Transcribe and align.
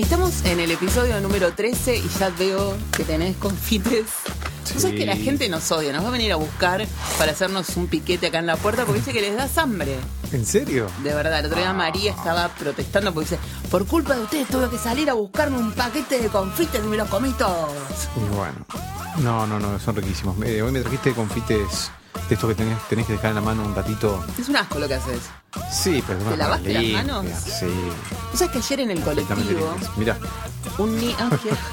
Estamos 0.00 0.46
en 0.46 0.60
el 0.60 0.70
episodio 0.70 1.20
número 1.20 1.52
13 1.52 1.98
y 1.98 2.08
ya 2.18 2.30
veo 2.30 2.74
que 2.96 3.04
tenés 3.04 3.36
confites. 3.36 4.06
¿Vos 4.72 4.82
sabés 4.82 4.98
que 4.98 5.04
la 5.04 5.14
gente 5.14 5.46
nos 5.50 5.70
odia? 5.70 5.92
Nos 5.92 6.02
va 6.02 6.08
a 6.08 6.12
venir 6.12 6.32
a 6.32 6.36
buscar 6.36 6.86
para 7.18 7.32
hacernos 7.32 7.76
un 7.76 7.86
piquete 7.86 8.28
acá 8.28 8.38
en 8.38 8.46
la 8.46 8.56
puerta 8.56 8.86
porque 8.86 9.00
dice 9.00 9.12
que 9.12 9.20
les 9.20 9.36
das 9.36 9.58
hambre. 9.58 9.96
¿En 10.32 10.46
serio? 10.46 10.86
De 11.04 11.12
verdad, 11.12 11.40
el 11.40 11.46
otro 11.46 11.58
día 11.58 11.74
María 11.74 12.12
estaba 12.12 12.48
protestando 12.48 13.12
porque 13.12 13.28
dice, 13.28 13.38
por 13.70 13.86
culpa 13.86 14.14
de 14.16 14.22
ustedes 14.22 14.48
tuve 14.48 14.70
que 14.70 14.78
salir 14.78 15.10
a 15.10 15.12
buscarme 15.12 15.58
un 15.58 15.72
paquete 15.72 16.18
de 16.18 16.28
confites 16.28 16.80
y 16.82 16.88
me 16.88 16.96
los 16.96 17.08
comí 17.10 17.32
todos. 17.32 17.70
Y 18.16 18.34
bueno. 18.34 18.64
No, 19.18 19.46
no, 19.46 19.60
no, 19.60 19.78
son 19.78 19.96
riquísimos. 19.96 20.34
Eh, 20.46 20.62
hoy 20.62 20.72
me 20.72 20.80
trajiste 20.80 21.12
confites 21.12 21.90
de 22.30 22.34
estos 22.34 22.48
que 22.48 22.54
tenés, 22.54 22.78
tenés 22.88 23.06
que 23.06 23.14
dejar 23.14 23.30
en 23.30 23.34
la 23.34 23.40
mano 23.40 23.64
un 23.64 23.74
ratito. 23.74 24.24
Es 24.38 24.48
un 24.48 24.56
asco 24.56 24.78
lo 24.78 24.86
que 24.86 24.94
haces. 24.94 25.18
Sí, 25.72 26.02
pero 26.06 26.20
¿Te 26.20 26.36
lavaste 26.36 26.72
las 26.72 27.04
manos? 27.04 27.26
Sí. 27.44 27.66
¿Vos 28.30 28.38
sabés 28.38 28.52
que 28.52 28.58
ayer 28.58 28.80
en 28.80 28.90
el 28.92 29.00
colectivo 29.00 29.74
Mira, 29.96 30.16
un 30.78 30.96
niño... 30.96 31.16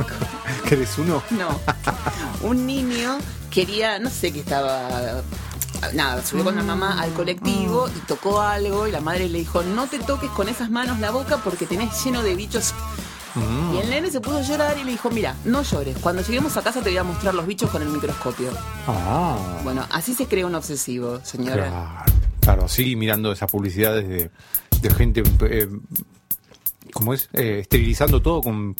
¿querés 0.67 0.97
uno? 0.97 1.21
No. 1.29 1.59
Un 2.41 2.65
niño 2.65 3.19
quería, 3.51 3.99
no 3.99 4.09
sé 4.09 4.33
qué 4.33 4.39
estaba. 4.39 5.21
Nada, 5.93 6.25
subió 6.25 6.43
con 6.43 6.55
la 6.55 6.63
mamá 6.63 6.99
al 6.99 7.13
colectivo 7.13 7.87
y 7.95 7.99
tocó 8.07 8.41
algo 8.41 8.87
y 8.87 8.91
la 8.91 8.99
madre 8.99 9.29
le 9.29 9.37
dijo, 9.37 9.61
no 9.61 9.85
te 9.85 9.99
toques 9.99 10.31
con 10.31 10.49
esas 10.49 10.71
manos 10.71 10.99
la 10.99 11.11
boca 11.11 11.37
porque 11.37 11.67
tenés 11.67 12.03
lleno 12.03 12.23
de 12.23 12.33
bichos. 12.33 12.73
Mm. 13.35 13.75
Y 13.75 13.77
el 13.79 13.89
nene 13.89 14.09
se 14.11 14.19
puso 14.21 14.37
a 14.37 14.41
llorar 14.41 14.77
y 14.77 14.83
le 14.83 14.91
dijo, 14.91 15.09
mira, 15.11 15.35
no 15.45 15.61
llores, 15.63 15.97
cuando 15.99 16.21
lleguemos 16.21 16.55
a 16.57 16.61
casa 16.63 16.81
te 16.81 16.89
voy 16.89 16.97
a 16.97 17.03
mostrar 17.03 17.33
los 17.35 17.45
bichos 17.45 17.69
con 17.69 17.81
el 17.81 17.89
microscopio. 17.89 18.49
Ah, 18.87 19.37
Bueno, 19.63 19.85
así 19.91 20.13
se 20.13 20.25
crea 20.27 20.45
un 20.45 20.55
obsesivo, 20.55 21.19
señora. 21.23 21.67
claro. 21.67 22.11
Claro, 22.39 22.67
sí, 22.69 22.95
mirando 22.95 23.31
esas 23.33 23.51
publicidades 23.51 24.07
de, 24.07 24.31
de 24.81 24.89
gente, 24.93 25.21
eh, 25.49 25.67
¿cómo 26.93 27.13
es? 27.13 27.29
Eh, 27.33 27.59
esterilizando 27.61 28.21
todo 28.21 28.41
con, 28.41 28.73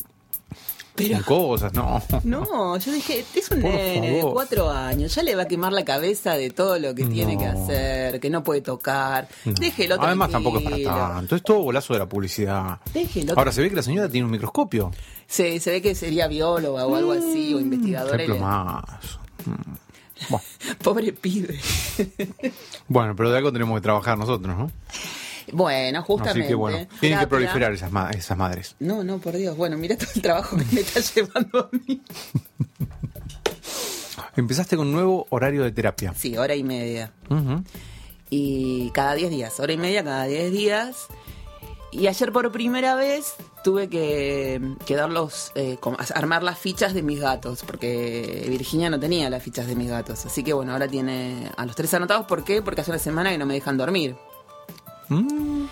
Pero- 0.97 1.23
cosas, 1.25 1.73
no. 1.73 2.01
No, 2.23 2.77
yo 2.77 2.91
dije, 2.91 3.23
es 3.35 3.51
un 3.51 3.61
Por 3.61 3.69
nene 3.71 4.11
de 4.17 4.21
cuatro 4.21 4.69
años, 4.69 5.13
ya 5.15 5.23
le 5.23 5.35
va 5.35 5.43
a 5.43 5.47
quemar 5.47 5.71
la 5.73 5.85
cabeza 5.85 6.33
de 6.35 6.49
todo 6.49 6.79
lo 6.79 6.93
que 6.95 7.05
tiene 7.05 7.37
que 7.37 7.45
hacer, 7.45 8.19
que 8.19 8.29
no 8.29 8.43
puede 8.43 8.61
tocar. 8.61 9.27
No. 9.45 9.53
Déjelo 9.53 9.95
Además 9.99 10.31
tampoco 10.31 10.57
es 10.59 10.63
para 10.81 11.13
tanto, 11.13 11.35
es 11.35 11.43
todo 11.43 11.59
golazo 11.59 11.93
de 11.93 11.99
la 11.99 12.09
publicidad. 12.09 12.79
Déjelo 12.93 13.33
Ahora 13.37 13.51
se 13.51 13.61
ve 13.61 13.69
que 13.69 13.75
la 13.75 13.83
señora 13.83 14.09
tiene 14.09 14.25
un 14.25 14.31
microscopio. 14.31 14.91
Se, 15.27 15.59
se 15.59 15.71
ve 15.71 15.81
que 15.81 15.93
sería 15.95 16.27
bióloga 16.27 16.85
o 16.87 16.95
algo 16.95 17.11
así, 17.11 17.53
o 17.53 17.59
investigadora. 17.59 18.13
y 18.17 18.25
Ejemplo 18.25 18.35
le- 18.35 18.41
más. 18.41 18.83
Mm. 19.45 19.73
Bueno. 20.29 20.45
Pobre 20.83 21.13
pibe. 21.13 21.59
Bueno, 22.87 23.15
pero 23.15 23.29
de 23.29 23.37
algo 23.37 23.51
tenemos 23.53 23.77
que 23.77 23.81
trabajar 23.81 24.17
nosotros, 24.17 24.57
¿no? 24.57 24.71
Bueno, 25.53 26.03
justamente. 26.03 26.39
Así 26.41 26.47
que 26.49 26.55
bueno, 26.55 26.87
tienen 26.99 27.19
que 27.19 27.27
proliferar 27.27 27.71
esas, 27.71 27.91
ma- 27.91 28.09
esas 28.11 28.37
madres. 28.37 28.75
No, 28.79 29.03
no, 29.03 29.17
por 29.19 29.35
Dios. 29.37 29.55
Bueno, 29.57 29.77
mira 29.77 29.97
todo 29.97 30.09
el 30.15 30.21
trabajo 30.21 30.57
que 30.57 30.65
me 30.73 30.81
está 30.81 30.99
llevando 31.15 31.59
a 31.59 31.69
mí. 31.87 32.01
Empezaste 34.35 34.77
con 34.77 34.87
un 34.87 34.93
nuevo 34.93 35.25
horario 35.29 35.63
de 35.63 35.71
terapia. 35.71 36.13
Sí, 36.15 36.37
hora 36.37 36.55
y 36.55 36.63
media. 36.63 37.11
Y 38.29 38.91
cada 38.91 39.15
10 39.15 39.29
días, 39.31 39.59
hora 39.59 39.73
y 39.73 39.77
media 39.77 40.03
cada 40.03 40.25
10 40.25 40.51
días. 40.51 41.07
Y 41.91 42.07
ayer 42.07 42.31
por 42.33 42.51
primera 42.51 42.95
vez 42.95 43.33
tuve 43.63 43.87
que, 43.87 44.61
que 44.85 44.95
darlos, 44.95 45.51
eh, 45.55 45.77
armar 46.13 46.43
las 46.43 46.59
fichas 46.59 46.93
de 46.93 47.01
mis 47.01 47.19
gatos, 47.19 47.63
porque 47.65 48.45
Virginia 48.49 48.89
no 48.89 48.99
tenía 48.99 49.29
las 49.29 49.41
fichas 49.41 49.65
de 49.67 49.75
mis 49.75 49.89
gatos. 49.89 50.25
Así 50.25 50.43
que 50.43 50.53
bueno, 50.53 50.73
ahora 50.73 50.87
tiene 50.87 51.49
a 51.55 51.65
los 51.65 51.75
tres 51.75 51.93
anotados. 51.93 52.25
¿Por 52.27 52.43
qué? 52.43 52.61
Porque 52.61 52.81
hace 52.81 52.91
una 52.91 52.99
semana 52.99 53.31
que 53.31 53.37
no 53.37 53.45
me 53.45 53.53
dejan 53.55 53.77
dormir. 53.77 54.15
Mm, 55.09 55.65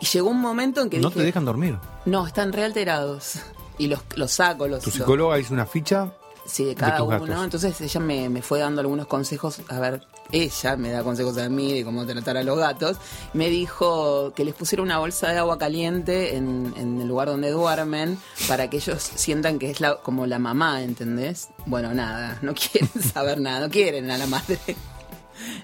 Y 0.00 0.06
llegó 0.06 0.30
un 0.30 0.40
momento 0.40 0.80
en 0.82 0.90
que 0.90 0.98
no 0.98 1.08
dije, 1.08 1.20
te 1.20 1.26
dejan 1.26 1.44
dormir. 1.44 1.76
no, 2.04 2.26
están 2.26 2.52
re 2.52 2.64
alterados. 2.64 3.34
Y 3.78 3.86
los, 3.88 4.00
los 4.16 4.30
saco, 4.32 4.66
los... 4.68 4.82
Tu 4.82 4.90
psicóloga 4.90 5.38
hizo 5.38 5.54
una 5.54 5.66
ficha. 5.66 6.12
sí, 6.46 6.64
de 6.64 6.74
cada 6.74 7.02
uno. 7.02 7.20
gatos. 7.26 7.44
Entonces 7.44 7.80
ella 7.80 8.00
me, 8.00 8.28
me 8.28 8.42
fue 8.42 8.58
dando 8.58 8.80
algunos 8.80 9.06
consejos. 9.06 9.60
A 9.68 9.78
ver, 9.78 10.02
ella 10.32 10.76
me 10.76 10.90
da 10.90 11.02
consejos 11.04 11.38
a 11.38 11.48
mí 11.48 11.72
de 11.74 11.84
cómo 11.84 12.04
tratar 12.04 12.36
a 12.36 12.42
los 12.42 12.58
gatos. 12.58 12.96
Me 13.34 13.48
dijo 13.50 14.32
que 14.34 14.44
les 14.44 14.54
pusiera 14.54 14.82
una 14.82 14.98
bolsa 14.98 15.28
de 15.30 15.38
agua 15.38 15.58
caliente 15.58 16.36
en, 16.36 16.74
en 16.76 17.00
el 17.00 17.06
lugar 17.06 17.28
donde 17.28 17.50
duermen 17.50 18.18
para 18.48 18.68
que 18.68 18.78
ellos 18.78 19.00
sientan 19.14 19.58
que 19.60 19.70
es 19.70 19.80
la, 19.80 19.96
como 19.96 20.26
la 20.26 20.38
mamá, 20.40 20.82
¿entendés? 20.82 21.48
Bueno, 21.66 21.94
nada, 21.94 22.38
no 22.42 22.52
quieren 22.54 22.90
saber 23.14 23.40
nada, 23.40 23.60
no 23.66 23.70
quieren 23.72 24.10
a 24.10 24.18
la 24.18 24.26
madre. 24.26 24.58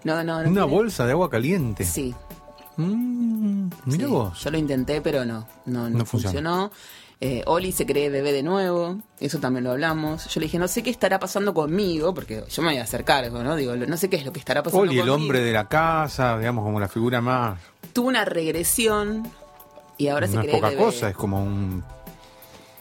No, 0.04 0.14
no, 0.22 0.25
no. 0.25 0.48
Una 0.50 0.60
quieren. 0.62 0.70
bolsa 0.70 1.04
de 1.04 1.12
agua 1.12 1.28
caliente. 1.31 1.84
Sí, 1.84 2.14
Mm, 2.77 3.71
mira 3.87 4.05
Sí, 4.07 4.11
vos. 4.11 4.41
Yo 4.43 4.51
lo 4.51 4.59
intenté, 4.59 5.01
pero 5.01 5.25
no, 5.25 5.47
no, 5.67 5.89
no 5.91 5.99
No 5.99 6.05
funcionó. 6.05 6.11
funcionó. 6.33 6.71
Eh, 7.21 7.43
Oli 7.47 7.73
se 7.73 7.87
cree 7.87 8.11
bebé 8.11 8.33
de 8.33 8.43
nuevo, 8.43 8.99
eso 9.21 9.39
también 9.39 9.65
lo 9.65 9.71
hablamos. 9.71 10.27
Yo 10.29 10.41
le 10.41 10.47
dije, 10.47 10.59
no 10.59 10.69
sé 10.69 10.83
qué 10.83 10.91
estará 10.91 11.19
pasando 11.19 11.55
conmigo, 11.55 12.12
porque 12.12 12.45
yo 12.51 12.62
me 12.62 12.69
voy 12.71 12.79
a 12.79 12.83
hacer 12.83 13.05
cargo, 13.05 13.43
¿no? 13.43 13.57
Digo, 13.57 13.75
no 13.77 13.97
sé 13.97 14.11
qué 14.11 14.17
es 14.17 14.25
lo 14.27 14.33
que 14.33 14.41
estará 14.41 14.62
pasando 14.62 14.83
Oli, 14.83 14.99
el 14.99 15.09
hombre 15.09 15.41
de 15.41 15.53
la 15.53 15.67
casa, 15.69 16.37
digamos, 16.39 16.65
como 16.65 16.81
la 16.81 16.89
figura 16.89 17.21
más. 17.23 17.59
Tuvo 17.95 18.09
una 18.09 18.25
regresión 18.25 19.27
y 19.97 20.09
ahora 20.09 20.27
se 20.27 20.35
no 20.35 20.41
es 20.43 20.47
cree 20.49 20.56
poca 20.61 20.69
bebé. 20.71 20.83
cosa, 20.85 21.09
es 21.09 21.17
como 21.17 21.43
un. 21.43 21.85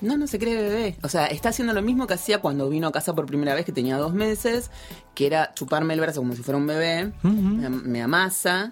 No, 0.03 0.17
no 0.17 0.27
se 0.27 0.37
cree 0.37 0.55
bebé. 0.55 0.97
O 1.01 1.09
sea, 1.09 1.25
está 1.27 1.49
haciendo 1.49 1.73
lo 1.73 1.81
mismo 1.81 2.05
que 2.07 2.13
hacía 2.13 2.39
cuando 2.39 2.69
vino 2.69 2.87
a 2.87 2.91
casa 2.91 3.15
por 3.15 3.25
primera 3.25 3.55
vez, 3.55 3.65
que 3.65 3.71
tenía 3.71 3.97
dos 3.97 4.13
meses, 4.13 4.69
que 5.15 5.25
era 5.25 5.53
chuparme 5.55 5.93
el 5.95 5.99
brazo 6.01 6.19
como 6.21 6.35
si 6.35 6.43
fuera 6.43 6.57
un 6.57 6.67
bebé, 6.67 7.11
me, 7.23 7.69
me 7.69 8.01
amasa, 8.01 8.71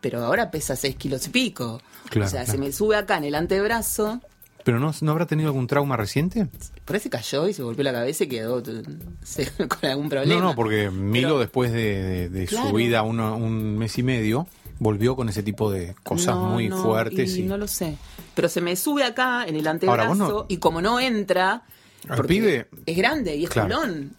pero 0.00 0.24
ahora 0.24 0.50
pesa 0.50 0.74
seis 0.76 0.96
kilos 0.96 1.26
y 1.26 1.30
pico. 1.30 1.80
Claro, 2.10 2.26
o 2.26 2.30
sea, 2.30 2.44
claro. 2.44 2.52
se 2.52 2.58
me 2.66 2.72
sube 2.72 2.96
acá 2.96 3.18
en 3.18 3.24
el 3.24 3.34
antebrazo, 3.34 4.20
¿Pero 4.64 4.78
no, 4.78 4.92
no 5.00 5.10
habrá 5.10 5.26
tenido 5.26 5.48
algún 5.48 5.66
trauma 5.66 5.96
reciente? 5.96 6.46
Por 6.84 6.94
ahí 6.94 7.02
se 7.02 7.10
cayó 7.10 7.48
y 7.48 7.52
se 7.52 7.64
golpeó 7.64 7.82
la 7.82 7.92
cabeza 7.92 8.22
y 8.22 8.28
quedó 8.28 8.62
se- 9.24 9.50
con 9.68 9.90
algún 9.90 10.08
problema. 10.08 10.40
No, 10.40 10.48
no, 10.50 10.54
porque 10.54 10.88
Milo, 10.88 11.30
Pero- 11.30 11.38
después 11.40 11.72
de, 11.72 12.00
de- 12.00 12.28
de 12.28 12.46
Claro. 12.46 12.68
su 12.68 12.74
vida, 12.76 13.02
uno- 13.02 13.36
un 13.36 13.76
mes 13.76 13.98
y 13.98 14.04
medio, 14.04 14.46
volvió 14.82 15.14
con 15.16 15.28
ese 15.28 15.42
tipo 15.42 15.70
de 15.70 15.94
cosas 16.02 16.34
No, 16.34 16.46
muy 16.50 16.68
no, 16.68 16.82
fuertes. 16.82 17.36
Y 17.36 17.40
Y, 17.42 17.44
no 17.44 17.56
lo 17.56 17.68
sé. 17.68 17.96
Pero 18.34 18.48
se 18.48 18.60
me 18.60 18.74
sube 18.76 19.04
acá 19.04 19.44
en 19.46 19.56
el 19.56 19.66
antebrazo 19.66 20.14
no- 20.14 20.46
y 20.48 20.56
como 20.56 20.80
no 20.82 20.98
entra, 20.98 21.62
porque 22.16 22.34
pibe- 22.34 22.66
es 22.86 22.96
grande 22.96 23.36
y 23.36 23.44
es 23.44 23.50
Claro. 23.50 23.76
culón. 23.80 24.12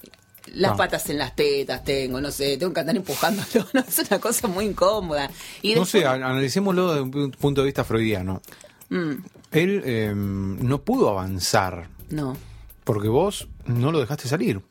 Las 0.54 0.72
Ah. 0.74 0.78
patas 0.78 1.10
en 1.10 1.18
las 1.18 1.36
tetas 1.36 1.84
tengo, 1.84 2.20
no 2.22 2.30
sé, 2.30 2.58
tengo 2.58 2.74
que 2.74 2.80
andar 2.82 2.96
empujándolo, 2.96 3.46
no, 3.74 3.80
es 3.82 4.00
una 4.10 4.20
cosa 4.20 4.48
muy 4.48 4.66
incómoda. 4.66 5.30
Y 5.62 5.74
no 5.76 5.86
sé, 5.86 6.06
an- 6.06 6.22
analicémoslo 6.24 6.88
desde 6.90 7.02
un 7.02 7.12
pu- 7.12 7.36
punto 7.38 7.62
de 7.62 7.66
vista 7.66 7.84
freudiano. 7.84 8.42
Mm, 8.90 9.12
Él 9.52 9.82
eh, 9.86 10.14
no 10.16 10.82
pudo 10.82 11.10
avanzar 11.10 11.88
no. 12.10 12.36
porque 12.84 13.08
vos 13.10 13.48
no 13.66 13.92
lo 13.92 14.00
dejaste 14.00 14.28
salir. 14.28 14.62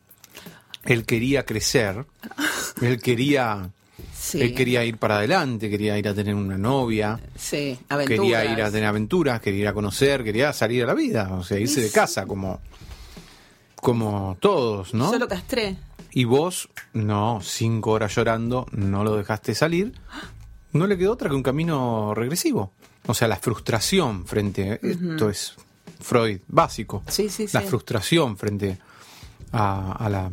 Él 0.84 1.04
quería 1.06 1.44
crecer, 1.46 2.04
él 2.82 3.00
quería, 3.00 3.70
Sí. 4.24 4.40
él 4.40 4.54
quería 4.54 4.84
ir 4.84 4.98
para 4.98 5.16
adelante, 5.16 5.68
quería 5.68 5.98
ir 5.98 6.06
a 6.06 6.14
tener 6.14 6.36
una 6.36 6.56
novia, 6.56 7.18
Sí, 7.34 7.76
aventuras. 7.88 8.20
quería 8.20 8.44
ir 8.52 8.62
a 8.62 8.70
tener 8.70 8.86
aventuras, 8.86 9.40
quería 9.40 9.62
ir 9.62 9.68
a 9.68 9.72
conocer, 9.72 10.22
quería 10.22 10.52
salir 10.52 10.84
a 10.84 10.86
la 10.86 10.94
vida, 10.94 11.32
o 11.34 11.42
sea, 11.42 11.58
irse 11.58 11.80
de 11.80 11.90
casa 11.90 12.24
como, 12.24 12.60
como 13.76 14.36
todos, 14.40 14.94
¿no? 14.94 15.10
Yo 15.12 15.18
lo 15.18 15.26
castré. 15.28 15.76
Y 16.12 16.24
vos, 16.24 16.68
no, 16.92 17.40
cinco 17.42 17.90
horas 17.92 18.14
llorando, 18.14 18.66
no 18.70 19.02
lo 19.02 19.16
dejaste 19.16 19.54
salir. 19.54 19.92
No 20.72 20.86
le 20.86 20.96
quedó 20.96 21.12
otra 21.12 21.28
que 21.28 21.34
un 21.34 21.42
camino 21.42 22.14
regresivo. 22.14 22.72
O 23.06 23.14
sea, 23.14 23.26
la 23.28 23.36
frustración 23.36 24.26
frente. 24.26 24.78
Esto 24.82 25.28
es 25.30 25.54
Freud 26.00 26.40
básico. 26.48 27.02
Sí, 27.08 27.28
sí, 27.28 27.46
La 27.52 27.62
sí. 27.62 27.66
frustración 27.66 28.36
frente 28.36 28.78
a, 29.52 29.92
a 29.92 30.08
la. 30.08 30.30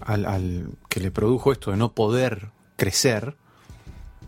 Al, 0.00 0.26
al 0.26 0.68
que 0.88 1.00
le 1.00 1.10
produjo 1.10 1.52
esto 1.52 1.70
de 1.70 1.76
no 1.76 1.92
poder 1.92 2.48
crecer, 2.76 3.36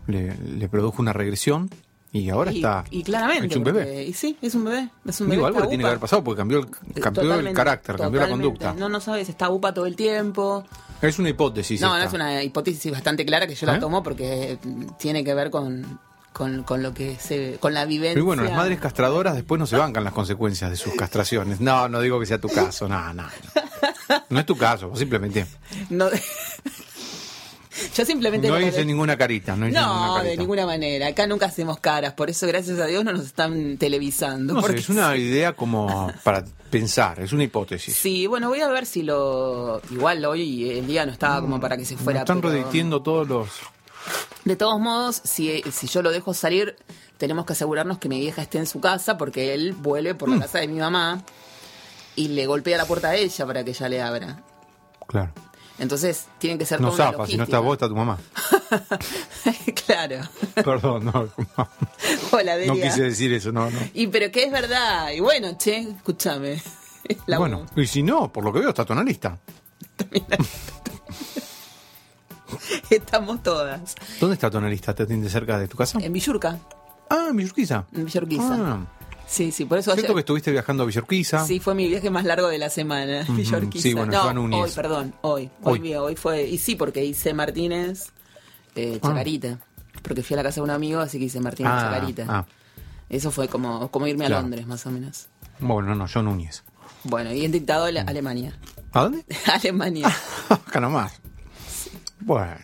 le, 0.07 0.35
le 0.37 0.69
produjo 0.69 1.01
una 1.01 1.13
regresión 1.13 1.69
y 2.13 2.29
ahora 2.29 2.51
y, 2.51 2.57
está 2.57 2.85
y 2.89 3.03
claramente. 3.03 3.47
hecho 3.47 3.59
un 3.59 3.63
porque- 3.65 3.79
bebé. 3.79 4.03
Y 4.05 4.13
sí, 4.13 4.37
es 4.41 4.55
un 4.55 4.63
bebé. 4.65 4.89
Es 5.05 5.19
un 5.21 5.27
bebé. 5.27 5.35
Digo, 5.35 5.45
algo 5.47 5.57
está 5.59 5.65
le 5.65 5.69
tiene 5.69 5.83
que 5.83 5.87
haber 5.87 5.99
pasado 5.99 6.23
porque 6.23 6.37
cambió 6.39 6.59
el, 6.59 7.01
cambió 7.01 7.33
el 7.35 7.53
carácter, 7.53 7.95
cambió 7.97 8.21
la 8.21 8.29
conducta. 8.29 8.73
No, 8.73 8.87
no 8.89 8.99
sabes, 9.01 9.27
está 9.29 9.49
upa 9.49 9.73
todo 9.73 9.85
el 9.85 9.95
tiempo. 9.95 10.65
Es 11.01 11.19
una 11.19 11.29
hipótesis. 11.29 11.79
No, 11.81 11.95
no 11.97 12.03
es 12.03 12.13
una 12.13 12.41
hipótesis 12.41 12.91
bastante 12.91 13.25
clara 13.25 13.45
que 13.45 13.53
yo 13.55 13.67
¿Eh? 13.67 13.71
la 13.73 13.79
tomo 13.79 14.01
porque 14.01 14.57
mm, 14.63 14.85
tiene 14.97 15.23
que 15.23 15.33
ver 15.35 15.51
con, 15.51 15.99
con, 16.33 16.63
con 16.63 16.81
lo 16.81 16.93
que 16.93 17.17
se. 17.19 17.57
con 17.59 17.73
la 17.73 17.85
vivencia. 17.85 18.15
Pero 18.15 18.25
bueno, 18.25 18.43
las 18.43 18.53
madres 18.53 18.79
castradoras 18.79 19.35
después 19.35 19.59
no 19.59 19.67
se 19.67 19.75
bancan 19.77 20.03
las 20.05 20.13
consecuencias 20.13 20.71
de 20.71 20.77
sus 20.77 20.93
castraciones. 20.97 21.59
No, 21.59 21.87
no 21.89 21.99
digo 22.01 22.19
que 22.19 22.25
sea 22.25 22.39
tu 22.39 22.47
caso, 22.47 22.87
no, 22.87 23.13
no. 23.13 23.23
No, 23.23 24.23
No 24.29 24.39
es 24.39 24.45
tu 24.45 24.55
caso, 24.57 24.95
simplemente. 24.95 25.45
No, 25.89 26.07
yo 27.97 28.05
simplemente. 28.05 28.47
No 28.47 28.59
hice 28.59 28.71
de- 28.79 28.85
ninguna 28.85 29.17
carita, 29.17 29.55
no 29.55 29.67
hice 29.67 29.77
ninguna 29.79 30.07
carita. 30.15 30.23
de 30.29 30.37
ninguna 30.37 30.65
manera. 30.65 31.07
Acá 31.07 31.27
nunca 31.27 31.47
hacemos 31.47 31.79
caras, 31.79 32.13
por 32.13 32.29
eso, 32.29 32.45
gracias 32.47 32.79
a 32.79 32.85
Dios, 32.85 33.03
no 33.03 33.13
nos 33.13 33.25
están 33.25 33.77
televisando. 33.77 34.53
No 34.53 34.61
sé, 34.61 34.67
porque 34.67 34.79
es 34.81 34.89
una 34.89 35.15
idea 35.15 35.53
como 35.53 36.11
para 36.23 36.45
pensar, 36.69 37.19
es 37.19 37.33
una 37.33 37.43
hipótesis. 37.43 37.95
Sí, 37.95 38.27
bueno, 38.27 38.49
voy 38.49 38.61
a 38.61 38.67
ver 38.69 38.85
si 38.85 39.03
lo. 39.03 39.81
Igual 39.91 40.23
hoy 40.25 40.69
el 40.69 40.87
día 40.87 41.05
no 41.05 41.11
estaba 41.11 41.41
como 41.41 41.59
para 41.59 41.77
que 41.77 41.85
se 41.85 41.97
fuera. 41.97 42.19
Están 42.21 42.41
pero- 42.41 42.53
reditiendo 42.53 43.01
todos 43.01 43.27
los 43.27 43.49
De 44.45 44.55
todos 44.55 44.79
modos, 44.79 45.21
si, 45.23 45.61
si 45.71 45.87
yo 45.87 46.01
lo 46.01 46.11
dejo 46.11 46.33
salir, 46.33 46.75
tenemos 47.17 47.45
que 47.45 47.53
asegurarnos 47.53 47.97
que 47.97 48.07
mi 48.09 48.19
vieja 48.19 48.41
esté 48.41 48.57
en 48.59 48.67
su 48.67 48.79
casa 48.79 49.17
porque 49.17 49.53
él 49.53 49.73
vuelve 49.73 50.13
por 50.15 50.29
Mm. 50.29 50.33
la 50.33 50.39
casa 50.41 50.59
de 50.59 50.67
mi 50.67 50.79
mamá 50.79 51.23
y 52.15 52.29
le 52.29 52.45
golpea 52.45 52.77
la 52.77 52.85
puerta 52.85 53.09
a 53.09 53.15
ella 53.15 53.45
para 53.45 53.63
que 53.63 53.71
ella 53.71 53.89
le 53.89 54.01
abra. 54.01 54.43
Claro. 55.07 55.31
Entonces, 55.79 56.25
tienen 56.39 56.57
que 56.57 56.65
ser 56.65 56.81
No 56.81 56.91
zafa, 56.91 57.27
si 57.27 57.37
no 57.37 57.43
está 57.43 57.59
vos, 57.59 57.73
está 57.73 57.87
tu 57.87 57.95
mamá. 57.95 58.17
claro. 59.85 60.21
Perdón, 60.55 61.05
no. 61.05 61.29
Hola, 62.31 62.57
No 62.65 62.73
quise 62.73 63.03
decir 63.03 63.31
eso, 63.33 63.51
no, 63.51 63.69
no. 63.69 63.79
Y 63.93 64.07
pero 64.07 64.31
que 64.31 64.43
es 64.43 64.51
verdad. 64.51 65.11
Y 65.11 65.19
bueno, 65.19 65.55
che, 65.57 65.79
escúchame. 65.79 66.61
Bueno, 67.25 67.65
y 67.77 67.87
si 67.87 68.03
no, 68.03 68.33
por 68.33 68.43
lo 68.43 68.51
que 68.51 68.59
veo, 68.59 68.69
está 68.69 68.83
tu 68.83 68.91
analista. 68.91 69.37
Estamos 72.89 73.41
todas. 73.43 73.95
¿Dónde 74.19 74.33
está 74.33 74.51
tu 74.51 74.57
analista? 74.57 74.93
¿Te 74.93 75.03
atiende 75.03 75.29
cerca 75.29 75.57
de 75.57 75.69
tu 75.69 75.77
casa? 75.77 75.99
En 76.01 76.11
Villurca. 76.11 76.59
Ah, 77.09 77.27
en 77.29 77.37
Villurquiza. 77.37 77.85
En 77.93 78.03
Villurquiza. 78.05 78.49
Ah, 78.51 78.79
Sí, 79.27 79.51
sí, 79.51 79.65
por 79.65 79.77
eso 79.77 79.91
¿Cierto 79.91 80.07
ayer- 80.11 80.15
que 80.15 80.19
estuviste 80.21 80.51
viajando 80.51 80.83
a 80.83 80.85
Villurquiza? 80.85 81.45
Sí, 81.45 81.59
fue 81.59 81.75
mi 81.75 81.87
viaje 81.87 82.09
más 82.09 82.23
largo 82.25 82.47
de 82.47 82.57
la 82.57 82.69
semana, 82.69 83.25
Villurquiza. 83.29 83.83
sí, 83.83 83.93
bueno, 83.93 84.11
no, 84.11 84.33
Núñez. 84.33 84.59
hoy, 84.61 84.71
perdón, 84.73 85.13
hoy. 85.21 85.49
Hoy, 85.63 85.79
Hoy. 85.81 85.93
hoy 85.95 86.15
fue... 86.15 86.47
Y 86.47 86.57
sí, 86.57 86.75
porque 86.75 87.03
hice 87.03 87.33
Martínez 87.33 88.11
eh, 88.75 88.99
Ah. 89.03 89.07
Chacarita. 89.09 89.59
Porque 90.01 90.23
fui 90.23 90.35
a 90.35 90.37
la 90.37 90.43
casa 90.43 90.55
de 90.55 90.61
un 90.61 90.69
amigo, 90.69 91.01
así 91.01 91.19
que 91.19 91.25
hice 91.25 91.39
Martínez 91.41 91.71
Ah, 91.75 91.81
Chacarita. 91.91 92.25
ah. 92.29 92.45
Eso 93.09 93.31
fue 93.31 93.47
como, 93.47 93.89
como 93.91 94.07
irme 94.07 94.25
a. 94.25 94.29
Londres, 94.29 94.65
más 94.67 94.85
o 94.85 94.91
menos. 94.91 95.27
Bueno, 95.59 95.93
no, 95.95 96.05
yo 96.07 96.21
Núñez. 96.21 96.63
Bueno, 97.03 97.33
y 97.33 97.41
he 97.41 97.45
intentado 97.45 97.85
Ale- 97.85 98.01
Alemania. 98.01 98.57
¿A 98.93 99.03
dónde? 99.03 99.25
Alemania. 99.53 100.07
Acá 100.49 100.79
nomás. 100.79 101.19
Bueno, 102.19 102.55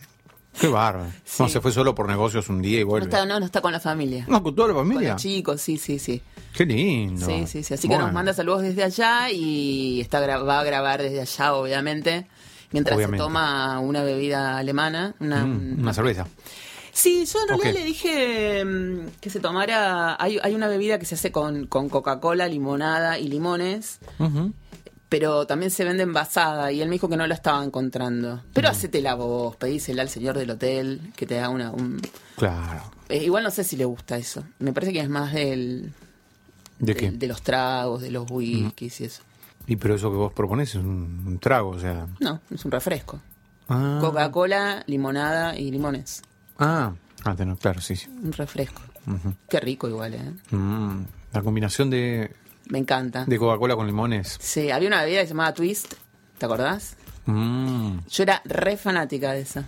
qué 0.59 0.67
bárbaro. 0.67 1.11
No, 1.39 1.49
se 1.49 1.61
fue 1.61 1.71
solo 1.71 1.95
por 1.95 2.07
negocios 2.07 2.49
un 2.49 2.61
día 2.61 2.79
y 2.79 2.83
No 2.83 2.87
vuelve. 2.89 3.05
está, 3.07 3.25
no, 3.25 3.39
no 3.39 3.45
está 3.45 3.61
con 3.61 3.71
la 3.71 3.79
familia. 3.79 4.25
No, 4.27 4.41
con 4.43 4.55
toda 4.55 4.69
la 4.69 4.73
Con 4.73 4.87
familia. 4.87 5.13
los 5.13 5.21
chicos, 5.21 5.61
sí, 5.61 5.77
sí, 5.77 5.99
sí. 5.99 6.21
Qué 6.53 6.65
lindo. 6.65 7.25
Sí, 7.25 7.45
sí, 7.47 7.63
sí. 7.63 7.73
Así 7.73 7.87
que 7.87 7.97
nos 7.97 8.13
manda 8.13 8.33
saludos 8.33 8.61
desde 8.61 8.83
allá 8.83 9.29
y 9.31 9.99
está 10.01 10.19
va 10.37 10.59
a 10.59 10.63
grabar 10.63 11.01
desde 11.01 11.21
allá, 11.21 11.53
obviamente. 11.55 12.27
Mientras 12.71 12.97
Obviamente. 12.97 13.21
se 13.21 13.23
toma 13.23 13.79
una 13.79 14.03
bebida 14.03 14.57
alemana. 14.57 15.15
Una, 15.19 15.45
mm, 15.45 15.79
una 15.79 15.93
cerveza. 15.93 16.27
Sí, 16.91 17.25
yo 17.25 17.41
en 17.41 17.47
realidad 17.47 17.73
le 17.73 17.85
dije 17.85 18.65
mm, 18.65 19.19
que 19.21 19.29
se 19.29 19.39
tomara. 19.39 20.15
Hay, 20.19 20.39
hay 20.41 20.55
una 20.55 20.67
bebida 20.67 20.99
que 20.99 21.05
se 21.05 21.15
hace 21.15 21.31
con, 21.31 21.67
con 21.67 21.89
Coca-Cola, 21.89 22.47
limonada 22.47 23.19
y 23.19 23.27
limones, 23.27 23.99
pero 25.07 25.45
también 25.45 25.69
se 25.69 25.85
vende 25.85 26.03
envasada 26.03 26.71
y 26.71 26.81
él 26.81 26.89
me 26.89 26.93
dijo 26.93 27.07
que 27.07 27.17
no 27.17 27.27
la 27.27 27.35
estaba 27.35 27.63
encontrando. 27.63 28.37
Mm. 28.37 28.41
Pero 28.53 28.69
hacétela 28.69 29.13
vos, 29.13 29.55
pedísela 29.55 30.01
al 30.01 30.09
señor 30.09 30.37
del 30.37 30.49
hotel 30.49 31.11
que 31.15 31.27
te 31.27 31.39
haga 31.39 31.49
una. 31.49 31.71
Un... 31.71 32.01
Claro. 32.37 32.91
Eh, 33.09 33.23
igual 33.23 33.43
no 33.43 33.51
sé 33.51 33.63
si 33.63 33.75
le 33.75 33.85
gusta 33.85 34.17
eso. 34.17 34.43
Me 34.57 34.73
parece 34.73 34.93
que 34.93 34.99
es 34.99 35.09
más 35.09 35.33
del. 35.33 35.93
¿De 36.79 36.95
qué? 36.95 37.11
de 37.11 37.27
los 37.27 37.41
tragos, 37.41 38.01
de 38.01 38.11
los 38.11 38.29
whiskies 38.29 39.01
y 39.01 39.03
eso. 39.05 39.21
Y 39.67 39.75
pero 39.77 39.95
eso 39.95 40.09
que 40.11 40.17
vos 40.17 40.33
propones 40.33 40.69
es 40.69 40.75
un, 40.75 41.23
un 41.25 41.39
trago, 41.39 41.69
o 41.69 41.79
sea. 41.79 42.07
No, 42.19 42.41
es 42.51 42.65
un 42.65 42.71
refresco. 42.71 43.21
Ah, 43.69 43.99
Coca-Cola, 44.01 44.83
limonada 44.87 45.57
y 45.57 45.71
limones. 45.71 46.21
ah, 46.59 46.93
ah, 47.23 47.35
tenés- 47.35 47.57
claro, 47.59 47.79
sí, 47.79 47.95
sí. 47.95 48.07
Un 48.09 48.33
refresco. 48.33 48.81
Qué 49.49 49.59
rico 49.59 49.87
igual, 49.87 50.13
¿eh? 50.15 50.31
Mm, 50.55 51.03
la 51.33 51.41
combinación 51.41 51.89
de, 51.89 52.31
Me 52.69 52.79
encanta. 52.79 53.25
de 53.25 53.37
Coca-Cola 53.37 53.75
con 53.75 53.85
limones. 53.87 54.37
Sí, 54.41 54.69
había 54.71 54.87
una 54.89 55.03
bebida 55.03 55.21
que 55.21 55.27
se 55.27 55.33
llamaba 55.33 55.53
Twist, 55.53 55.93
¿te 56.37 56.45
acordás? 56.45 56.95
Mm, 57.25 57.99
Yo 58.09 58.23
era 58.23 58.41
re 58.45 58.75
fanática 58.77 59.31
de 59.33 59.41
esa. 59.41 59.65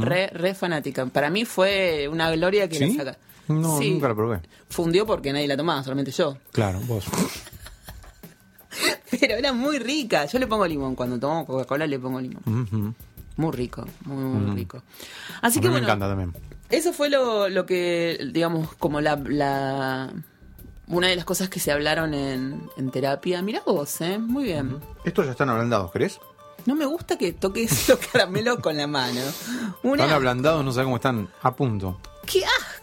Re, 0.00 0.28
re 0.28 0.54
fanática. 0.54 1.06
Para 1.06 1.30
mí 1.30 1.44
fue 1.44 2.08
una 2.08 2.30
gloria 2.32 2.68
que 2.68 2.76
¿Sí? 2.78 2.96
la 2.96 3.04
saca. 3.04 3.18
No, 3.48 3.78
Sí. 3.78 3.90
nunca 3.90 4.08
la 4.08 4.14
probé. 4.14 4.40
Fundió 4.68 5.06
porque 5.06 5.32
nadie 5.32 5.48
la 5.48 5.56
tomaba, 5.56 5.82
solamente 5.82 6.12
yo. 6.12 6.36
Claro, 6.52 6.78
vos. 6.86 7.04
Pero 9.10 9.34
era 9.36 9.52
muy 9.52 9.78
rica. 9.78 10.26
Yo 10.26 10.38
le 10.38 10.46
pongo 10.46 10.66
limón. 10.66 10.94
Cuando 10.94 11.18
tomo 11.18 11.46
Coca-Cola 11.46 11.86
le 11.86 11.98
pongo 11.98 12.20
limón. 12.20 12.94
Muy 13.36 13.52
rico, 13.52 13.84
muy, 14.04 14.22
muy 14.24 14.56
rico. 14.56 14.82
Así 15.42 15.58
A 15.58 15.62
que 15.62 15.68
mí 15.68 15.74
me 15.74 15.80
encanta 15.80 16.08
también. 16.08 16.32
eso 16.70 16.92
fue 16.92 17.10
lo, 17.10 17.48
lo 17.48 17.66
que, 17.66 18.18
digamos, 18.32 18.74
como 18.76 19.00
la, 19.00 19.16
la- 19.16 20.12
Una 20.88 21.08
de 21.08 21.16
las 21.16 21.24
cosas 21.24 21.48
que 21.48 21.60
se 21.60 21.72
hablaron 21.72 22.14
en, 22.14 22.68
en 22.76 22.90
terapia. 22.90 23.42
Mirá 23.42 23.62
vos, 23.66 24.00
¿eh? 24.00 24.18
Muy 24.18 24.44
bien. 24.44 24.78
Estos 25.04 25.26
ya 25.26 25.32
están 25.32 25.50
ablandados, 25.50 25.90
¿querés? 25.92 26.18
No 26.66 26.74
me 26.74 26.86
gusta 26.86 27.18
que 27.18 27.32
toques 27.32 27.88
los 27.88 27.98
caramelos 28.12 28.58
con 28.60 28.76
la 28.76 28.86
mano. 28.86 29.20
Una... 29.82 30.02
Están 30.04 30.16
ablandados, 30.16 30.64
no 30.64 30.72
sé 30.72 30.82
cómo 30.82 30.96
están 30.96 31.28
a 31.42 31.54
punto. 31.54 32.00
¡Qué 32.26 32.44
asco! 32.44 32.73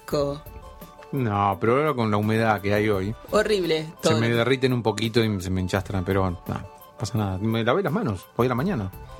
No, 1.12 1.58
pero 1.60 1.78
ahora 1.78 1.94
con 1.94 2.10
la 2.10 2.18
humedad 2.18 2.62
que 2.62 2.74
hay 2.74 2.88
hoy, 2.90 3.14
Horrible. 3.32 3.94
se 4.02 4.16
me 4.16 4.30
derriten 4.30 4.72
un 4.72 4.82
poquito 4.82 5.22
y 5.24 5.42
se 5.42 5.50
me 5.50 5.60
enchastran, 5.60 6.06
pero 6.06 6.30
no, 6.30 6.42
pasa 6.98 7.18
nada. 7.18 7.38
Me 7.38 7.64
lavé 7.64 7.84
las 7.84 7.92
manos 7.92 8.26
hoy 8.38 8.46
a 8.48 8.50
la 8.50 8.56
mañana. 8.56 8.92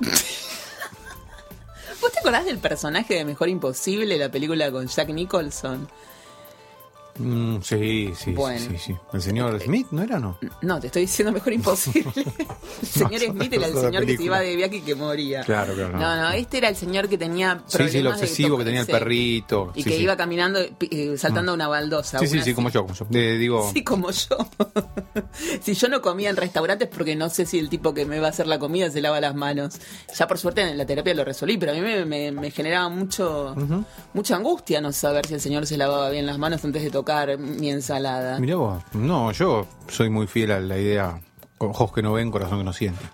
¿Vos 2.00 2.12
te 2.12 2.18
acordás 2.20 2.44
del 2.46 2.58
personaje 2.58 3.14
de 3.14 3.24
Mejor 3.24 3.48
Imposible, 3.48 4.16
la 4.16 4.30
película 4.30 4.70
con 4.72 4.86
Jack 4.86 5.10
Nicholson? 5.10 5.88
Mm, 7.18 7.58
sí, 7.60 8.10
sí, 8.16 8.32
Bueno. 8.32 8.78
sí. 8.78 8.94
¿El 9.12 9.20
señor 9.20 9.60
Smith 9.60 9.88
no 9.90 10.02
era 10.02 10.18
no? 10.18 10.38
No, 10.62 10.80
te 10.80 10.86
estoy 10.86 11.02
diciendo 11.02 11.30
Mejor 11.30 11.52
Imposible. 11.52 12.10
el 12.80 12.88
señor 12.88 13.20
Smith 13.20 13.52
era 13.52 13.66
el 13.66 13.74
señor 13.74 14.06
que 14.06 14.16
se 14.16 14.22
iba 14.22 14.40
de 14.40 14.56
viaje 14.56 14.76
y 14.76 14.80
que 14.80 14.94
moría. 14.94 15.42
Claro, 15.42 15.74
claro, 15.74 15.92
no. 15.92 15.98
No, 15.98 16.16
no, 16.22 16.30
este 16.30 16.56
era 16.58 16.68
el 16.70 16.76
señor 16.76 17.08
que 17.10 17.18
tenía 17.18 17.62
Sí, 17.66 17.76
sí, 17.76 17.82
el 17.82 17.90
problemas 17.90 18.20
obsesivo 18.22 18.56
que 18.58 18.64
tenía 18.64 18.80
el 18.80 18.86
perrito. 18.86 19.72
Y 19.74 19.82
sí, 19.82 19.90
que 19.90 19.96
sí. 19.96 20.02
iba 20.04 20.16
caminando, 20.16 20.58
eh, 20.60 21.14
saltando 21.18 21.52
una 21.52 21.68
baldosa. 21.68 22.18
Sí, 22.18 22.26
sí, 22.26 22.40
sí, 22.40 22.54
como 22.54 22.70
yo, 22.70 22.82
como 22.82 22.94
yo. 22.94 23.06
Eh, 23.12 23.36
digo, 23.38 23.70
Sí, 23.74 23.84
como 23.84 24.10
yo. 24.10 24.38
si 25.62 25.74
yo 25.74 25.88
no 25.88 26.00
comía 26.00 26.30
en 26.30 26.36
restaurantes 26.36 26.88
porque 26.88 27.14
no 27.14 27.28
sé 27.28 27.44
si 27.44 27.58
el 27.58 27.68
tipo 27.68 27.92
que 27.92 28.06
me 28.06 28.20
va 28.20 28.28
a 28.28 28.30
hacer 28.30 28.46
la 28.46 28.58
comida 28.58 28.90
se 28.90 29.02
lava 29.02 29.20
las 29.20 29.34
manos. 29.34 29.74
Ya 30.18 30.26
por 30.26 30.38
suerte 30.38 30.62
en 30.62 30.78
la 30.78 30.86
terapia 30.86 31.12
lo 31.14 31.24
resolví, 31.26 31.58
pero 31.58 31.72
a 31.72 31.74
mí 31.74 31.80
me, 31.82 32.04
me- 32.06 32.32
me 32.32 32.50
generaba 32.50 32.88
mucho 32.88 33.54
mucha 34.14 34.36
angustia 34.36 34.80
no 34.80 34.92
saber 34.92 35.26
si 35.26 35.34
el 35.34 35.40
señor 35.42 35.66
se 35.66 35.76
lavaba 35.76 36.08
bien 36.08 36.24
las 36.24 36.38
manos 36.38 36.64
antes 36.64 36.82
de 36.82 36.90
tocar 36.90 37.01
mi 37.38 37.70
ensalada. 37.70 38.38
mirá 38.38 38.56
vos. 38.56 38.82
No, 38.92 39.32
yo 39.32 39.66
soy 39.88 40.08
muy 40.10 40.26
fiel 40.26 40.50
a 40.52 40.60
la 40.60 40.78
idea, 40.78 41.20
ojos 41.58 41.92
que 41.92 42.02
no 42.02 42.12
ven, 42.14 42.30
corazón 42.30 42.58
que 42.58 42.64
no 42.64 42.72
siente. 42.72 43.04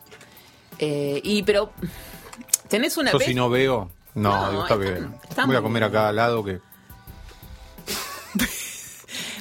Eh, 0.78 1.20
y 1.24 1.42
pero 1.42 1.72
tenés 2.68 2.96
una 2.96 3.12
Yo 3.12 3.18
si 3.20 3.34
no 3.34 3.48
veo, 3.50 3.90
no, 4.14 4.30
No, 4.42 4.50
digo, 4.50 4.62
está 4.62 4.74
está- 4.74 4.84
bien. 4.94 5.14
está 5.28 5.46
Voy 5.46 5.56
a 5.56 5.62
comer 5.62 5.84
acá 5.84 6.08
al 6.08 6.16
lado 6.16 6.44
que... 6.44 6.60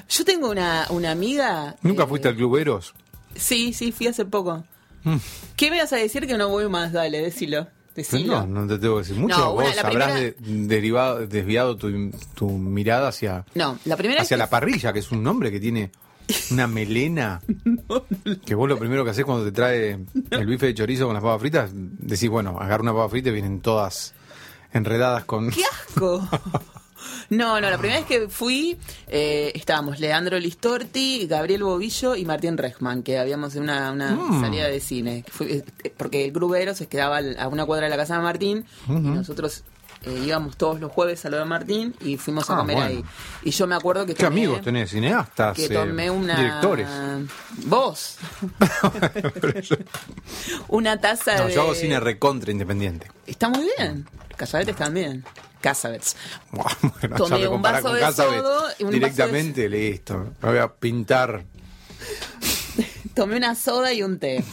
Yo 0.10 0.26
tengo 0.26 0.50
una, 0.50 0.88
una 0.90 1.12
amiga. 1.12 1.76
¿Nunca 1.82 2.04
eh, 2.04 2.08
fuiste 2.08 2.28
al 2.30 2.36
Club 2.36 2.58
Eros? 2.58 2.94
Sí, 3.36 3.74
sí, 3.74 3.92
fui 3.92 4.08
hace 4.08 4.26
poco. 4.26 4.64
Mm. 5.04 5.18
¿Qué 5.56 5.70
me 5.70 5.80
vas 5.80 5.94
a 5.94 5.98
decir 5.98 6.26
que 6.28 6.38
no 6.38 6.50
voy 6.50 6.68
más? 6.70 6.92
Dale, 6.94 7.22
decilo. 7.22 7.68
Decilo. 7.98 8.46
No, 8.46 8.62
no 8.62 8.68
te 8.68 8.78
tengo 8.80 8.96
que 8.96 9.02
decir 9.02 9.16
mucho. 9.18 9.38
No, 9.38 9.52
una- 9.54 9.64
Vos 9.70 9.78
habrás 9.84 10.12
primera- 10.12 10.14
de- 10.16 10.36
derivado, 10.68 11.28
desviado 11.28 11.76
tu, 11.76 12.12
tu 12.36 12.48
mirada 12.50 13.10
hacia, 13.10 13.44
No, 13.56 13.78
la 13.86 13.98
primera 13.98 14.22
hacia 14.22 14.38
la 14.38 14.50
parrilla, 14.50 14.94
que 14.94 15.00
es 15.00 15.12
un 15.12 15.22
nombre 15.24 15.52
que 15.52 15.60
tiene 15.60 15.92
una 16.52 16.68
melena. 16.68 17.42
Que 18.46 18.54
vos 18.56 18.70
lo 18.70 18.78
primero 18.78 19.04
que 19.04 19.10
haces 19.12 19.26
cuando 19.26 19.44
te 19.46 19.52
trae 19.52 19.98
el 20.30 20.46
bife 20.46 20.68
de 20.68 20.74
chorizo 20.76 21.06
con 21.06 21.14
las 21.16 21.24
papas 21.24 21.42
fritas, 21.42 21.70
decís, 21.74 22.30
bueno, 22.30 22.58
agarra 22.60 22.84
una 22.84 22.94
papa 22.94 23.10
frita 23.10 23.30
y 23.30 23.34
vienen 23.34 23.62
todas 23.62 24.14
enredadas 24.74 25.26
con... 25.26 25.50
¡Qué 25.50 25.64
asco! 25.64 26.28
No, 27.30 27.60
no, 27.60 27.70
la 27.70 27.78
primera 27.78 28.00
vez 28.00 28.08
que 28.08 28.30
fui 28.30 28.78
eh, 29.08 29.52
estábamos 29.56 30.00
Leandro 30.00 30.40
Listorti, 30.40 31.28
Gabriel 31.28 31.64
Bobillo 31.64 32.16
y 32.16 32.26
Martín 32.26 32.58
Rechman, 32.58 33.04
que 33.04 33.18
habíamos 33.20 33.56
en 33.56 33.64
una, 33.64 33.92
una 33.92 34.12
Mm. 34.16 34.42
salida 34.42 34.68
de 34.68 34.80
cine. 34.80 35.26
Eh, 35.42 35.64
porque 35.98 36.26
el 36.26 36.32
grubero 36.32 36.74
se 36.74 36.88
quedaba 36.88 37.20
a 37.40 37.48
una 37.48 37.66
cuadra 37.66 37.86
de 37.86 37.90
la 37.90 37.98
casa 37.98 38.16
de 38.18 38.22
Martín 38.22 38.66
y 38.88 38.92
nosotros 38.92 39.64
eh, 40.04 40.24
íbamos 40.26 40.58
todos 40.58 40.80
los 40.80 40.92
jueves 40.92 41.26
a 41.26 41.30
lo 41.30 41.38
de 41.38 41.46
Martín 41.46 41.94
y 42.02 42.18
fuimos 42.18 42.50
a 42.50 42.54
Ah, 42.54 42.58
comer 42.58 42.76
bueno. 42.78 42.90
ahí. 42.92 43.04
Y 43.44 43.52
yo 43.52 43.66
me 43.68 43.76
acuerdo 43.76 44.06
que 44.06 44.14
¿Qué 44.14 44.24
tomé- 44.24 44.28
amigos 44.28 44.62
tenés? 44.62 44.92
Cineastas, 44.92 45.56
que 45.58 45.66
eh, 45.66 45.70
tomé 45.70 46.10
una 46.12 46.36
directores. 46.38 46.88
vos 47.66 48.18
una 50.68 51.00
taza 51.00 51.38
No, 51.38 51.46
de 51.48 51.54
yo 51.54 51.62
hago 51.62 51.76
cine 51.76 52.00
recontra 52.00 52.52
independiente. 52.52 53.08
está 53.26 53.50
muy 53.50 53.68
bien 53.78 54.06
Casabetes 54.36 54.76
también 54.76 55.24
Casabets 55.70 56.16
Bueno, 56.52 57.16
Tomé 57.18 57.48
un 57.48 57.62
vaso 57.62 57.94
de 57.94 58.12
sodo 58.12 58.64
y 58.80 58.84
un 58.84 58.92
Directamente, 58.92 59.68
listo. 59.70 60.34
Me 60.42 60.50
voy 60.50 60.58
a 60.60 60.68
pintar. 60.74 61.44
tomé 63.14 63.38
una 63.38 63.56
soda 63.56 63.94
y 63.94 64.04
un 64.04 64.20
té 64.20 64.44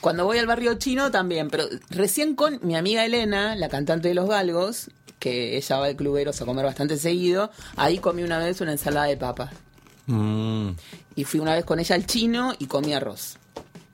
cuando 0.00 0.24
voy 0.24 0.38
al 0.38 0.46
barrio 0.46 0.74
chino 0.74 1.10
también 1.10 1.50
pero 1.50 1.64
recién 1.90 2.34
con 2.34 2.58
mi 2.62 2.76
amiga 2.76 3.04
Elena 3.04 3.54
la 3.56 3.68
cantante 3.68 4.08
de 4.08 4.14
los 4.14 4.28
galgos 4.28 4.90
que 5.18 5.56
ella 5.56 5.78
va 5.78 5.86
al 5.86 5.96
cluberos 5.96 6.40
a 6.40 6.46
comer 6.46 6.64
bastante 6.64 6.96
seguido 6.96 7.50
ahí 7.76 7.98
comí 7.98 8.22
una 8.22 8.38
vez 8.38 8.60
una 8.60 8.72
ensalada 8.72 9.06
de 9.06 9.16
papas 9.16 9.50
Mm, 10.10 10.70
y 11.16 11.24
fui 11.24 11.38
una 11.38 11.52
vez 11.54 11.66
con 11.66 11.78
ella 11.80 11.94
al 11.94 12.06
chino 12.06 12.54
y 12.58 12.66
comí 12.66 12.94
arroz 12.94 13.36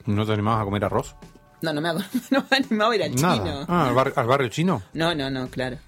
¿No 0.06 0.24
te 0.24 0.32
animabas 0.32 0.62
a 0.62 0.64
comer 0.64 0.84
arroz? 0.84 1.16
no 1.60 1.72
no 1.72 1.80
me, 1.80 1.92
no 2.30 2.44
me 2.48 2.56
animaba 2.56 2.92
a 2.92 2.96
ir 2.96 3.02
al 3.02 3.14
Nada. 3.16 3.34
chino 3.34 3.64
Ah, 3.66 3.88
¿al, 3.88 3.94
bar- 3.96 4.12
al 4.14 4.26
barrio 4.28 4.48
chino? 4.48 4.80
no 4.92 5.12
no 5.16 5.28
no 5.28 5.48
claro 5.48 5.78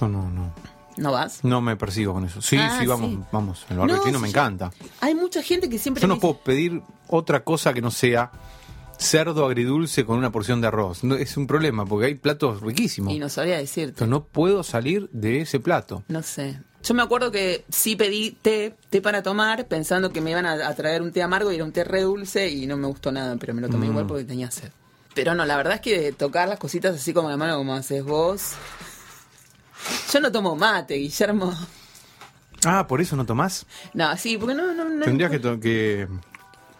Yo 0.00 0.08
no, 0.08 0.30
no. 0.30 0.52
¿No 0.96 1.10
vas? 1.12 1.42
No 1.42 1.60
me 1.60 1.76
persigo 1.76 2.12
con 2.14 2.24
eso. 2.24 2.40
Sí, 2.40 2.56
Ah, 2.58 2.78
sí, 2.80 2.86
vamos, 2.86 3.10
sí. 3.10 3.18
vamos. 3.32 3.66
El 3.68 3.78
barrio 3.78 3.96
No, 3.96 4.04
chino 4.04 4.18
me 4.20 4.28
encanta. 4.28 4.70
Hay 5.00 5.14
mucha 5.14 5.42
gente 5.42 5.68
que 5.68 5.78
siempre 5.78 6.00
Yo 6.00 6.06
no 6.06 6.18
puedo 6.20 6.38
pedir 6.38 6.82
otra 7.08 7.42
cosa 7.42 7.74
que 7.74 7.82
no 7.82 7.90
sea 7.90 8.30
cerdo 8.96 9.44
agridulce 9.44 10.04
con 10.04 10.18
una 10.18 10.30
porción 10.30 10.60
de 10.60 10.68
arroz. 10.68 11.02
No, 11.02 11.16
es 11.16 11.36
un 11.36 11.48
problema 11.48 11.84
porque 11.84 12.06
hay 12.06 12.14
platos 12.14 12.60
riquísimos. 12.60 13.12
Y 13.12 13.18
no 13.18 13.28
sabría 13.28 13.58
decirte. 13.58 13.94
Pero 13.98 14.06
no 14.06 14.24
puedo 14.24 14.62
salir 14.62 15.08
de 15.12 15.40
ese 15.40 15.58
plato. 15.58 16.04
No 16.08 16.22
sé. 16.22 16.60
Yo 16.84 16.94
me 16.94 17.02
acuerdo 17.02 17.32
que 17.32 17.64
sí 17.70 17.96
pedí 17.96 18.30
té, 18.30 18.76
té 18.90 19.00
para 19.02 19.22
tomar, 19.22 19.66
pensando 19.66 20.12
que 20.12 20.20
me 20.20 20.30
iban 20.30 20.46
a, 20.46 20.68
a 20.68 20.74
traer 20.74 21.02
un 21.02 21.10
té 21.12 21.22
amargo 21.22 21.50
y 21.50 21.56
era 21.56 21.64
un 21.64 21.72
té 21.72 21.82
re 21.82 22.02
dulce 22.02 22.48
y 22.50 22.66
no 22.68 22.76
me 22.76 22.86
gustó 22.86 23.10
nada, 23.10 23.36
pero 23.36 23.52
me 23.54 23.62
lo 23.62 23.68
Mm. 23.68 23.70
tomé 23.72 23.86
igual 23.86 24.06
porque 24.06 24.24
tenía 24.24 24.50
sed. 24.50 24.70
Pero 25.14 25.34
no, 25.34 25.44
la 25.44 25.56
verdad 25.56 25.74
es 25.74 25.80
que 25.80 25.98
de 25.98 26.12
tocar 26.12 26.46
las 26.48 26.58
cositas 26.58 26.94
así 26.94 27.12
como 27.12 27.30
la 27.30 27.36
mano 27.36 27.56
como 27.56 27.74
haces 27.74 28.04
vos. 28.04 28.52
Yo 30.12 30.20
no 30.20 30.30
tomo 30.32 30.56
mate, 30.56 30.94
Guillermo. 30.94 31.52
Ah, 32.66 32.86
¿por 32.86 33.00
eso 33.00 33.16
no 33.16 33.26
tomás? 33.26 33.66
No, 33.92 34.16
sí, 34.16 34.38
porque 34.38 34.54
no, 34.54 34.72
no, 34.72 34.84
no. 34.88 35.04
Tendrías 35.04 35.30
que, 35.30 35.38
to- 35.38 35.60
que, 35.60 36.08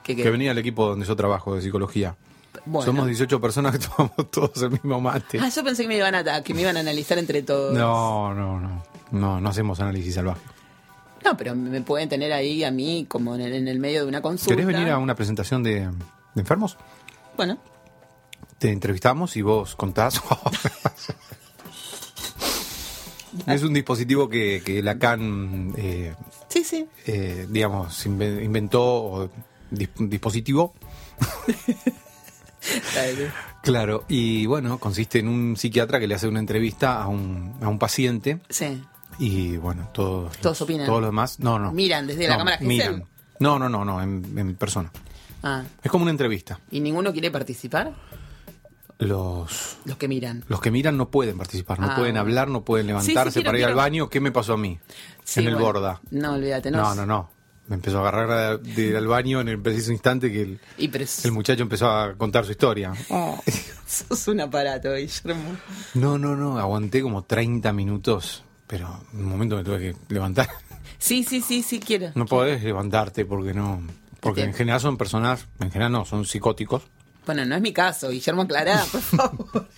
que, 0.02 0.16
que- 0.16 0.22
que 0.22 0.30
venir 0.30 0.50
al 0.50 0.58
equipo 0.58 0.86
donde 0.88 1.04
yo 1.06 1.14
trabajo 1.16 1.54
de 1.54 1.62
psicología. 1.62 2.16
bueno. 2.64 2.86
Somos 2.86 3.06
18 3.06 3.40
personas 3.40 3.76
que 3.78 3.86
tomamos 3.86 4.30
todos 4.30 4.62
el 4.62 4.70
mismo 4.70 5.00
mate. 5.00 5.38
Ah, 5.40 5.48
yo 5.48 5.62
pensé 5.64 5.82
que 5.82 5.88
me 5.88 5.96
iban 5.96 6.14
a 6.14 6.42
que 6.42 6.54
me 6.54 6.62
iban 6.62 6.76
a 6.76 6.80
analizar 6.80 7.18
entre 7.18 7.42
todos. 7.42 7.74
No, 7.76 8.32
no, 8.34 8.60
no. 8.60 8.82
No, 9.10 9.40
no 9.40 9.48
hacemos 9.48 9.78
análisis 9.80 10.14
salvaje. 10.14 10.40
No, 11.24 11.36
pero 11.36 11.54
me 11.54 11.80
pueden 11.82 12.08
tener 12.08 12.32
ahí 12.32 12.64
a 12.64 12.70
mí 12.70 13.06
como 13.08 13.34
en 13.34 13.40
el, 13.42 13.52
en 13.54 13.68
el 13.68 13.78
medio 13.78 14.02
de 14.02 14.08
una 14.08 14.20
consulta. 14.22 14.50
¿Querés 14.54 14.66
venir 14.66 14.90
a 14.90 14.98
una 14.98 15.14
presentación 15.14 15.62
de, 15.62 15.80
de 16.34 16.40
enfermos? 16.40 16.76
Bueno, 17.36 17.58
Te 18.58 18.70
entrevistamos 18.72 19.36
y 19.36 19.42
vos 19.42 19.74
contás. 19.74 20.20
es 23.46 23.62
un 23.62 23.72
dispositivo 23.74 24.28
que, 24.28 24.62
que 24.64 24.82
Lacan, 24.82 25.72
eh, 25.76 26.14
sí, 26.48 26.64
sí. 26.64 26.86
eh, 27.06 27.46
digamos, 27.48 28.06
inve- 28.06 28.42
inventó, 28.44 29.30
dis- 29.70 30.08
dispositivo. 30.08 30.74
Claro, 33.62 34.04
y 34.08 34.46
bueno, 34.46 34.78
consiste 34.78 35.18
en 35.18 35.28
un 35.28 35.56
psiquiatra 35.56 35.98
que 36.00 36.06
le 36.06 36.14
hace 36.14 36.28
una 36.28 36.38
entrevista 36.38 37.02
a 37.02 37.08
un, 37.08 37.54
a 37.62 37.68
un 37.68 37.78
paciente 37.78 38.40
Sí. 38.48 38.82
y 39.18 39.56
bueno, 39.56 39.88
todos, 39.92 40.36
Todos 40.38 40.60
los- 40.60 40.62
opinan. 40.62 40.86
todos 40.86 41.00
los 41.00 41.08
demás. 41.08 41.40
No, 41.40 41.58
no. 41.58 41.72
Miran 41.72 42.06
desde 42.06 42.26
la 42.28 42.36
cámara 42.38 42.56
Gesell. 42.58 42.68
Miran. 42.68 43.04
No, 43.40 43.58
no, 43.58 43.68
no, 43.68 43.84
no, 43.84 44.02
en, 44.02 44.38
en 44.38 44.54
persona. 44.56 44.90
Ah, 45.42 45.62
Es 45.82 45.90
como 45.90 46.02
una 46.04 46.10
entrevista. 46.10 46.58
¿y 46.70 46.80
ninguno 46.80 47.12
quiere 47.12 47.30
participar? 47.30 47.92
Los, 48.98 49.78
Los 49.84 49.96
que 49.98 50.06
miran. 50.08 50.44
los 50.48 50.60
que 50.60 50.70
miran 50.70 50.96
no 50.96 51.10
pueden 51.10 51.36
participar, 51.36 51.80
no 51.80 51.90
Ah, 51.90 51.96
pueden 51.96 52.16
hablar, 52.16 52.48
no 52.48 52.64
pueden 52.64 52.86
Sí, 52.86 52.92
sí, 53.00 53.08
levantarse 53.08 53.32
quiero, 53.40 53.48
para 53.48 53.58
ir 53.58 53.64
al 53.64 53.74
baño. 53.74 54.08
¿Qué 54.08 54.20
me 54.20 54.30
pasó 54.32 54.54
a 54.54 54.56
mí? 54.56 54.78
Sí, 55.24 55.40
en 55.40 55.48
el 55.48 55.54
bueno. 55.54 55.66
borda. 55.66 56.00
No, 56.10 56.34
olvídate, 56.34 56.70
no. 56.70 56.78
No, 56.78 56.94
no, 56.94 57.06
no. 57.06 57.30
Me 57.66 57.76
empezó 57.76 57.98
a 57.98 58.00
agarrar 58.08 58.60
de, 58.60 58.82
ir 58.82 58.96
al 58.96 59.06
baño 59.06 59.40
en 59.40 59.48
el 59.48 59.58
preciso 59.60 59.90
instante 59.90 60.30
que 60.30 60.42
el, 60.42 60.60
Y 60.76 60.90
el 61.24 61.32
muchacho 61.32 61.62
empezó 61.62 61.90
a 61.90 62.14
contar 62.14 62.44
su 62.44 62.50
historia. 62.52 62.92
sos 63.86 64.28
un 64.28 64.40
aparato, 64.40 64.94
Guillermo. 64.94 65.56
No, 65.94 66.18
no, 66.18 66.36
no. 66.36 66.58
Aguanté 66.58 67.00
como 67.02 67.24
30 67.24 67.72
minutos, 67.72 68.44
pero 68.66 69.00
en 69.12 69.20
un 69.20 69.24
momento 69.28 69.56
me 69.56 69.64
tuve 69.64 69.78
que 69.78 69.96
levantar. 70.14 70.48
Sí, 70.98 71.22
sí, 71.24 71.40
sí, 71.42 71.62
sí 71.62 71.80
quiero. 71.80 72.12
No 72.14 72.24
podés 72.26 72.62
levantarte 72.62 73.24
porque 73.26 73.52
no. 73.52 73.82
Porque 74.20 74.42
Te- 74.42 74.46
en 74.48 74.54
general 74.54 74.80
son 74.80 74.96
personas, 74.96 75.46
en 75.60 75.70
general 75.70 75.92
no, 75.92 76.04
son 76.04 76.24
psicóticos. 76.24 76.82
Bueno, 77.26 77.44
no 77.44 77.54
es 77.56 77.60
mi 77.62 77.72
caso, 77.72 78.10
Guillermo 78.10 78.42
aclará, 78.42 78.84
por 78.90 79.00
favor. 79.02 79.68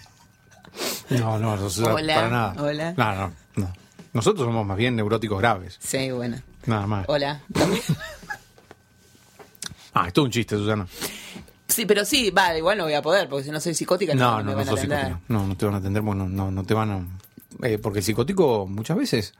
No, 1.11 1.39
no, 1.39 1.53
o 1.55 1.71
sea, 1.71 1.95
Hola, 1.95 2.15
para 2.15 2.29
nada. 2.29 2.55
hola. 2.63 2.95
No, 2.97 3.15
no, 3.15 3.33
no. 3.57 3.73
Nosotros 4.13 4.47
somos 4.47 4.67
más 4.67 4.77
bien 4.77 4.97
neuróticos 4.97 5.39
graves, 5.39 5.77
Sí, 5.81 6.11
bueno. 6.11 6.41
nada 6.67 6.87
más. 6.87 7.05
Hola. 7.09 7.41
También- 7.53 7.83
Ah, 9.95 10.09
esto 10.09 10.21
es 10.21 10.25
un 10.27 10.31
chiste, 10.31 10.57
Susana. 10.57 10.87
Sí, 11.69 11.87
pero 11.87 12.05
sí, 12.05 12.31
va, 12.31 12.55
igual 12.57 12.77
no 12.77 12.85
voy 12.85 12.93
a 12.93 13.01
poder, 13.03 13.29
porque 13.29 13.45
si 13.45 13.51
no 13.51 13.61
soy 13.61 13.75
psicótica 13.75 14.15
no, 14.15 14.31
No, 14.33 14.37
me 14.39 14.43
no, 14.45 14.51
no 14.51 14.57
van 14.59 14.69
a 14.69 14.73
atender. 14.73 15.17
No, 15.29 15.47
no 15.47 15.57
te 15.57 15.65
van 15.65 15.75
a 15.75 15.79
atender 15.79 16.03
no, 16.05 16.15
no, 16.15 16.51
no 16.51 16.65
te 16.65 16.75
van 16.75 16.91
a. 16.91 17.67
eh, 17.67 17.79
porque 17.79 18.01
el 18.01 18.05
psicótico 18.05 18.67
muchas 18.67 18.97
veces 18.99 19.35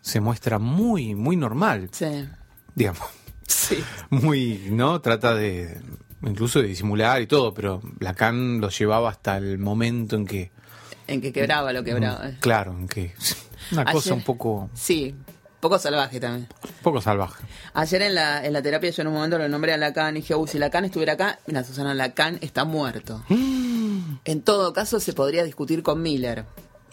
se 0.00 0.20
muestra 0.20 0.58
muy, 0.60 1.14
muy 1.16 1.36
normal, 1.36 1.88
Sí, 1.92 2.28
digamos. 2.76 3.02
sí. 3.46 3.82
Muy, 4.10 4.68
¿no? 4.70 5.00
Trata 5.00 5.34
de. 5.34 5.80
Incluso 6.22 6.60
de 6.60 6.68
disimular 6.68 7.20
y 7.20 7.26
todo, 7.26 7.52
pero 7.54 7.80
Lacan 8.00 8.60
lo 8.60 8.68
llevaba 8.68 9.10
hasta 9.10 9.36
el 9.36 9.58
momento 9.58 10.16
en 10.16 10.26
que. 10.26 10.50
En 11.06 11.20
que 11.20 11.32
quebraba 11.32 11.72
lo 11.72 11.82
quebraba. 11.82 12.30
Claro, 12.40 12.72
en 12.72 12.88
que. 12.88 13.14
Una 13.72 13.84
cosa 13.84 14.14
un 14.14 14.22
poco. 14.22 14.70
Sí, 14.74 15.14
poco 15.60 15.78
salvaje 15.78 16.18
también. 16.18 16.48
poco 16.82 17.00
salvaje. 17.00 17.44
Ayer 17.74 18.02
en 18.02 18.14
la, 18.14 18.44
en 18.44 18.52
la 18.52 18.62
terapia 18.62 18.90
yo 18.90 19.02
en 19.02 19.08
un 19.08 19.14
momento 19.14 19.38
lo 19.38 19.48
nombré 19.48 19.72
a 19.72 19.76
Lacan 19.76 20.16
y 20.16 20.20
dije, 20.20 20.34
uy, 20.34 20.48
si 20.48 20.58
Lacan 20.58 20.84
estuviera 20.84 21.12
acá, 21.12 21.38
mira, 21.46 21.62
Susana, 21.64 21.94
Lacan 21.94 22.38
está 22.40 22.64
muerto. 22.64 23.22
En 24.24 24.42
todo 24.42 24.72
caso 24.72 25.00
se 25.00 25.14
podría 25.14 25.42
discutir 25.42 25.82
con 25.82 26.00
Miller. 26.02 26.44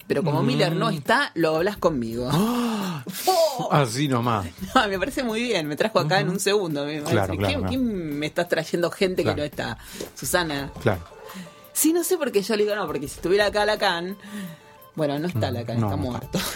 Pero 0.10 0.24
como 0.24 0.42
Miller 0.44 0.76
no 0.76 0.90
está, 0.90 1.32
lo 1.36 1.56
hablas 1.56 1.78
conmigo. 1.78 2.30
Oh. 3.62 3.70
Así 3.72 4.08
nomás. 4.08 4.46
No, 4.76 4.88
me 4.88 4.98
parece 5.00 5.24
muy 5.24 5.42
bien, 5.42 5.68
me 5.68 5.76
trajo 5.76 6.00
acá 6.00 6.20
en 6.20 6.30
un 6.30 6.40
segundo. 6.40 6.86
Me 6.86 7.02
Claro, 7.02 7.36
claro, 7.38 7.64
¿quién, 7.68 8.18
me 8.20 8.26
estás 8.26 8.48
trayendo 8.50 8.90
gente 8.92 9.24
Claro. 9.24 9.36
que 9.36 9.42
no 9.42 9.46
está? 9.46 9.78
Susana. 10.16 10.72
Claro. 10.82 11.02
Sí, 11.74 11.92
no 11.94 12.04
sé 12.04 12.18
por 12.18 12.32
qué 12.32 12.42
yo 12.42 12.56
le 12.56 12.64
digo 12.64 12.76
no, 12.76 12.86
porque 12.88 13.08
si 13.08 13.16
estuviera 13.16 13.46
acá 13.48 13.66
Lacan, 13.66 14.18
bueno, 14.96 15.18
no 15.20 15.28
está 15.28 15.52
Lacan, 15.52 15.78
Mm, 15.78 15.82
no, 15.82 15.88
está 15.88 15.98
muerto. 15.98 16.40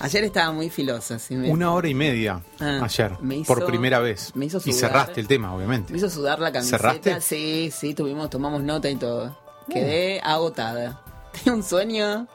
Ayer 0.00 0.24
estaba 0.24 0.52
muy 0.52 0.68
filosa. 0.70 1.18
me- 1.30 1.50
Una 1.50 1.72
hora 1.72 1.88
y 1.88 1.94
media 1.94 2.42
Ah, 2.60 2.80
ayer, 2.84 3.12
me 3.20 3.36
hizo- 3.36 3.46
por 3.46 3.64
primera 3.66 3.98
vez. 4.00 4.32
me 4.34 4.46
hizo 4.46 4.58
y 4.58 4.72
sudar. 4.72 4.74
cerraste 4.74 5.20
el 5.20 5.26
tema, 5.28 5.54
obviamente. 5.54 5.92
Me 5.92 5.98
hizo 5.98 6.10
sudar 6.10 6.38
la 6.40 6.52
camiseta. 6.52 6.78
¿Cerraste? 6.78 7.20
Sí, 7.20 7.70
sí, 7.76 7.94
tuvimos, 7.94 8.28
tomamos 8.30 8.62
nota 8.62 8.90
y 8.90 8.96
todo. 8.96 9.36
Quedé 9.72 10.20
agotada. 10.22 11.00
Tenía 11.36 11.54
un 11.54 11.62
sueño. 11.62 12.26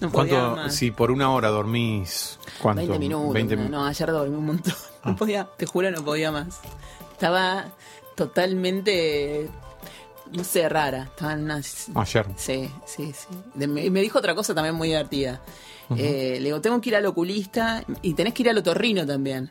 No 0.00 0.10
podía 0.10 0.40
¿Cuánto, 0.40 0.56
más. 0.56 0.74
si 0.74 0.90
por 0.90 1.10
una 1.12 1.30
hora 1.30 1.48
dormís, 1.48 2.38
cuánto? 2.60 2.78
20 2.80 2.98
minutos. 2.98 3.34
20 3.34 3.56
no, 3.56 3.86
ayer 3.86 4.10
dormí 4.10 4.34
un 4.36 4.46
montón. 4.46 4.74
Ah. 5.04 5.10
No 5.10 5.16
podía, 5.16 5.48
te 5.56 5.66
juro, 5.66 5.90
no 5.90 6.04
podía 6.04 6.32
más. 6.32 6.60
Estaba 7.12 7.66
totalmente, 8.16 9.48
no 10.32 10.42
sé, 10.44 10.68
rara. 10.68 11.04
Estaba 11.04 11.32
en 11.34 11.44
una... 11.44 11.60
Ayer. 11.94 12.26
Sí, 12.36 12.68
sí, 12.84 13.12
sí. 13.12 13.26
De- 13.54 13.68
me, 13.68 13.88
me 13.90 14.00
dijo 14.00 14.18
otra 14.18 14.34
cosa 14.34 14.54
también 14.54 14.74
muy 14.74 14.88
divertida. 14.88 15.40
Eh, 15.96 16.38
le 16.40 16.44
digo, 16.46 16.60
tengo 16.60 16.80
que 16.80 16.88
ir 16.88 16.96
al 16.96 17.06
oculista 17.06 17.84
y 18.00 18.14
tenés 18.14 18.32
que 18.34 18.42
ir 18.42 18.50
al 18.50 18.58
otorrino 18.58 19.04
también. 19.06 19.50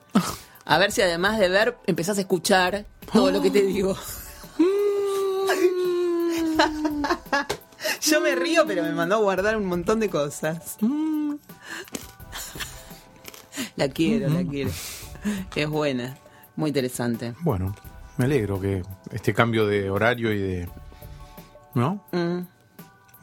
A 0.65 0.77
ver 0.80 0.91
si 0.91 1.01
además 1.01 1.38
de 1.38 1.50
ver, 1.50 1.77
empezás 1.86 2.18
a 2.18 2.22
escuchar 2.22 2.86
todo 3.13 3.32
lo 3.32 3.41
que 3.41 3.51
te 3.51 3.62
digo. 3.68 3.96
Yo 8.01 8.21
me 8.21 8.36
río, 8.36 8.65
pero 8.65 8.83
me 8.83 8.91
mandó 8.91 9.15
a 9.15 9.19
guardar 9.19 9.57
un 9.57 9.65
montón 9.65 10.00
de 10.00 10.10
cosas. 10.10 10.77
La 13.75 13.89
quiero, 13.89 14.29
la 14.29 14.43
quiero. 14.43 14.71
Es 15.55 15.69
buena, 15.69 16.17
muy 16.55 16.69
interesante. 16.69 17.33
Bueno, 17.41 17.75
me 18.17 18.25
alegro 18.25 18.60
que 18.60 18.81
este 19.12 19.33
cambio 19.33 19.67
de 19.67 19.89
horario 19.89 20.33
y 20.33 20.39
de... 20.39 20.69
¿No? 21.74 22.05
Mm. 22.12 22.39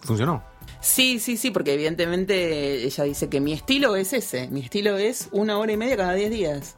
¿Funcionó? 0.02 0.44
Sí, 0.80 1.18
sí, 1.18 1.37
sí, 1.37 1.50
porque 1.50 1.75
evidentemente 1.75 2.84
ella 2.84 3.04
dice 3.04 3.28
que 3.28 3.40
mi 3.40 3.52
estilo 3.52 3.96
es 3.96 4.12
ese. 4.12 4.48
Mi 4.48 4.60
estilo 4.60 4.96
es 4.96 5.28
una 5.32 5.58
hora 5.58 5.72
y 5.72 5.76
media 5.76 5.96
cada 5.96 6.14
10 6.14 6.30
días. 6.30 6.76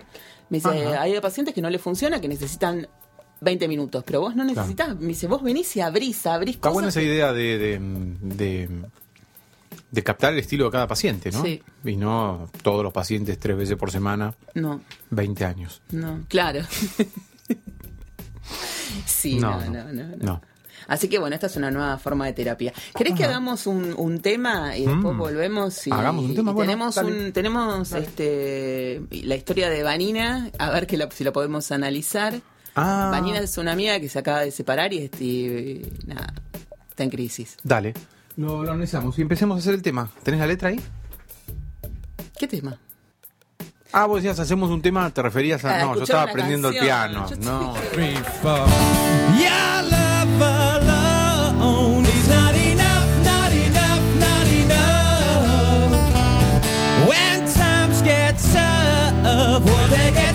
Me 0.48 0.58
dice, 0.58 0.68
Ajá. 0.68 1.02
hay 1.02 1.20
pacientes 1.20 1.54
que 1.54 1.60
no 1.60 1.70
les 1.70 1.82
funciona, 1.82 2.20
que 2.20 2.28
necesitan 2.28 2.88
20 3.40 3.68
minutos, 3.68 4.04
pero 4.06 4.20
vos 4.20 4.36
no 4.36 4.44
necesitas. 4.44 4.96
Me 4.98 5.08
dice, 5.08 5.26
vos 5.26 5.42
venís 5.42 5.74
y 5.76 5.80
abrís, 5.80 6.26
abrís 6.26 6.56
Está 6.56 6.68
cosas. 6.68 6.74
buena 6.74 6.88
esa 6.88 7.02
idea 7.02 7.32
de, 7.32 7.58
de, 7.58 7.78
de, 8.22 8.68
de 9.90 10.02
captar 10.02 10.32
el 10.32 10.38
estilo 10.40 10.66
de 10.66 10.70
cada 10.70 10.86
paciente, 10.86 11.30
¿no? 11.30 11.42
Sí. 11.42 11.62
Y 11.84 11.96
no 11.96 12.48
todos 12.62 12.82
los 12.84 12.92
pacientes 12.92 13.38
tres 13.38 13.56
veces 13.56 13.76
por 13.76 13.90
semana, 13.90 14.34
No, 14.54 14.80
20 15.10 15.44
años. 15.44 15.80
no, 15.90 16.20
claro. 16.28 16.60
sí, 19.06 19.36
no 19.36 19.60
no 19.64 19.70
no, 19.70 19.92
no, 19.92 20.16
no. 20.18 20.42
Así 20.88 21.08
que 21.08 21.18
bueno, 21.20 21.34
esta 21.34 21.46
es 21.46 21.54
una 21.56 21.70
nueva 21.70 21.98
forma 21.98 22.26
de 22.26 22.32
terapia. 22.32 22.72
¿Querés 22.96 23.14
que 23.14 23.24
hagamos 23.24 23.68
un, 23.68 23.94
un 23.96 24.20
tema 24.20 24.76
y 24.76 24.86
después 24.86 25.14
Mm. 25.14 25.18
volvemos? 25.18 25.86
Y, 25.86 25.92
Hagamos 25.92 26.24
un 26.24 26.34
tema, 26.34 26.50
y 26.50 26.54
bueno, 26.54 26.68
tenemos 26.72 26.94
dale. 26.96 27.26
un, 27.26 27.32
tenemos 27.32 27.92
este 27.92 29.00
la 29.22 29.36
historia 29.36 29.70
de 29.70 29.84
Vanina, 29.84 30.50
a 30.58 30.70
ver 30.70 30.88
que 30.88 30.96
la- 30.96 31.08
si 31.10 31.22
la 31.22 31.32
podemos 31.32 31.70
analizar. 31.70 32.40
Ah. 32.74 33.08
Vanina 33.12 33.38
es 33.38 33.58
una 33.58 33.72
amiga 33.72 33.98
que 34.00 34.08
se 34.08 34.18
acaba 34.18 34.40
de 34.40 34.50
separar 34.50 34.92
y, 34.92 35.10
está 36.88 37.02
en 37.02 37.10
crisis. 37.10 37.56
Dale, 37.62 37.94
lo, 38.36 38.62
lo 38.62 38.70
analizamos 38.70 39.18
y 39.18 39.22
empecemos 39.22 39.56
a 39.56 39.60
hacer 39.60 39.74
el 39.74 39.82
tema. 39.82 40.10
¿Tenés 40.22 40.40
la 40.40 40.46
letra 40.46 40.68
ahí? 40.70 40.80
¿Qué 42.38 42.46
tema? 42.48 42.78
Ah, 43.92 44.06
vos 44.06 44.22
decías, 44.22 44.38
hacemos 44.38 44.70
un 44.70 44.80
tema, 44.82 45.10
te 45.10 45.20
referías 45.20 45.64
a... 45.64 45.80
Ah, 45.80 45.84
no, 45.84 45.96
yo 45.96 46.04
estaba 46.04 46.22
aprendiendo 46.22 46.68
el 46.68 46.78
piano. 46.78 47.26
No. 47.40 47.74
When 57.08 57.46
times 57.52 58.02
get 58.02 58.38
tough, 58.52 59.64
well, 59.64 59.88
they 59.88 60.12
get 60.12 60.29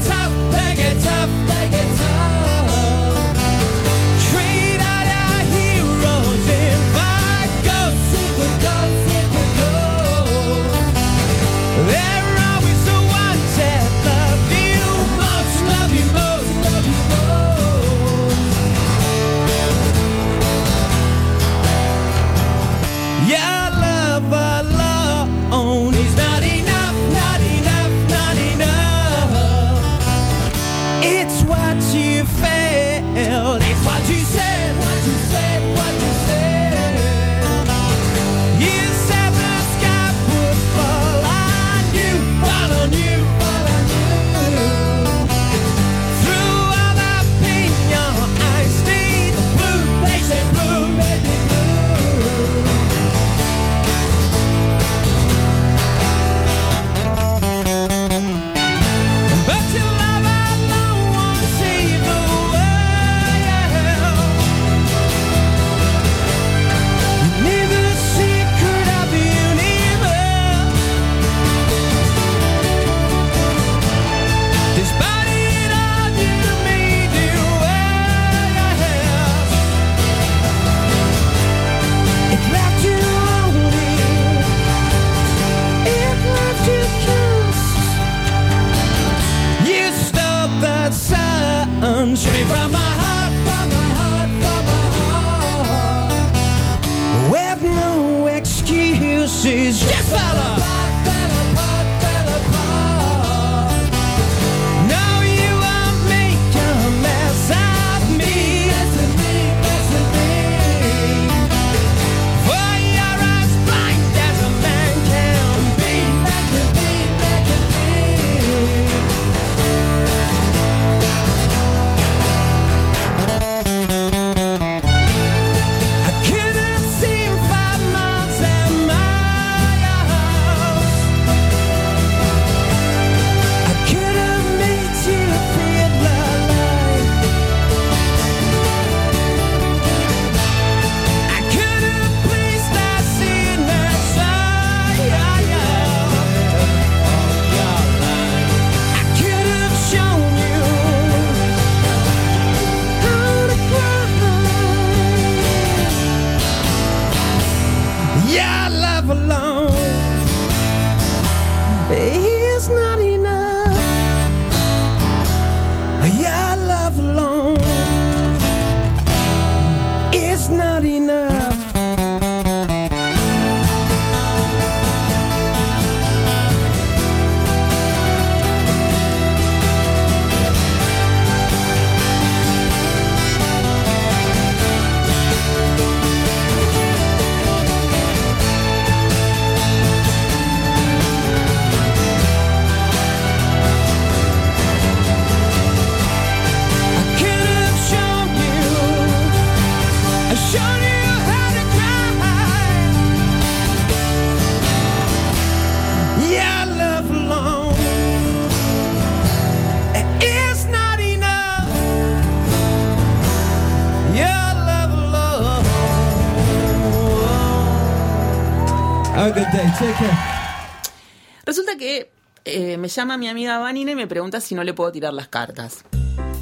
Resulta 221.45 221.75
que 221.77 222.11
eh, 222.45 222.77
me 222.77 222.87
llama 222.87 223.17
mi 223.17 223.27
amiga 223.27 223.57
Vanina 223.59 223.91
y 223.91 223.95
me 223.95 224.07
pregunta 224.07 224.39
si 224.41 224.55
no 224.55 224.63
le 224.63 224.73
puedo 224.73 224.91
tirar 224.91 225.13
las 225.13 225.27
cartas. 225.27 225.83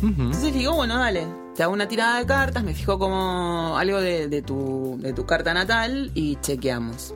Entonces 0.02 0.52
le 0.52 0.60
digo, 0.60 0.74
bueno, 0.74 0.98
dale, 0.98 1.26
te 1.56 1.64
hago 1.64 1.72
una 1.72 1.88
tirada 1.88 2.20
de 2.20 2.26
cartas, 2.26 2.62
me 2.64 2.74
fijo 2.74 3.00
como 3.00 3.78
algo 3.78 4.02
de, 4.02 4.28
de 4.28 4.42
tu, 4.42 4.98
de 5.00 5.14
tu 5.14 5.26
carta 5.26 5.54
natal 5.54 6.12
y 6.14 6.36
chequeamos. 6.42 7.14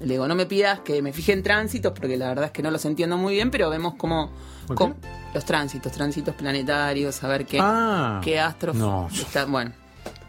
Le 0.00 0.14
digo, 0.14 0.26
no 0.26 0.34
me 0.34 0.46
pidas 0.46 0.80
que 0.80 1.02
me 1.02 1.12
fije 1.12 1.32
en 1.34 1.42
tránsitos, 1.42 1.92
porque 1.92 2.16
la 2.16 2.28
verdad 2.28 2.46
es 2.46 2.50
que 2.52 2.62
no 2.62 2.70
los 2.70 2.82
entiendo 2.86 3.18
muy 3.18 3.34
bien, 3.34 3.50
pero 3.50 3.68
vemos 3.68 3.94
como, 3.96 4.32
¿Por 4.66 4.76
como- 4.76 4.96
los 5.34 5.44
tránsitos, 5.44 5.92
tránsitos 5.92 6.34
planetarios, 6.34 7.22
a 7.22 7.28
ver 7.28 7.44
qué, 7.44 7.58
Ah. 7.60 8.20
qué 8.24 8.40
astros 8.40 8.74
No. 8.74 9.08
está- 9.12 9.44
bueno. 9.44 9.72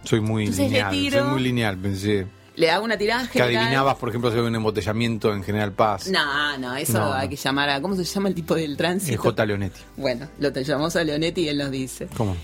Soy 0.04 0.20
muy 0.20 0.44
Entonces 0.48 0.68
lineal. 0.70 1.12
Soy 1.12 1.24
muy 1.24 1.42
lineal, 1.42 1.78
pensé. 1.78 2.28
Le 2.62 2.70
hago 2.70 2.86
una 2.86 2.96
tirada 2.98 3.24
Que 3.24 3.40
general. 3.40 3.64
adivinabas, 3.64 3.96
por 3.98 4.10
ejemplo, 4.10 4.30
si 4.30 4.38
había 4.38 4.50
un 4.50 4.56
embotellamiento 4.56 5.34
en 5.34 5.44
General 5.44 5.72
Paz. 5.72 6.08
No, 6.10 6.58
no, 6.60 6.76
eso 6.76 6.94
No, 7.00 7.12
hay 7.14 7.26
no. 7.26 7.30
que 7.32 7.36
llamar 7.36 7.70
a. 7.70 7.82
¿Cómo 7.82 7.96
se 7.96 8.04
llama 8.04 8.30
el 8.30 8.36
tipo 8.36 8.54
del 8.54 8.72
El 8.72 8.78
tránsito? 8.78 9.20
J. 9.22 9.46
Leonetti. 9.48 9.82
Bueno, 9.98 10.28
lo 10.38 10.54
te 10.54 10.64
llamamos 10.64 10.96
a 10.96 11.04
Leonetti 11.04 11.42
y 11.42 11.50
él 11.50 11.58
nos 11.58 11.72
dice. 11.72 12.08
¿Cómo? 12.16 12.38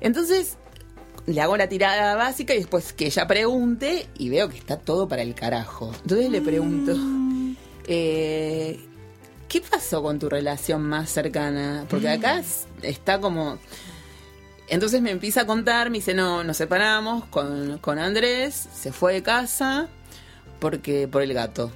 Entonces, 0.00 0.56
le 1.26 1.40
hago 1.40 1.56
la 1.56 1.68
tirada 1.68 2.16
básica 2.16 2.52
y 2.52 2.58
después 2.58 2.92
que 2.92 3.06
ella 3.06 3.26
pregunte 3.28 4.08
y 4.18 4.28
veo 4.28 4.48
que 4.48 4.58
está 4.58 4.76
todo 4.76 5.06
para 5.08 5.22
el 5.22 5.34
carajo. 5.36 5.92
Entonces 6.02 6.30
le 6.30 6.40
pregunto, 6.40 6.96
eh, 7.86 8.80
¿qué 9.48 9.60
pasó 9.60 10.02
con 10.02 10.18
tu 10.18 10.28
relación 10.28 10.82
más 10.82 11.10
cercana? 11.10 11.84
Porque 11.88 12.08
acá 12.08 12.38
es- 12.40 12.66
está 12.82 13.20
como... 13.20 13.58
Entonces 14.70 15.02
me 15.02 15.10
empieza 15.10 15.42
a 15.42 15.46
contar, 15.46 15.90
me 15.90 15.98
dice, 15.98 16.14
no, 16.14 16.44
nos 16.44 16.56
separamos 16.56 17.24
con, 17.26 17.78
con 17.78 17.98
Andrés, 17.98 18.68
se 18.72 18.92
fue 18.92 19.14
de 19.14 19.22
casa 19.22 19.88
porque 20.60 21.08
por 21.08 21.22
el 21.22 21.34
gato. 21.34 21.72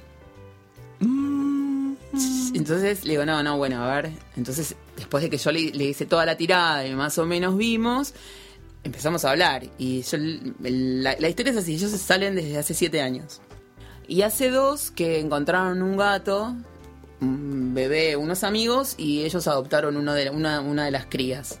Entonces 2.53 3.03
le 3.03 3.11
digo, 3.11 3.25
no, 3.25 3.43
no, 3.43 3.57
bueno, 3.57 3.83
a 3.83 3.95
ver. 3.95 4.11
Entonces, 4.37 4.75
después 4.95 5.21
de 5.21 5.29
que 5.29 5.37
yo 5.37 5.51
le, 5.51 5.71
le 5.71 5.83
hice 5.83 6.05
toda 6.05 6.25
la 6.25 6.37
tirada 6.37 6.87
y 6.87 6.95
más 6.95 7.17
o 7.17 7.25
menos 7.25 7.57
vimos, 7.57 8.13
empezamos 8.85 9.25
a 9.25 9.31
hablar. 9.31 9.63
Y 9.77 10.01
yo, 10.03 10.17
la, 10.61 11.17
la 11.19 11.29
historia 11.29 11.51
es 11.51 11.57
así, 11.57 11.75
ellos 11.75 11.91
salen 11.91 12.35
desde 12.35 12.57
hace 12.57 12.73
siete 12.73 13.01
años. 13.01 13.41
Y 14.07 14.21
hace 14.21 14.49
dos 14.49 14.91
que 14.91 15.19
encontraron 15.19 15.81
un 15.81 15.97
gato 15.97 16.55
un 17.21 17.73
bebé, 17.73 18.15
unos 18.15 18.43
amigos, 18.43 18.95
y 18.97 19.23
ellos 19.23 19.47
adoptaron 19.47 19.97
uno 19.97 20.13
de, 20.13 20.29
una, 20.29 20.61
una 20.61 20.85
de 20.85 20.91
las 20.91 21.05
crías. 21.05 21.59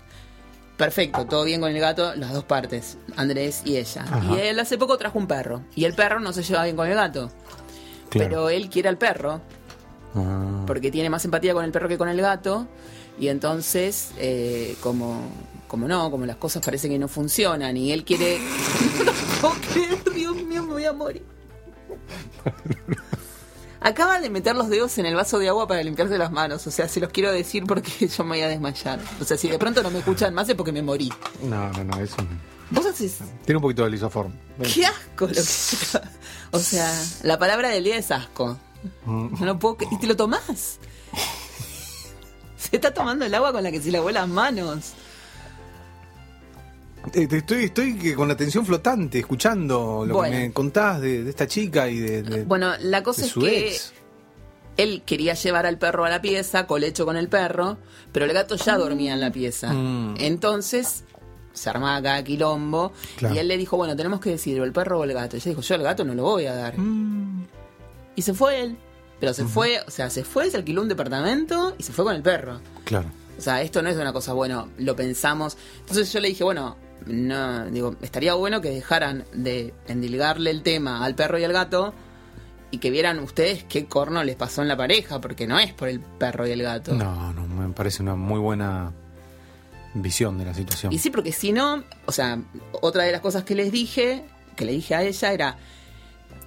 Perfecto, 0.77 1.25
todo 1.25 1.45
bien 1.45 1.61
con 1.61 1.71
el 1.71 1.79
gato, 1.79 2.13
las 2.15 2.33
dos 2.33 2.43
partes, 2.43 2.97
Andrés 3.15 3.61
y 3.63 3.77
ella. 3.77 4.03
Ajá. 4.03 4.35
Y 4.35 4.39
él 4.41 4.59
hace 4.59 4.77
poco 4.77 4.97
trajo 4.97 5.17
un 5.17 5.27
perro. 5.27 5.61
Y 5.75 5.85
el 5.85 5.93
perro 5.93 6.19
no 6.19 6.33
se 6.33 6.43
lleva 6.43 6.63
bien 6.65 6.75
con 6.75 6.87
el 6.87 6.95
gato. 6.95 7.31
Claro. 8.09 8.29
Pero 8.29 8.49
él 8.49 8.69
quiere 8.69 8.89
al 8.89 8.97
perro, 8.97 9.41
Ah. 10.15 10.63
porque 10.67 10.91
tiene 10.91 11.09
más 11.09 11.23
empatía 11.25 11.53
con 11.53 11.63
el 11.65 11.71
perro 11.71 11.87
que 11.87 11.97
con 11.97 12.09
el 12.09 12.19
gato. 12.21 12.67
Y 13.19 13.27
entonces, 13.29 14.11
eh, 14.17 14.75
como, 14.81 15.21
como 15.67 15.87
no, 15.87 16.11
como 16.11 16.25
las 16.25 16.35
cosas 16.37 16.63
parece 16.63 16.89
que 16.89 16.99
no 16.99 17.07
funcionan 17.07 17.75
y 17.77 17.91
él 17.93 18.03
quiere... 18.03 18.39
no 19.05 19.11
puedo 19.41 19.53
creer, 19.71 20.13
Dios 20.13 20.35
mío, 20.43 20.63
me 20.63 20.73
voy 20.73 20.85
a 20.85 20.93
morir. 20.93 21.23
Acaba 23.85 24.19
de 24.19 24.31
meter 24.31 24.55
los 24.55 24.67
dedos 24.67 24.97
en 24.97 25.05
el 25.05 25.13
vaso 25.13 25.37
de 25.37 25.47
agua 25.47 25.67
para 25.67 25.83
limpiarse 25.83 26.17
las 26.17 26.31
manos. 26.31 26.65
O 26.65 26.71
sea, 26.71 26.89
se 26.89 26.99
los 26.99 27.11
quiero 27.11 27.31
decir 27.31 27.65
porque 27.67 28.07
yo 28.17 28.23
me 28.23 28.31
voy 28.31 28.41
a 28.41 28.47
desmayar. 28.47 28.99
O 29.21 29.23
sea, 29.23 29.37
si 29.37 29.47
de 29.47 29.59
pronto 29.59 29.83
no 29.83 29.91
me 29.91 29.99
escuchan 29.99 30.33
más 30.33 30.49
es 30.49 30.55
porque 30.55 30.71
me 30.71 30.81
morí. 30.81 31.13
No, 31.43 31.71
no, 31.71 31.83
no, 31.83 31.99
eso. 32.01 32.15
Vos 32.71 32.83
haces... 32.87 33.19
Tiene 33.45 33.57
un 33.57 33.61
poquito 33.61 33.83
de 33.83 33.91
lisoform. 33.91 34.33
¡Qué 34.73 34.87
asco! 34.87 35.27
Lo 35.27 35.33
que... 35.33 35.39
O 36.51 36.57
sea, 36.57 36.91
la 37.21 37.37
palabra 37.37 37.69
del 37.69 37.83
día 37.83 37.97
es 37.97 38.09
asco. 38.09 38.57
No 39.05 39.45
lo 39.45 39.59
puedo... 39.59 39.77
¿Y 39.91 39.99
te 39.99 40.07
lo 40.07 40.15
tomás? 40.15 40.79
Se 42.57 42.75
está 42.75 42.91
tomando 42.91 43.23
el 43.25 43.35
agua 43.35 43.51
con 43.51 43.61
la 43.61 43.69
que 43.69 43.79
se 43.79 43.91
lavó 43.91 44.09
las 44.09 44.27
manos. 44.27 44.93
Eh, 47.13 47.27
estoy, 47.31 47.65
estoy 47.65 48.13
con 48.13 48.27
la 48.27 48.33
atención 48.33 48.65
flotante, 48.65 49.19
escuchando 49.19 50.03
lo 50.07 50.15
Bueno. 50.15 50.33
que 50.37 50.43
me 50.47 50.53
contás 50.53 51.01
de, 51.01 51.23
de 51.23 51.29
esta 51.29 51.47
chica 51.47 51.87
y 51.89 51.99
de, 51.99 52.23
de- 52.23 52.43
Bueno, 52.43 52.71
la 52.81 53.03
cosa 53.03 53.21
de 53.21 53.27
es 53.27 53.33
que 53.33 53.67
ex. 53.67 53.93
él 54.77 55.03
quería 55.05 55.33
llevar 55.33 55.65
al 55.65 55.77
perro 55.77 56.05
a 56.05 56.09
la 56.09 56.21
pieza, 56.21 56.67
colecho 56.67 57.05
con 57.05 57.17
el 57.17 57.29
perro, 57.29 57.77
pero 58.11 58.25
el 58.25 58.33
gato 58.33 58.55
ya 58.55 58.77
dormía 58.77 59.13
en 59.13 59.19
la 59.21 59.31
pieza. 59.31 59.71
Mm. 59.73 60.15
Entonces 60.19 61.03
se 61.53 61.69
armaba 61.69 62.01
cada 62.01 62.23
quilombo 62.23 62.91
Claro. 63.17 63.35
y 63.35 63.37
él 63.39 63.47
le 63.47 63.57
dijo, 63.57 63.77
bueno, 63.77 63.95
tenemos 63.95 64.19
que 64.19 64.31
decidir, 64.31 64.59
o 64.59 64.65
el 64.65 64.73
perro 64.73 64.99
o 64.99 65.03
el 65.05 65.13
gato. 65.13 65.37
Y 65.37 65.39
ella 65.39 65.49
dijo, 65.51 65.61
yo 65.61 65.75
el 65.75 65.83
gato 65.83 66.03
no 66.03 66.13
lo 66.13 66.23
voy 66.23 66.45
a 66.47 66.53
dar. 66.55 66.77
Mm. 66.77 67.45
Y 68.17 68.21
se 68.21 68.33
fue 68.33 68.61
él. 68.61 68.77
Pero 69.17 69.33
se 69.33 69.45
fue, 69.45 69.79
o 69.87 69.89
sea, 69.91 70.09
se 70.09 70.25
fue, 70.25 70.51
se 70.51 70.57
alquiló 70.57 70.81
un 70.81 70.89
departamento 70.89 71.73
y 71.77 71.83
se 71.83 71.93
fue 71.93 72.03
con 72.03 72.13
el 72.15 72.21
perro. 72.21 72.59
Claro. 72.83 73.09
O 73.37 73.41
sea, 73.41 73.61
esto 73.61 73.81
no 73.81 73.89
es 73.89 73.95
una 73.95 74.11
cosa, 74.11 74.33
bueno, 74.33 74.67
lo 74.77 74.93
pensamos. 74.95 75.57
Entonces 75.79 76.11
yo 76.11 76.19
le 76.19 76.27
dije, 76.27 76.43
bueno, 76.43 76.75
no, 77.05 77.65
digo, 77.65 77.95
estaría 78.01 78.33
bueno 78.33 78.61
que 78.61 78.69
dejaran 78.69 79.25
de 79.33 79.73
endilgarle 79.87 80.49
el 80.49 80.63
tema 80.63 81.05
al 81.05 81.15
perro 81.15 81.37
y 81.37 81.43
al 81.43 81.53
gato 81.53 81.93
y 82.71 82.79
que 82.79 82.89
vieran 82.89 83.19
ustedes 83.19 83.63
qué 83.63 83.85
corno 83.85 84.23
les 84.23 84.35
pasó 84.35 84.61
en 84.61 84.67
la 84.67 84.75
pareja, 84.75 85.21
porque 85.21 85.47
no 85.47 85.59
es 85.59 85.73
por 85.73 85.87
el 85.87 85.99
perro 85.99 86.47
y 86.47 86.51
el 86.51 86.63
gato. 86.63 86.93
No, 86.93 87.31
no, 87.33 87.47
me 87.47 87.73
parece 87.73 88.01
una 88.01 88.15
muy 88.15 88.39
buena 88.39 88.91
visión 89.93 90.37
de 90.37 90.45
la 90.45 90.53
situación. 90.53 90.91
Y 90.91 90.99
sí, 90.99 91.09
porque 91.09 91.31
si 91.31 91.51
no, 91.51 91.83
o 92.05 92.11
sea, 92.11 92.41
otra 92.81 93.03
de 93.03 93.11
las 93.11 93.21
cosas 93.21 93.43
que 93.43 93.55
les 93.55 93.71
dije, 93.71 94.25
que 94.55 94.65
le 94.65 94.71
dije 94.71 94.95
a 94.95 95.03
ella 95.03 95.31
era, 95.31 95.57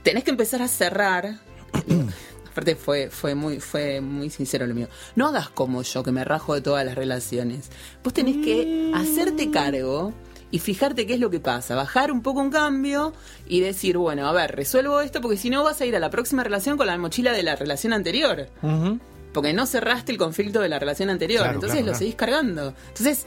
tenés 0.02 0.24
que 0.24 0.30
empezar 0.30 0.60
a 0.60 0.68
cerrar. 0.68 1.36
Aparte 2.50 2.74
fue, 2.74 3.08
fue 3.08 3.36
muy, 3.36 3.60
fue 3.60 4.00
muy 4.00 4.30
sincero 4.30 4.66
lo 4.66 4.74
mío. 4.74 4.88
No 5.14 5.28
hagas 5.28 5.48
como 5.48 5.82
yo, 5.82 6.02
que 6.02 6.10
me 6.10 6.24
rajo 6.24 6.54
de 6.54 6.60
todas 6.60 6.84
las 6.84 6.96
relaciones. 6.96 7.70
Vos 8.02 8.12
tenés 8.12 8.44
que 8.44 8.90
hacerte 8.94 9.50
cargo 9.52 10.12
y 10.50 10.58
fijarte 10.60 11.06
qué 11.06 11.14
es 11.14 11.20
lo 11.20 11.30
que 11.30 11.40
pasa. 11.40 11.74
Bajar 11.74 12.10
un 12.10 12.22
poco 12.22 12.40
un 12.40 12.50
cambio 12.50 13.12
y 13.46 13.60
decir, 13.60 13.98
bueno, 13.98 14.26
a 14.26 14.32
ver, 14.32 14.54
resuelvo 14.56 15.00
esto 15.00 15.20
porque 15.20 15.36
si 15.36 15.50
no 15.50 15.62
vas 15.64 15.80
a 15.80 15.86
ir 15.86 15.94
a 15.94 15.98
la 16.00 16.10
próxima 16.10 16.42
relación 16.44 16.76
con 16.76 16.86
la 16.86 16.96
mochila 16.98 17.32
de 17.32 17.42
la 17.42 17.54
relación 17.56 17.92
anterior. 17.92 18.48
Ujú. 18.62 18.98
Porque 19.32 19.52
no 19.52 19.66
cerraste 19.66 20.10
el 20.12 20.18
conflicto 20.18 20.60
de 20.60 20.68
la 20.70 20.78
relación 20.78 21.10
anterior. 21.10 21.40
Claro, 21.42 21.54
Entonces 21.56 21.76
claro, 21.80 21.86
lo 21.86 21.92
claro. 21.92 21.98
seguís 21.98 22.14
cargando. 22.14 22.74
Entonces, 22.88 23.26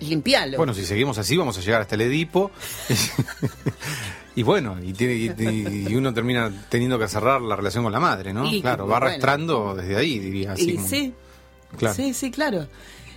limpialo. 0.00 0.56
Bueno, 0.56 0.72
si 0.74 0.84
seguimos 0.86 1.18
así, 1.18 1.36
vamos 1.36 1.58
a 1.58 1.60
llegar 1.60 1.82
hasta 1.82 1.94
el 1.94 2.00
Edipo. 2.00 2.50
y 4.34 4.42
bueno, 4.42 4.76
y, 4.82 4.92
tiene- 4.92 5.14
y- 5.14 5.86
y 5.88 5.94
uno 5.94 6.12
termina 6.12 6.50
teniendo 6.68 6.98
que 6.98 7.06
cerrar 7.08 7.40
la 7.40 7.54
relación 7.54 7.84
con 7.84 7.92
la 7.92 8.00
madre, 8.00 8.32
¿no? 8.32 8.50
Y- 8.50 8.60
claro, 8.60 8.86
va 8.86 8.98
bueno. 8.98 9.06
arrastrando 9.06 9.74
desde 9.76 9.96
ahí, 9.96 10.18
diría. 10.18 10.52
Así 10.52 10.70
y 10.70 10.74
como- 10.76 10.88
sí, 10.88 11.14
Claro. 11.78 11.94
sí, 11.94 12.14
sí, 12.14 12.30
claro. 12.30 12.66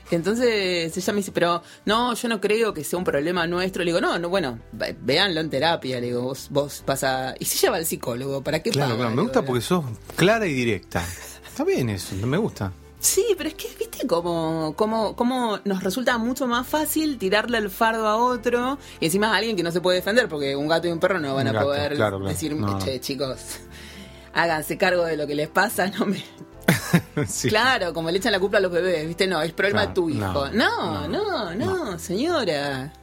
Entonces 0.10 0.96
ella 0.96 1.14
me 1.14 1.18
dice, 1.18 1.32
pero 1.32 1.62
no, 1.86 2.14
yo 2.14 2.30
no 2.30 2.40
creo 2.40 2.74
que 2.74 2.84
sea 2.84 2.98
un 2.98 3.06
problema 3.06 3.46
nuestro. 3.48 3.84
Le 3.84 3.90
digo, 3.92 4.02
no, 4.02 4.18
no, 4.20 4.30
bueno, 4.30 4.60
véanlo 5.02 5.42
en 5.42 5.50
terapia. 5.50 6.00
Le 6.00 6.08
digo, 6.08 6.22
vos, 6.22 6.48
vos 6.50 6.84
vas 6.86 7.04
a... 7.04 7.36
¿Y 7.40 7.46
si 7.46 7.58
ella 7.58 7.72
va 7.72 7.78
al 7.78 7.86
psicólogo? 7.86 8.42
¿Para 8.44 8.62
qué 8.64 8.70
Claro, 8.72 8.92
paga? 8.92 9.00
claro, 9.04 9.16
me 9.16 9.22
gusta 9.24 9.42
porque 9.44 9.62
sos 9.62 9.84
clara 10.16 10.46
y 10.48 10.54
directa. 10.54 11.04
Está 11.46 11.64
bien 11.64 11.90
eso, 11.90 12.16
me 12.16 12.38
gusta. 12.38 12.72
Sí, 13.00 13.24
pero 13.38 13.50
es 13.50 13.56
que, 13.56 13.68
viste, 13.78 14.08
como, 14.08 14.74
como, 14.76 15.16
como 15.16 15.60
nos 15.66 15.84
resulta 15.84 16.18
mucho 16.18 16.48
más 16.48 16.66
fácil 16.68 17.18
tirarle 17.20 17.58
el 17.60 17.70
fardo 17.70 18.08
a 18.08 18.16
otro 18.18 18.80
y 19.00 19.06
encima 19.06 19.34
a 19.34 19.38
alguien 19.38 19.56
que 19.56 19.62
no 19.64 19.72
se 19.72 19.82
puede 19.82 19.98
defender, 19.98 20.28
porque 20.28 20.56
un 20.56 20.68
gato 20.68 20.88
y 20.88 20.92
un 20.92 21.00
perro 21.00 21.20
no 21.20 21.36
van 21.36 21.44
Un 21.48 21.50
a 21.50 21.54
gato, 21.54 21.66
poder 21.68 21.96
claro, 21.96 22.18
claro. 22.18 22.32
decir, 22.34 22.56
No, 22.56 22.68
no. 22.72 22.80
che, 22.80 23.00
chicos, 23.00 23.60
háganse 24.34 24.78
cargo 24.78 25.06
de 25.06 25.16
lo 25.16 25.28
que 25.28 25.36
les 25.36 25.48
pasa, 25.48 25.88
no 26.00 26.06
me... 26.08 26.24
Sí. 27.28 27.50
Claro, 27.50 27.94
como 27.94 28.12
le 28.12 28.18
echan 28.18 28.32
la 28.32 28.40
culpa 28.40 28.58
a 28.58 28.62
los 28.62 28.72
bebés, 28.72 29.08
¿viste? 29.08 29.26
No, 29.28 29.42
es 29.42 29.52
problema 29.54 29.82
Claro, 29.82 29.90
de 29.90 29.96
tu 29.96 30.10
hijo. 30.10 30.50
No, 30.50 31.08
no, 31.08 31.08
no, 31.08 31.56
no, 31.56 32.00
señora. 32.00 32.94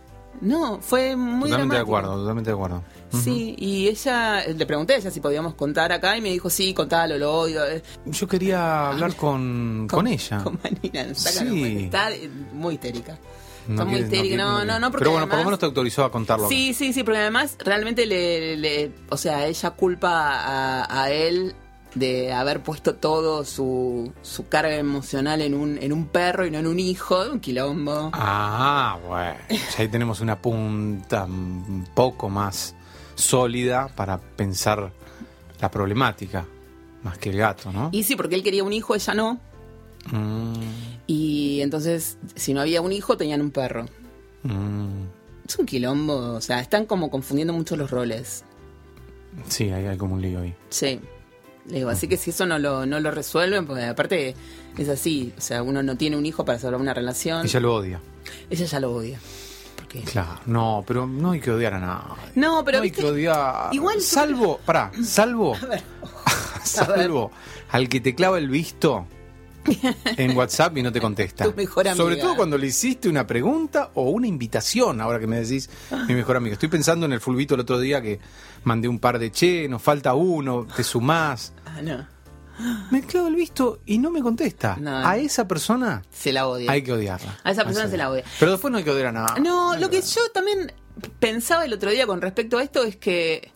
No, 0.40 0.80
fue 0.80 1.14
muy 1.16 1.48
Totalmente 1.48 1.76
de 1.76 1.82
acuerdo, 1.82 2.16
totalmente 2.16 2.50
de 2.50 2.54
acuerdo. 2.54 2.82
Sí, 3.22 3.54
y 3.56 3.86
ella, 3.88 4.44
le 4.46 4.66
pregunté 4.66 4.94
a 4.94 4.96
ella 4.96 5.10
si 5.10 5.20
podíamos 5.20 5.54
contar 5.54 5.92
acá 5.92 6.16
y 6.16 6.20
me 6.20 6.30
dijo, 6.30 6.50
sí, 6.50 6.74
contalo, 6.74 7.16
lo 7.16 7.32
odio. 7.32 7.62
Yo 8.06 8.26
quería 8.26 8.88
hablar 8.88 9.14
con, 9.14 9.86
con, 9.90 10.06
ella. 10.08 10.42
Con 10.42 10.58
sácalo, 11.14 11.50
Sí. 11.52 11.84
está 11.84 12.10
eh, 12.12 12.28
muy 12.52 12.74
histérica. 12.74 13.16
está 13.68 13.84
muy 13.84 14.00
histérica, 14.00 14.36
no, 14.36 14.64
no, 14.64 14.80
no, 14.80 14.90
porque 14.90 15.04
Pero 15.04 15.12
bueno, 15.12 15.28
por 15.28 15.38
lo 15.38 15.44
menos 15.44 15.60
te 15.60 15.66
autorizó 15.66 16.04
a 16.04 16.10
contarlo. 16.10 16.46
acá. 16.46 16.54
Sí, 16.54 16.74
sí, 16.74 16.92
sí, 16.92 17.04
porque 17.04 17.18
además 17.20 17.56
realmente 17.60 18.04
le, 18.04 18.56
le- 18.56 18.92
o 19.10 19.16
sea, 19.16 19.46
ella 19.46 19.70
culpa 19.70 20.10
a, 20.10 21.02
a 21.02 21.10
él 21.12 21.54
de 21.94 22.32
haber 22.32 22.62
puesto 22.62 22.96
todo 22.96 23.44
su, 23.44 24.12
su 24.22 24.48
carga 24.48 24.74
emocional 24.76 25.40
en 25.42 25.54
un, 25.54 25.78
en 25.80 25.92
un 25.92 26.06
perro 26.06 26.44
y 26.46 26.50
no 26.50 26.58
en 26.58 26.66
un 26.66 26.78
hijo, 26.80 27.30
un 27.30 27.40
quilombo. 27.40 28.10
Ah, 28.12 28.98
bueno. 29.06 29.36
Ya 29.48 29.58
ahí 29.78 29.88
tenemos 29.88 30.20
una 30.20 30.40
punta 30.40 31.24
un 31.24 31.86
poco 31.94 32.28
más 32.28 32.74
sólida 33.14 33.88
para 33.94 34.18
pensar 34.18 34.92
la 35.60 35.70
problemática, 35.70 36.44
más 37.04 37.16
que 37.18 37.30
el 37.30 37.36
gato, 37.38 37.70
¿no? 37.72 37.90
Y 37.92 38.02
sí, 38.02 38.16
porque 38.16 38.34
él 38.34 38.42
quería 38.42 38.64
un 38.64 38.72
hijo, 38.72 38.94
ella 38.94 39.14
no. 39.14 39.38
Mm, 40.10 40.54
Y 41.06 41.60
entonces, 41.62 42.18
si 42.34 42.52
no 42.54 42.60
había 42.60 42.80
un 42.80 42.92
hijo, 42.92 43.16
tenían 43.16 43.40
un 43.40 43.50
perro. 43.50 43.86
mm. 44.42 45.04
Es 45.46 45.58
un 45.58 45.66
quilombo, 45.66 46.14
o 46.34 46.40
sea, 46.40 46.58
están 46.60 46.86
como 46.86 47.10
confundiendo 47.10 47.52
mucho 47.52 47.76
los 47.76 47.90
roles. 47.90 48.44
Sí, 49.48 49.70
hay 49.70 49.96
como 49.98 50.14
un 50.14 50.22
lío 50.22 50.40
ahí. 50.40 50.54
Sí. 50.70 50.98
Le 51.66 51.76
digo, 51.78 51.88
así 51.90 52.08
que 52.08 52.16
si 52.16 52.30
eso 52.30 52.44
no 52.46 52.58
lo, 52.58 52.84
no 52.86 53.00
lo 53.00 53.10
resuelven, 53.10 53.66
porque 53.66 53.84
aparte 53.84 54.34
es 54.76 54.88
así, 54.88 55.32
o 55.38 55.40
sea, 55.40 55.62
uno 55.62 55.82
no 55.82 55.96
tiene 55.96 56.16
un 56.16 56.26
hijo 56.26 56.44
para 56.44 56.58
salvar 56.58 56.80
una 56.80 56.92
relación. 56.94 57.44
Ella 57.46 57.60
lo 57.60 57.74
odia. 57.76 58.00
Ella 58.50 58.66
ya 58.66 58.80
lo 58.80 58.92
odia. 58.92 59.18
Porque... 59.76 60.02
Claro, 60.02 60.40
no, 60.46 60.84
pero 60.86 61.06
no 61.06 61.30
hay 61.30 61.40
que 61.40 61.50
odiar 61.50 61.74
a 61.74 61.80
nadie. 61.80 62.14
No, 62.34 62.62
pero 62.64 62.78
no 62.78 62.82
hay 62.84 62.90
viste- 62.90 63.00
que 63.02 63.08
odiar. 63.08 63.72
igual- 63.72 64.00
Salvo, 64.00 64.58
pará, 64.64 64.90
salvo. 65.04 65.56
salvo 66.64 67.30
al 67.70 67.88
que 67.88 68.00
te 68.00 68.14
clava 68.14 68.38
el 68.38 68.48
visto 68.48 69.06
en 70.16 70.36
WhatsApp 70.36 70.76
y 70.78 70.82
no 70.82 70.92
te 70.92 71.00
contesta. 71.00 71.44
Tu 71.44 71.54
mejor 71.54 71.88
amiga. 71.88 72.02
Sobre 72.02 72.16
todo 72.16 72.36
cuando 72.36 72.58
le 72.58 72.66
hiciste 72.66 73.08
una 73.08 73.26
pregunta 73.26 73.90
o 73.94 74.10
una 74.10 74.26
invitación, 74.26 75.00
ahora 75.00 75.18
que 75.18 75.26
me 75.26 75.40
decís 75.40 75.68
mi 76.08 76.14
mejor 76.14 76.36
amigo. 76.36 76.52
Estoy 76.54 76.68
pensando 76.68 77.06
en 77.06 77.12
el 77.12 77.20
fulbito 77.20 77.54
el 77.54 77.60
otro 77.60 77.78
día 77.78 78.00
que 78.02 78.20
mandé 78.64 78.88
un 78.88 78.98
par 78.98 79.18
de 79.18 79.30
che, 79.30 79.68
nos 79.68 79.82
falta 79.82 80.14
uno, 80.14 80.66
te 80.76 80.82
sumás. 80.84 81.52
Ah, 81.64 81.80
no. 81.82 82.06
Me 82.92 83.02
clava 83.02 83.26
el 83.28 83.34
visto 83.34 83.80
y 83.84 83.98
no 83.98 84.10
me 84.10 84.22
contesta. 84.22 84.76
No. 84.78 84.96
A 85.04 85.16
esa 85.16 85.48
persona 85.48 86.02
Se 86.12 86.32
la 86.32 86.46
odia. 86.46 86.70
hay 86.70 86.82
que 86.82 86.92
odiarla. 86.92 87.36
A 87.42 87.50
esa 87.50 87.64
persona 87.64 87.88
se 87.88 87.96
la 87.96 88.10
odia. 88.10 88.22
Pero 88.38 88.52
después 88.52 88.70
no 88.70 88.78
hay 88.78 88.84
que 88.84 88.90
odiar 88.90 89.06
a 89.06 89.12
nada. 89.12 89.34
No, 89.40 89.76
lo 89.76 89.90
que 89.90 90.00
yo 90.00 90.20
también 90.32 90.72
pensaba 91.18 91.64
el 91.64 91.72
otro 91.72 91.90
día 91.90 92.06
con 92.06 92.20
respecto 92.20 92.58
a 92.58 92.62
esto 92.62 92.84
es 92.84 92.94
que 92.96 93.50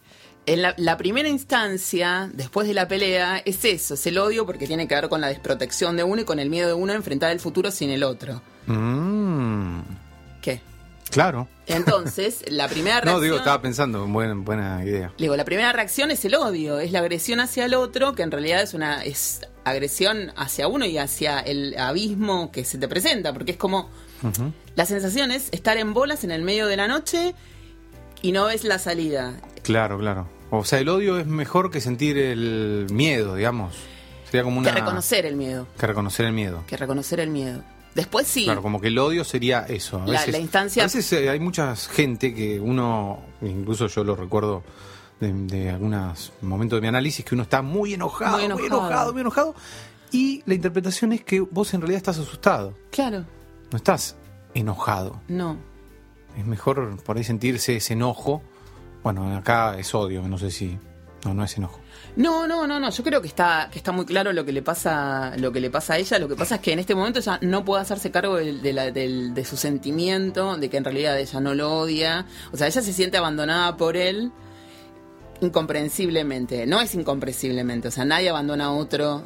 en 0.49 0.63
la, 0.63 0.75
la 0.79 0.97
primera 0.97 1.29
instancia, 1.29 2.31
después 2.33 2.67
de 2.67 2.75
la 2.75 2.89
pelea, 2.89 3.39
es 3.45 3.65
eso, 3.65 3.95
es 3.95 4.07
el 4.07 4.19
odio 4.19 4.47
porque 4.47 4.67
tiene 4.67 4.89
que 4.89 4.95
ver 4.95 5.09
con 5.09 5.21
la 5.21 5.29
desprotección 5.29 5.97
de 5.97 6.05
uno 6.05 6.23
y 6.23 6.25
con 6.25 6.39
el 6.39 6.49
miedo 6.49 6.69
de 6.69 6.75
uno 6.75 6.93
a 6.93 6.97
enfrentar 6.97 7.31
el 7.31 7.41
futuro 7.41 7.71
sin 7.71 7.91
el 7.91 8.03
otro. 8.03 8.43
Mm, 8.67 9.81
¿Qué? 10.41 10.61
claro. 11.11 11.49
Entonces, 11.67 12.45
la 12.51 12.69
primera 12.69 13.01
reacción... 13.01 13.15
No, 13.17 13.21
digo, 13.21 13.37
estaba 13.37 13.61
pensando, 13.61 14.07
buena, 14.07 14.35
buena 14.35 14.83
idea. 14.85 15.13
Digo, 15.19 15.37
la 15.37 15.45
primera 15.45 15.73
reacción 15.73 16.11
es 16.11 16.25
el 16.25 16.35
odio, 16.35 16.79
es 16.81 16.93
la 16.93 17.01
agresión 17.01 17.41
hacia 17.41 17.67
el 17.67 17.75
otro, 17.75 18.15
que 18.15 18.23
en 18.23 18.31
realidad 18.31 18.63
es 18.63 18.73
una 18.73 19.05
es 19.05 19.43
agresión 19.65 20.33
hacia 20.37 20.67
uno 20.67 20.87
y 20.87 20.97
hacia 20.97 21.41
el 21.41 21.77
abismo 21.79 22.51
que 22.51 22.65
se 22.65 22.79
te 22.79 22.89
presenta, 22.89 23.35
porque 23.35 23.53
es 23.53 23.59
como 23.59 23.91
la 24.75 24.87
sensación 24.87 25.31
es 25.31 25.49
estar 25.53 25.77
en 25.77 25.95
bolas 25.95 26.25
en 26.25 26.31
el 26.31 26.43
medio 26.43 26.67
de 26.67 26.77
la 26.77 26.89
noche 26.89 27.35
y 28.23 28.33
no 28.33 28.47
ves 28.47 28.65
la 28.65 28.79
salida. 28.79 29.35
Claro, 29.63 29.99
claro. 29.99 30.38
O 30.51 30.65
sea, 30.65 30.79
el 30.79 30.89
odio 30.89 31.19
es 31.19 31.27
mejor 31.27 31.71
que 31.71 31.81
sentir 31.81 32.17
el 32.19 32.87
miedo, 32.91 33.35
digamos. 33.35 33.75
Sería 34.25 34.43
como 34.45 34.59
una... 34.59 34.73
Que 34.73 34.81
reconocer 34.81 35.27
el 35.27 35.37
miedo. 35.37 35.67
Que 35.79 35.87
reconocer 35.87 36.27
el 36.27 36.33
miedo. 36.33 36.65
Que 36.67 36.77
reconocer 36.77 37.21
el 37.21 37.31
miedo. 37.31 37.63
Después 37.95 38.27
sí. 38.27 38.45
Claro, 38.45 38.63
como 38.63 38.81
que 38.81 38.89
el 38.89 38.99
odio 38.99 39.25
sería 39.25 39.61
eso. 39.69 40.01
A 40.03 40.07
La- 40.07 40.13
veces, 40.21 40.33
la 40.33 40.39
instancia- 40.39 40.83
A 40.83 40.87
veces 40.87 41.13
eh, 41.15 41.29
hay 41.31 41.41
mucha 41.41 41.75
gente 41.77 42.35
que 42.35 42.61
uno, 42.61 43.21
incluso 43.43 43.89
yo 43.89 44.05
lo 44.05 44.15
recuerdo 44.15 44.63
de, 45.21 45.33
de 45.33 45.71
algunos 45.71 46.33
momentos 46.43 46.77
de 46.77 46.81
mi 46.83 46.89
análisis, 46.89 47.25
que 47.25 47.35
uno 47.35 47.43
está 47.43 47.61
muy 47.63 47.95
enojado, 47.95 48.33
Muy 48.39 48.49
muy 48.49 48.67
enojado. 48.67 48.87
enojado, 48.89 49.13
muy 49.13 49.21
enojado, 49.23 49.55
y 50.13 50.43
la 50.47 50.55
interpretación 50.55 51.13
es 51.13 51.25
que 51.25 51.41
vos 51.41 51.75
en 51.75 51.81
realidad 51.81 51.97
estás 51.99 52.19
asustado, 52.19 52.75
Claro. 52.91 53.25
no 53.73 53.77
estás 53.77 54.15
enojado. 54.55 55.21
No. 55.29 55.57
Es 56.39 56.47
mejor 56.47 57.03
por 57.03 57.17
ahí 57.17 57.25
sentirse 57.25 57.77
ese 57.77 57.95
enojo. 57.95 58.43
Bueno, 59.03 59.37
acá 59.37 59.79
es 59.79 59.95
odio, 59.95 60.23
no 60.23 60.39
sé 60.39 60.51
si... 60.51 60.79
No, 61.25 61.35
no 61.35 61.43
es 61.43 61.57
enojo. 61.59 61.81
No, 62.15 62.47
no, 62.47 62.65
no, 62.69 62.79
no. 62.79 62.91
Yo 62.91 63.03
creo 63.03 63.21
que 63.21 63.27
está, 63.27 63.69
que 63.73 63.79
está 63.79 63.91
muy 63.91 64.05
claro 64.05 64.33
lo 64.33 64.45
que 64.45 64.53
le 64.53 64.63
pasa, 64.63 65.33
lo 65.37 65.51
que 65.51 65.59
le 65.61 65.69
pasa 65.69 65.95
a 65.95 65.99
ella. 65.99 66.17
Lo 66.21 66.29
que 66.29 66.37
pasa 66.37 66.55
es 66.57 66.61
que 66.61 66.73
en 66.73 66.79
este 66.79 66.95
momento 66.95 67.19
ella 67.19 67.39
no 67.43 67.65
puede 67.65 67.83
hacerse 67.83 68.13
cargo 68.13 68.37
de, 68.37 68.73
la- 68.73 68.93
de 68.93 69.45
su 69.45 69.57
sentimiento, 69.57 70.57
de 70.57 70.71
que 70.71 70.77
en 70.77 70.85
realidad 70.85 71.19
ella 71.19 71.41
no 71.41 71.55
lo 71.55 71.77
odia. 71.77 72.25
O 72.53 72.57
sea, 72.57 72.69
ella 72.69 72.81
se 72.83 72.93
siente 72.93 73.17
abandonada 73.19 73.77
por 73.77 73.97
él 73.97 74.31
incomprensiblemente. 75.41 76.67
No 76.67 76.81
es 76.81 76.95
incomprensiblemente. 76.95 77.89
O 77.89 77.91
sea, 77.91 78.05
nadie 78.05 78.29
abandona 78.31 78.67
a 78.67 78.73
otro 78.73 79.23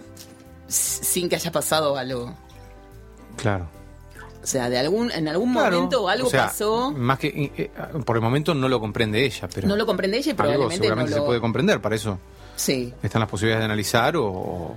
sin 0.69 1.29
que 1.29 1.37
haya 1.37 1.53
pasado 1.53 1.97
algo. 1.97 2.35
Claro. 3.37 3.69
O 4.43 4.47
sea, 4.47 4.69
de 4.69 4.79
algún, 4.79 5.11
en 5.13 5.29
algún 5.29 5.53
Claro. 5.53 5.77
momento 5.77 6.09
algo 6.09 6.27
O 6.27 6.31
sea, 6.31 6.47
pasó. 6.49 6.91
Más 6.91 7.19
que... 7.19 7.29
eh, 7.29 7.53
eh, 7.57 7.71
por 8.05 8.17
el 8.17 8.23
momento 8.23 8.55
no 8.55 8.69
lo 8.69 8.81
comprende 8.81 9.25
ella, 9.25 9.49
pero... 9.55 9.69
No 9.69 9.77
lo 9.77 9.87
comprende 9.87 10.19
ella 10.19 10.27
y 10.27 10.31
algo 10.31 10.37
probablemente 10.43 10.79
no 10.79 10.83
seguramente 10.83 11.11
lo... 11.13 11.17
se 11.19 11.23
puede 11.27 11.41
comprender, 11.41 11.81
para 11.81 11.95
eso 11.95 12.19
Sí. 12.57 12.93
están 13.03 13.21
las 13.21 13.31
posibilidades 13.31 13.61
de 13.63 13.65
analizar 13.67 14.17
o... 14.17 14.77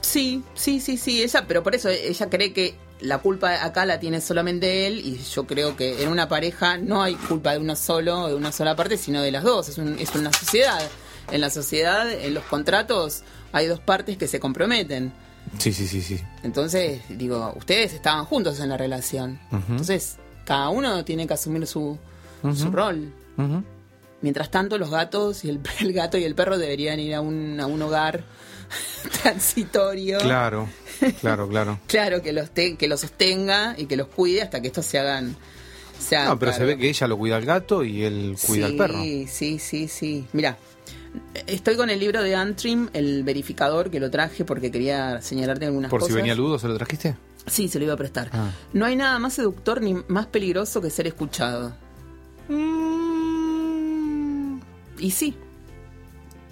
Sí, 0.00 0.42
sí, 0.54 0.80
sí, 0.80 0.96
sí, 0.98 1.22
ella, 1.22 1.44
pero 1.48 1.62
por 1.62 1.74
eso 1.74 1.88
ella 1.88 2.28
cree 2.28 2.52
que 2.52 2.74
la 3.00 3.18
culpa 3.18 3.64
acá 3.64 3.86
la 3.86 3.98
tiene 4.00 4.20
solamente 4.20 4.86
él 4.86 5.00
y 5.00 5.16
yo 5.18 5.46
creo 5.46 5.76
que 5.76 6.02
en 6.02 6.08
una 6.10 6.28
pareja 6.28 6.76
no 6.78 7.02
hay 7.02 7.14
culpa 7.14 7.52
de 7.52 7.58
uno 7.58 7.74
solo 7.74 8.28
de 8.28 8.34
una 8.34 8.52
sola 8.52 8.76
parte, 8.76 8.96
sino 8.98 9.22
de 9.22 9.32
las 9.32 9.42
dos, 9.44 9.68
es, 9.68 9.78
un- 9.78 9.98
es 9.98 10.14
una 10.14 10.32
sociedad. 10.32 10.80
En 11.32 11.40
la 11.40 11.48
sociedad, 11.48 12.10
en 12.12 12.34
los 12.34 12.44
contratos, 12.44 13.22
hay 13.52 13.66
dos 13.66 13.80
partes 13.80 14.18
que 14.18 14.28
se 14.28 14.40
comprometen. 14.40 15.12
Sí, 15.58 15.72
sí, 15.72 15.86
sí, 15.86 16.02
sí. 16.02 16.20
Entonces, 16.42 17.00
digo, 17.08 17.52
ustedes 17.56 17.92
estaban 17.94 18.24
juntos 18.24 18.60
en 18.60 18.68
la 18.68 18.76
relación. 18.76 19.38
Entonces, 19.50 20.16
cada 20.44 20.68
uno 20.70 21.04
tiene 21.04 21.26
que 21.26 21.34
asumir 21.34 21.66
su, 21.66 21.98
su 22.54 22.70
rol. 22.70 23.12
Mientras 24.20 24.50
tanto, 24.50 24.78
los 24.78 24.90
gatos 24.90 25.44
y 25.44 25.50
el, 25.50 25.60
el 25.80 25.92
gato 25.92 26.16
y 26.18 26.24
el 26.24 26.34
perro 26.34 26.56
deberían 26.58 26.98
ir 27.00 27.14
a 27.14 27.20
un, 27.20 27.60
a 27.60 27.66
un 27.66 27.80
hogar 27.82 28.24
transitorio. 29.22 30.18
Claro, 30.18 30.68
claro, 31.20 31.48
claro. 31.48 31.78
Claro, 31.86 32.22
que 32.22 32.32
los, 32.32 32.50
te- 32.50 32.76
que 32.76 32.88
los 32.88 33.00
sostenga 33.00 33.74
y 33.76 33.86
que 33.86 33.96
los 33.96 34.08
cuide 34.08 34.42
hasta 34.42 34.60
que 34.60 34.68
estos 34.68 34.86
se 34.86 34.98
hagan. 34.98 35.36
No, 36.26 36.38
pero 36.38 36.52
se 36.52 36.64
ve 36.64 36.76
que 36.76 36.88
ella 36.88 37.06
lo 37.06 37.16
cuida 37.16 37.36
al 37.36 37.44
gato 37.46 37.82
y 37.84 38.02
él 38.04 38.36
cuida 38.46 38.66
al 38.66 38.72
sí, 38.72 38.78
perro. 38.78 39.02
Sí, 39.02 39.58
sí, 39.58 39.88
sí. 39.88 40.26
Mira, 40.32 40.58
estoy 41.46 41.76
con 41.76 41.90
el 41.90 42.00
libro 42.00 42.22
de 42.22 42.34
Antrim, 42.34 42.88
el 42.92 43.22
verificador, 43.24 43.90
que 43.90 44.00
lo 44.00 44.10
traje 44.10 44.44
porque 44.44 44.70
quería 44.70 45.20
señalarte 45.22 45.66
algunas 45.66 45.90
Por 45.90 46.00
cosas. 46.00 46.12
si 46.14 46.16
venía 46.16 46.34
Ludo, 46.34 46.58
¿se 46.58 46.68
lo 46.68 46.76
trajiste? 46.76 47.16
Sí, 47.46 47.68
se 47.68 47.78
lo 47.78 47.84
iba 47.84 47.94
a 47.94 47.98
prestar. 47.98 48.30
Ah. 48.32 48.50
No 48.72 48.86
hay 48.86 48.96
nada 48.96 49.18
más 49.18 49.34
seductor 49.34 49.80
ni 49.82 49.94
más 50.08 50.26
peligroso 50.26 50.80
que 50.80 50.90
ser 50.90 51.06
escuchado. 51.06 51.74
Y 54.98 55.10
sí. 55.10 55.34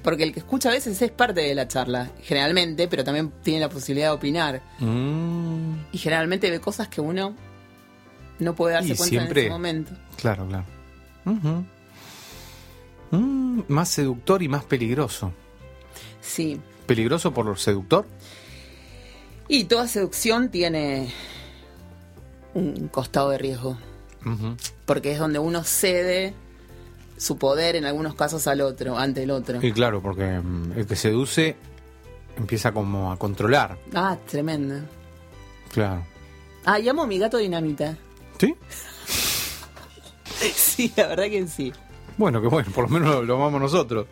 Porque 0.02 0.24
el 0.24 0.32
que 0.32 0.40
escucha 0.40 0.68
a 0.68 0.72
veces 0.72 1.00
es 1.00 1.10
parte 1.12 1.40
de 1.42 1.54
la 1.54 1.68
charla, 1.68 2.10
generalmente, 2.22 2.88
pero 2.88 3.04
también 3.04 3.32
tiene 3.42 3.60
la 3.60 3.68
posibilidad 3.68 4.08
de 4.08 4.14
opinar. 4.14 4.60
Mm, 4.80 5.74
Y 5.92 5.98
generalmente 5.98 6.50
ve 6.50 6.60
cosas 6.60 6.88
que 6.88 7.00
uno 7.00 7.36
no 8.40 8.54
puede 8.54 8.74
darse 8.74 8.94
Y 8.94 8.96
cuenta 8.96 9.08
siempre- 9.10 9.40
en 9.42 9.46
ese 9.46 9.52
momento. 9.52 9.92
claro, 10.16 10.46
claro. 10.48 10.64
Mm, 13.12 13.60
más 13.68 13.88
seductor 13.90 14.42
y 14.42 14.48
más 14.48 14.64
peligroso. 14.64 15.32
Sí. 16.20 16.60
¿Peligroso 16.86 17.32
por 17.32 17.56
seductor? 17.58 18.06
Y 19.48 19.64
toda 19.64 19.86
seducción 19.86 20.48
tiene 20.50 21.12
un 22.54 22.88
costado 22.88 23.30
de 23.30 23.38
riesgo. 23.38 23.78
Porque 24.86 25.12
es 25.12 25.18
donde 25.18 25.38
uno 25.38 25.64
cede 25.64 26.34
su 27.16 27.38
poder 27.38 27.76
en 27.76 27.84
algunos 27.84 28.14
casos 28.14 28.46
al 28.46 28.60
otro, 28.60 28.96
ante 28.96 29.24
el 29.24 29.30
otro. 29.30 29.64
Y 29.64 29.72
claro, 29.72 30.00
porque 30.00 30.40
mm, 30.40 30.72
el 30.78 30.86
que 30.86 30.96
seduce 30.96 31.56
empieza 32.36 32.72
como 32.72 33.12
a 33.12 33.18
controlar. 33.18 33.78
Ah, 33.94 34.16
tremendo. 34.28 34.76
Claro. 35.72 36.04
Ah, 36.64 36.78
llamo 36.78 37.02
a 37.02 37.06
mi 37.06 37.18
gato 37.18 37.36
dinamita. 37.38 37.96
¿Sí? 38.38 38.54
Sí, 40.54 40.92
la 40.96 41.06
verdad 41.06 41.26
que 41.26 41.46
sí. 41.46 41.72
Bueno, 42.16 42.40
que 42.40 42.48
bueno, 42.48 42.70
por 42.74 42.84
lo 42.84 42.90
menos 42.90 43.14
lo, 43.14 43.22
lo 43.22 43.36
amamos 43.36 43.60
nosotros. 43.60 44.06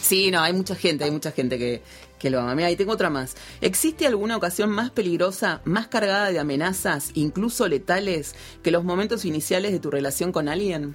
Sí, 0.00 0.30
no, 0.30 0.40
hay 0.40 0.52
mucha 0.52 0.74
gente, 0.74 1.04
hay 1.04 1.10
mucha 1.10 1.32
gente 1.32 1.58
que, 1.58 1.82
que 2.18 2.30
lo 2.30 2.40
ama. 2.40 2.54
Mira, 2.54 2.70
y 2.70 2.76
tengo 2.76 2.92
otra 2.92 3.10
más. 3.10 3.36
¿Existe 3.60 4.06
alguna 4.06 4.36
ocasión 4.36 4.70
más 4.70 4.90
peligrosa, 4.90 5.62
más 5.64 5.88
cargada 5.88 6.30
de 6.30 6.38
amenazas, 6.38 7.10
incluso 7.14 7.66
letales, 7.68 8.34
que 8.62 8.70
los 8.70 8.84
momentos 8.84 9.24
iniciales 9.24 9.72
de 9.72 9.80
tu 9.80 9.90
relación 9.90 10.32
con 10.32 10.48
alguien? 10.48 10.94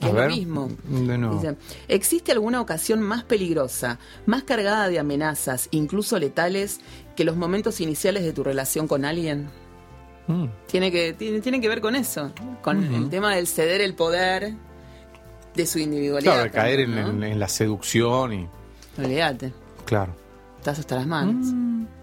A 0.00 0.08
es 0.08 0.14
ver, 0.14 0.30
lo 0.30 0.36
mismo. 0.36 0.68
de 0.88 1.18
nuevo. 1.18 1.36
Dice, 1.36 1.56
¿existe 1.86 2.32
alguna 2.32 2.60
ocasión 2.60 3.00
más 3.00 3.22
peligrosa, 3.22 3.98
más 4.26 4.42
cargada 4.42 4.88
de 4.88 4.98
amenazas, 4.98 5.68
incluso 5.70 6.18
letales, 6.18 6.80
que 7.16 7.24
los 7.24 7.36
momentos 7.36 7.80
iniciales 7.80 8.24
de 8.24 8.32
tu 8.32 8.42
relación 8.42 8.88
con 8.88 9.04
alguien? 9.04 9.48
Mm. 10.26 10.44
Tiene 10.66 10.90
que, 10.90 11.12
tiene, 11.12 11.40
tiene 11.40 11.60
que 11.60 11.68
ver 11.68 11.80
con 11.80 11.94
eso, 11.96 12.32
con 12.62 12.82
el 12.94 13.08
tema 13.10 13.34
del 13.34 13.46
ceder 13.46 13.80
el 13.80 13.94
poder 13.94 14.54
de 15.54 15.66
su 15.66 15.78
individualidad. 15.78 16.32
Claro, 16.32 16.44
de 16.44 16.50
caer 16.50 16.80
en, 16.80 16.94
también, 16.94 17.20
¿no? 17.20 17.26
en- 17.26 17.32
en 17.32 17.38
la 17.38 17.48
seducción 17.48 18.32
y. 18.32 18.48
Olvídate, 18.98 19.52
Claro. 19.84 20.14
estás 20.58 20.78
hasta 20.78 20.96
las 20.96 21.06
manos. 21.06 21.46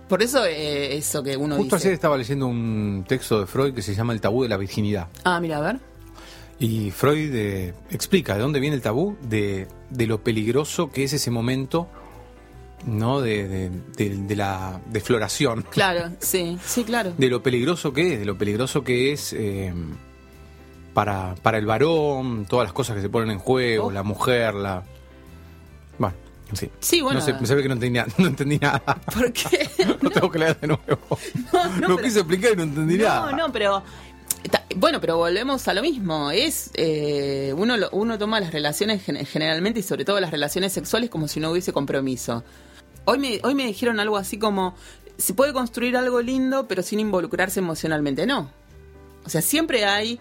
Por 0.08 0.22
eso 0.22 0.46
eh, 0.46 0.98
eso 0.98 1.24
que 1.24 1.38
uno 1.38 1.56
Mm. 1.56 1.60
Justo 1.60 1.76
dice. 1.78 1.88
ayer 1.88 1.94
estaba 1.96 2.18
leyendo 2.18 2.46
un 2.48 3.06
texto 3.08 3.40
de 3.40 3.48
Freud 3.48 3.74
que 3.74 3.82
se 3.82 3.96
llama 3.96 4.12
El 4.14 4.20
tabú 4.22 4.44
de 4.44 4.50
la 4.50 4.58
virginidad. 4.58 5.08
Ah, 5.24 5.40
mira, 5.40 5.58
a 5.58 5.62
ver. 5.62 5.80
Y 6.60 6.92
Freud 6.92 7.34
eh, 7.34 7.74
explica 7.90 8.36
de 8.36 8.42
dónde 8.42 8.60
viene 8.60 8.76
el 8.76 8.82
tabú, 8.84 9.18
de, 9.24 9.68
de 9.90 10.06
lo 10.08 10.22
peligroso 10.24 10.92
que 10.92 11.04
es 11.06 11.14
ese 11.14 11.32
momento, 11.32 11.88
¿no? 12.86 13.22
De, 13.22 13.48
de, 13.48 13.70
de- 13.96 14.18
de 14.18 14.36
la 14.36 14.80
defloración. 14.88 15.64
Claro, 15.70 16.12
sí, 16.20 16.58
sí, 16.66 16.84
claro. 16.84 17.14
De 17.18 17.30
lo 17.30 17.42
peligroso 17.44 17.94
que 17.94 18.14
es, 18.14 18.20
de 18.20 18.26
lo 18.26 18.38
peligroso 18.38 18.84
que 18.84 19.12
es 19.14 19.34
eh, 19.34 19.74
para, 20.94 21.36
para 21.42 21.58
el 21.58 21.66
varón, 21.66 22.46
todas 22.50 22.66
las 22.66 22.74
cosas 22.74 22.96
que 22.96 23.02
se 23.02 23.10
ponen 23.10 23.32
en 23.32 23.40
juego, 23.40 23.88
Oh. 23.88 23.92
la 23.92 24.04
mujer, 24.04 24.54
la. 24.56 24.84
Bueno, 25.98 26.16
en 26.50 26.56
fin. 26.58 26.70
Sí, 26.80 27.02
bueno. 27.02 27.20
No 27.20 27.26
sé, 27.26 27.36
se 27.46 27.56
ve 27.56 27.62
que 27.62 27.68
no 27.70 27.76
entendí, 27.76 28.00
no 28.18 28.28
entendí 28.28 28.58
nada. 28.58 28.80
¿Por 29.14 29.32
qué? 29.32 29.70
Lo 30.02 30.10
tengo 30.10 30.30
que 30.32 30.40
leer 30.40 30.60
de 30.60 30.68
nuevo. 30.68 30.84
No, 31.54 31.64
no, 31.66 31.88
lo 31.90 31.96
pero- 31.96 32.08
quise 32.08 32.20
explicar 32.20 32.52
y 32.54 32.56
no 32.58 32.64
entendí 32.64 32.98
nada. 32.98 33.32
No, 33.32 33.38
no, 33.48 33.52
pero 33.52 33.84
bueno, 34.78 35.00
pero 35.00 35.18
volvemos 35.18 35.68
a 35.68 35.74
lo 35.74 35.82
mismo. 35.82 36.32
Es 36.32 36.72
eh, 36.74 37.54
uno 37.56 37.76
uno 37.92 38.18
toma 38.18 38.40
las 38.40 38.52
relaciones 38.52 39.04
gen- 39.04 39.24
generalmente 39.26 39.82
y 39.82 39.84
sobre 39.84 40.04
todo 40.06 40.20
las 40.20 40.32
relaciones 40.32 40.74
sexuales 40.74 41.10
como 41.10 41.28
si 41.28 41.40
no 41.40 41.52
hubiese 41.52 41.72
compromiso. 41.74 42.44
Hoy 43.06 43.18
me 43.18 43.40
hoy 43.44 43.56
me 43.56 43.66
dijeron 43.66 44.00
algo 44.00 44.18
así 44.18 44.38
como 44.38 44.76
se 45.18 45.34
puede 45.34 45.54
construir 45.54 45.96
algo 45.98 46.22
lindo 46.22 46.68
pero 46.68 46.84
sin 46.84 47.00
involucrarse 47.00 47.60
emocionalmente. 47.60 48.26
No. 48.26 48.50
O 49.26 49.30
sea, 49.30 49.42
siempre 49.42 49.86
hay 49.86 50.20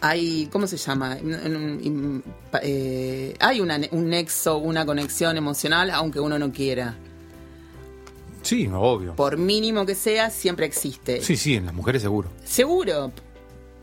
hay 0.00 0.48
¿cómo 0.52 0.66
se 0.66 0.76
llama? 0.76 1.16
Eh, 2.62 3.34
hay 3.40 3.60
una 3.60 3.80
un 3.90 4.08
nexo, 4.08 4.58
una 4.58 4.86
conexión 4.86 5.36
emocional 5.36 5.90
aunque 5.90 6.20
uno 6.20 6.38
no 6.38 6.52
quiera. 6.52 6.96
Sí, 8.42 8.68
obvio. 8.72 9.14
Por 9.16 9.36
mínimo 9.36 9.84
que 9.84 9.94
sea, 9.94 10.30
siempre 10.30 10.64
existe. 10.66 11.20
Sí, 11.22 11.36
sí, 11.36 11.54
en 11.56 11.66
las 11.66 11.74
mujeres 11.74 12.00
seguro. 12.02 12.30
Seguro, 12.44 13.12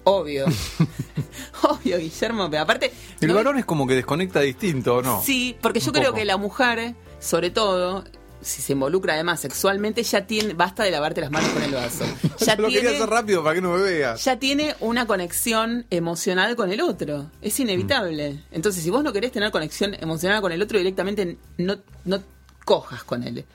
obvio. 0.05 0.45
obvio, 1.63 1.97
Guillermo, 1.99 2.49
pero 2.49 2.63
aparte... 2.63 2.91
El 3.21 3.27
no- 3.27 3.35
varón 3.35 3.59
es 3.59 3.65
como 3.65 3.85
que 3.85 3.93
desconecta 3.95 4.39
distinto, 4.39 4.95
¿o 4.95 5.01
no? 5.01 5.21
Sí, 5.21 5.55
porque 5.61 5.79
yo 5.81 5.87
Un 5.91 5.93
creo 5.93 6.05
poco. 6.11 6.17
que 6.19 6.25
la 6.25 6.37
mujer, 6.37 6.95
sobre 7.19 7.49
todo, 7.49 8.03
si 8.41 8.61
se 8.61 8.73
involucra 8.73 9.13
además 9.15 9.39
sexualmente, 9.39 10.03
ya 10.03 10.27
tiene... 10.27 10.53
Basta 10.53 10.83
de 10.83 10.91
lavarte 10.91 11.21
las 11.21 11.31
manos 11.31 11.49
con 11.49 11.63
el 11.63 11.71
vaso. 11.71 12.05
Ya 12.45 12.55
lo 12.55 12.67
quería 12.67 12.81
tiene, 12.81 12.95
hacer 12.97 13.09
rápido 13.09 13.43
para 13.43 13.55
que 13.55 13.61
no 13.61 13.71
me 13.75 13.81
veas. 13.81 14.23
ya 14.23 14.37
tiene 14.37 14.75
una 14.81 15.07
conexión 15.07 15.85
emocional 15.89 16.55
con 16.55 16.71
el 16.71 16.81
otro. 16.81 17.31
Es 17.41 17.59
inevitable. 17.59 18.43
Entonces, 18.51 18.83
si 18.83 18.89
vos 18.91 19.03
no 19.03 19.11
querés 19.13 19.31
tener 19.31 19.49
conexión 19.51 19.95
emocional 19.95 20.41
con 20.41 20.51
el 20.51 20.61
otro, 20.61 20.77
directamente 20.77 21.37
no, 21.57 21.77
no 22.03 22.21
cojas 22.65 23.03
con 23.03 23.23
él. 23.23 23.45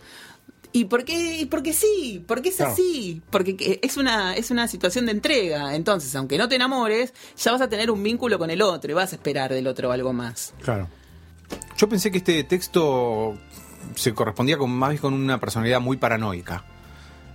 ¿Y 0.72 0.84
por 0.86 1.04
qué? 1.04 1.46
Porque 1.50 1.72
sí, 1.72 2.24
porque 2.26 2.48
es 2.50 2.56
Claro. 2.56 2.72
así, 2.72 3.20
porque 3.30 3.56
que- 3.56 3.80
es 3.82 3.96
una, 3.96 4.34
es 4.36 4.50
una 4.52 4.66
situación 4.68 5.06
de 5.06 5.12
entrega. 5.12 5.74
Entonces, 5.74 6.14
aunque 6.16 6.38
no 6.38 6.48
te 6.48 6.54
enamores, 6.56 7.12
ya 7.36 7.52
vas 7.52 7.60
a 7.60 7.68
tener 7.68 7.90
un 7.90 8.02
vínculo 8.02 8.38
con 8.38 8.50
el 8.50 8.62
otro 8.62 8.90
y 8.90 8.94
vas 8.94 9.12
a 9.12 9.16
esperar 9.16 9.52
del 9.52 9.66
otro 9.66 9.90
algo 9.92 10.12
más. 10.12 10.54
Claro. 10.62 10.88
Yo 11.76 11.88
pensé 11.88 12.10
que 12.10 12.18
este 12.18 12.44
texto 12.44 13.36
se 13.94 14.14
correspondía 14.14 14.58
con 14.58 14.70
más 14.70 14.90
bien 14.90 15.00
con 15.00 15.14
una 15.14 15.40
personalidad 15.40 15.80
muy 15.80 15.96
paranoica. 15.96 16.64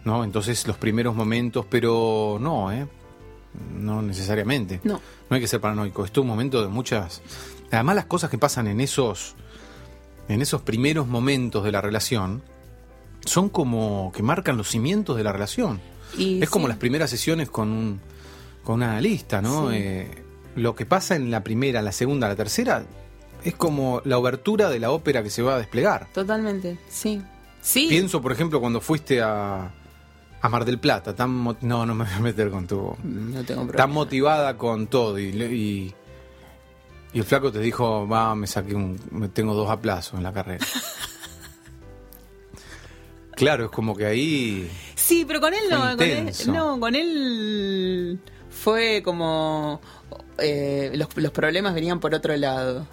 ¿No? 0.04 0.23
Entonces 0.23 0.67
los 0.67 0.78
primeros 0.78 1.15
momentos, 1.15 1.65
pero 1.67 2.38
no, 2.39 2.71
¿eh? 2.71 2.88
No 3.73 4.01
necesariamente. 4.01 4.80
No. 4.84 5.01
No 5.30 5.36
hay 5.36 5.41
que 5.41 5.47
ser 5.47 5.60
paranoico. 5.60 6.06
Esto 6.06 6.21
es 6.21 6.23
un 6.23 6.28
momento 6.28 6.62
de 6.62 6.67
muchas. 6.67 7.21
Además, 7.71 7.95
las 7.95 8.06
cosas 8.06 8.30
que 8.30 8.38
pasan 8.38 8.67
en 8.67 8.82
esos. 8.82 9.36
En 10.28 10.41
esos 10.41 10.62
primeros 10.62 11.08
momentos 11.08 11.63
de 11.63 11.71
la 11.71 11.82
relación. 11.82 12.43
Son 13.25 13.49
como 13.49 14.12
que 14.15 14.21
marcan 14.21 14.58
los 14.58 14.69
cimientos 14.69 15.17
de 15.17 15.23
la 15.23 15.32
relación. 15.32 15.82
Y 16.15 16.41
es 16.43 16.49
como 16.49 16.67
sí. 16.67 16.69
las 16.69 16.78
primeras 16.78 17.10
sesiones 17.10 17.49
con 17.49 17.71
un, 17.71 17.99
con 18.63 18.75
un 18.75 18.84
analista, 18.84 19.41
¿no? 19.41 19.71
Sí. 19.71 19.78
Eh, 19.78 20.23
lo 20.56 20.75
que 20.75 20.86
pasa 20.86 21.15
en 21.15 21.32
la 21.32 21.43
primera, 21.43 21.82
la 21.82 21.91
segunda, 21.91 22.28
la 22.28 22.36
tercera, 22.36 22.86
es 23.45 23.55
como 23.55 24.01
la 24.03 24.17
obertura 24.17 24.69
de 24.69 24.79
la 24.79 24.91
ópera 24.91 25.23
que 25.23 25.29
se 25.29 25.41
va 25.41 25.55
a 25.55 25.58
desplegar. 25.60 26.08
Totalmente, 26.13 26.77
sí. 26.89 27.21
Sí. 27.62 27.88
Pienso, 27.89 28.21
por 28.21 28.31
ejemplo, 28.31 28.60
cuando 28.60 28.81
fuiste 28.81 29.21
a, 29.21 29.71
a 30.41 30.49
Mar 30.49 30.65
del 30.65 30.77
Plata, 30.79 31.15
tan 31.15 31.31
mo- 31.31 31.55
no, 31.62 31.86
no 31.86 31.95
me 31.95 32.03
voy 32.05 32.13
a 32.13 32.19
meter 32.19 32.49
con 32.51 32.67
tu... 32.67 32.95
No 33.03 33.43
tengo 33.43 33.62
problema. 33.62 33.71
Tan 33.77 33.91
motivada 33.91 34.58
con 34.58 34.88
todo 34.88 35.17
y, 35.17 35.29
y, 35.29 35.93
y 37.13 37.17
el 37.19 37.23
flaco 37.23 37.51
te 37.51 37.60
dijo, 37.60 38.08
va, 38.08 38.36
me 38.36 38.45
saqué 38.47 38.75
un... 38.75 38.99
me 39.12 39.29
tengo 39.29 39.53
dos 39.55 39.69
aplazos 39.69 40.15
en 40.17 40.23
la 40.23 40.34
carrera. 40.34 40.65
claro, 43.36 43.65
es 43.65 43.71
como 43.71 43.95
que 43.95 44.05
ahí... 44.05 44.71
Sí, 44.95 45.25
pero 45.27 45.39
con 45.41 45.53
él 45.53 45.63
no, 45.69 45.97
con 45.97 46.01
él, 46.01 46.31
no, 46.47 46.79
con 46.79 46.95
él 46.95 48.19
fue 48.49 49.01
como 49.03 49.81
eh, 50.38 50.91
los, 50.95 51.10
los 51.15 51.31
problemas 51.31 51.73
venían 51.73 51.99
por 51.99 52.13
otro 52.13 52.36
lado. 52.38 52.88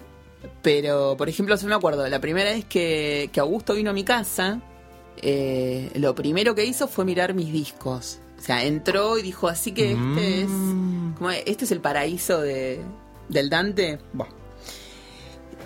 Pero, 0.61 1.15
por 1.17 1.29
ejemplo, 1.29 1.55
yo 1.55 1.67
me 1.67 1.75
acuerdo, 1.75 2.07
la 2.07 2.19
primera 2.19 2.51
vez 2.51 2.65
que, 2.65 3.29
que 3.31 3.39
Augusto 3.39 3.73
vino 3.73 3.89
a 3.91 3.93
mi 3.93 4.03
casa, 4.03 4.61
eh, 5.17 5.89
lo 5.95 6.15
primero 6.15 6.55
que 6.55 6.65
hizo 6.65 6.87
fue 6.87 7.05
mirar 7.05 7.33
mis 7.33 7.51
discos. 7.51 8.19
O 8.37 8.41
sea, 8.41 8.63
entró 8.65 9.17
y 9.17 9.21
dijo, 9.21 9.47
así 9.47 9.71
que 9.71 9.91
este 9.93 10.41
es 10.41 10.49
Mm. 10.49 11.13
como, 11.13 11.29
este 11.31 11.65
es 11.65 11.71
el 11.71 11.79
paraíso 11.79 12.41
de, 12.41 12.81
del 13.29 13.49
Dante. 13.49 13.99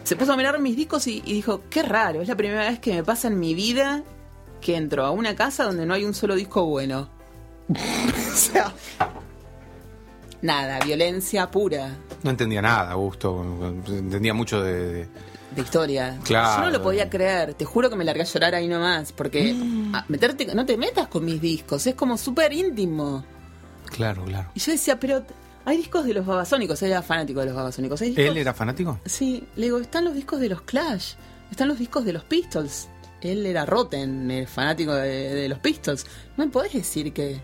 Se 0.04 0.16
puso 0.16 0.34
a 0.34 0.38
mirar 0.38 0.60
mis 0.60 0.76
discos 0.76 1.08
y, 1.08 1.22
y 1.26 1.34
dijo, 1.34 1.63
qué 1.70 1.82
raro, 1.84 2.22
es 2.22 2.28
la 2.28 2.36
primera 2.36 2.70
vez 2.70 2.80
que 2.80 2.94
me 2.94 3.04
pasa 3.04 3.28
en 3.28 3.40
mi 3.40 3.54
vida 3.56 4.04
que 4.62 4.76
entro 4.76 5.06
a 5.06 5.12
una 5.12 5.36
casa 5.36 5.63
donde 5.66 5.86
no 5.86 5.94
hay 5.94 6.04
un 6.04 6.13
solo 6.13 6.36
disco 6.36 6.66
bueno. 6.66 7.10
o 7.70 8.36
sea, 8.38 8.74
nada, 10.41 10.80
violencia 10.86 11.50
pura 11.50 11.97
No 12.23 12.30
entendía 12.30 12.62
nada, 12.62 12.91
Augusto. 12.91 13.73
Entendía 13.88 14.34
mucho 14.34 14.62
de- 14.62 14.93
de 14.93 15.08
de 15.56 15.62
historia. 15.63 16.19
Claro. 16.23 16.60
Yo 16.62 16.65
no 16.65 16.78
lo 16.78 16.84
podía 16.84 17.10
creer, 17.10 17.54
te 17.56 17.65
juro 17.65 17.89
que 17.89 17.95
me 17.95 18.04
largué 18.04 18.21
a 18.21 18.26
llorar 18.26 18.54
ahí 18.54 18.67
nomás, 18.67 19.12
porque 19.12 19.54
Mm. 19.58 19.95
ah, 19.95 20.06
meterte, 20.10 20.45
no 20.54 20.65
te 20.65 20.78
metas 20.78 21.08
con 21.08 21.26
mis 21.26 21.41
discos, 21.41 21.88
es 21.88 21.95
como 21.95 22.17
súper 22.17 22.54
íntimo. 22.54 23.23
Claro, 23.88 24.23
claro. 24.26 24.50
Y 24.54 24.60
yo 24.60 24.71
decía, 24.73 25.00
pero 25.00 25.23
hay 25.65 25.78
discos 25.78 26.06
de 26.06 26.13
los 26.13 26.26
babasónicos, 26.26 26.82
él 26.84 26.91
era 26.91 27.02
fanático 27.02 27.39
de 27.39 27.47
los 27.47 27.56
babasónicos. 27.56 28.02
¿Él 28.02 28.38
era 28.38 28.54
fanático? 28.54 29.00
Sí, 29.06 29.43
le 29.56 29.63
digo, 29.65 29.80
están 29.80 30.06
los 30.06 30.13
discos 30.13 30.39
de 30.39 30.50
los 30.50 30.62
Clash, 30.62 31.13
están 31.50 31.67
los 31.69 31.80
discos 31.80 32.06
de 32.06 32.13
los 32.13 32.23
Pistols. 32.23 32.89
Él 33.21 33.45
era 33.45 33.65
Rotten, 33.65 34.30
el 34.30 34.47
fanático 34.47 34.93
de, 34.93 35.34
de 35.34 35.50
los 35.50 35.58
Pistols. 35.60 36.06
No 36.36 36.45
me 36.45 36.52
podés 36.52 36.73
decir 36.73 37.12
que... 37.13 37.39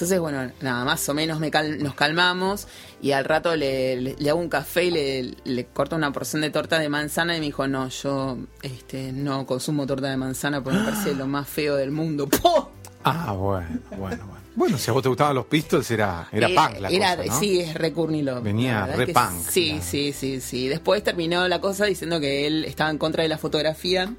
Entonces, 0.00 0.18
bueno, 0.18 0.50
nada, 0.62 0.82
más 0.86 1.06
o 1.10 1.12
menos 1.14 1.40
me 1.40 1.50
cal- 1.50 1.82
nos 1.82 1.94
calmamos 1.94 2.66
y 3.02 3.12
al 3.12 3.26
rato 3.26 3.54
le, 3.54 3.96
le- 4.00 4.16
le 4.18 4.30
hago 4.30 4.40
un 4.40 4.48
café 4.48 4.84
y 4.84 4.90
le, 4.90 5.34
le 5.44 5.66
corto 5.66 5.94
una 5.94 6.10
porción 6.10 6.40
de 6.40 6.48
torta 6.48 6.78
de 6.78 6.88
manzana 6.88 7.36
y 7.36 7.40
me 7.40 7.44
dijo, 7.46 7.66
no, 7.68 7.86
yo 7.88 8.38
este, 8.62 9.12
no 9.12 9.44
consumo 9.44 9.86
torta 9.86 10.08
de 10.08 10.16
manzana 10.16 10.64
porque 10.64 10.78
me 10.78 10.84
parece 10.86 11.14
lo 11.14 11.26
más 11.26 11.46
feo 11.46 11.76
del 11.76 11.90
mundo. 11.90 12.26
¡Po! 12.42 12.70
Ah, 13.04 13.32
bueno, 13.32 13.68
bueno, 13.98 14.24
bueno. 14.26 14.40
Bueno, 14.56 14.78
si 14.78 14.90
a 14.90 14.94
vos 14.94 15.02
te 15.02 15.08
gustaban 15.10 15.34
los 15.34 15.44
Pistols, 15.46 15.90
era, 15.90 16.28
era 16.32 16.48
Eh, 16.48 16.54
punk 16.54 16.80
la 16.80 16.88
era- 16.88 17.16
cosa, 17.16 17.28
¿no? 17.28 17.38
Sí, 17.38 17.60
es 17.60 17.74
re 17.74 17.90
Love. 17.94 18.42
Venía 18.42 18.86
re 18.86 19.06
punk, 19.08 19.48
Sí, 19.50 19.68
claro. 19.68 19.84
sí, 19.86 20.12
sí, 20.14 20.40
sí. 20.40 20.66
Después 20.68 21.04
terminó 21.04 21.46
la 21.46 21.60
cosa 21.60 21.84
diciendo 21.84 22.18
que 22.20 22.46
él 22.46 22.64
estaba 22.64 22.88
en 22.90 22.96
contra 22.96 23.22
de 23.22 23.28
la 23.28 23.36
fotografía 23.38 24.14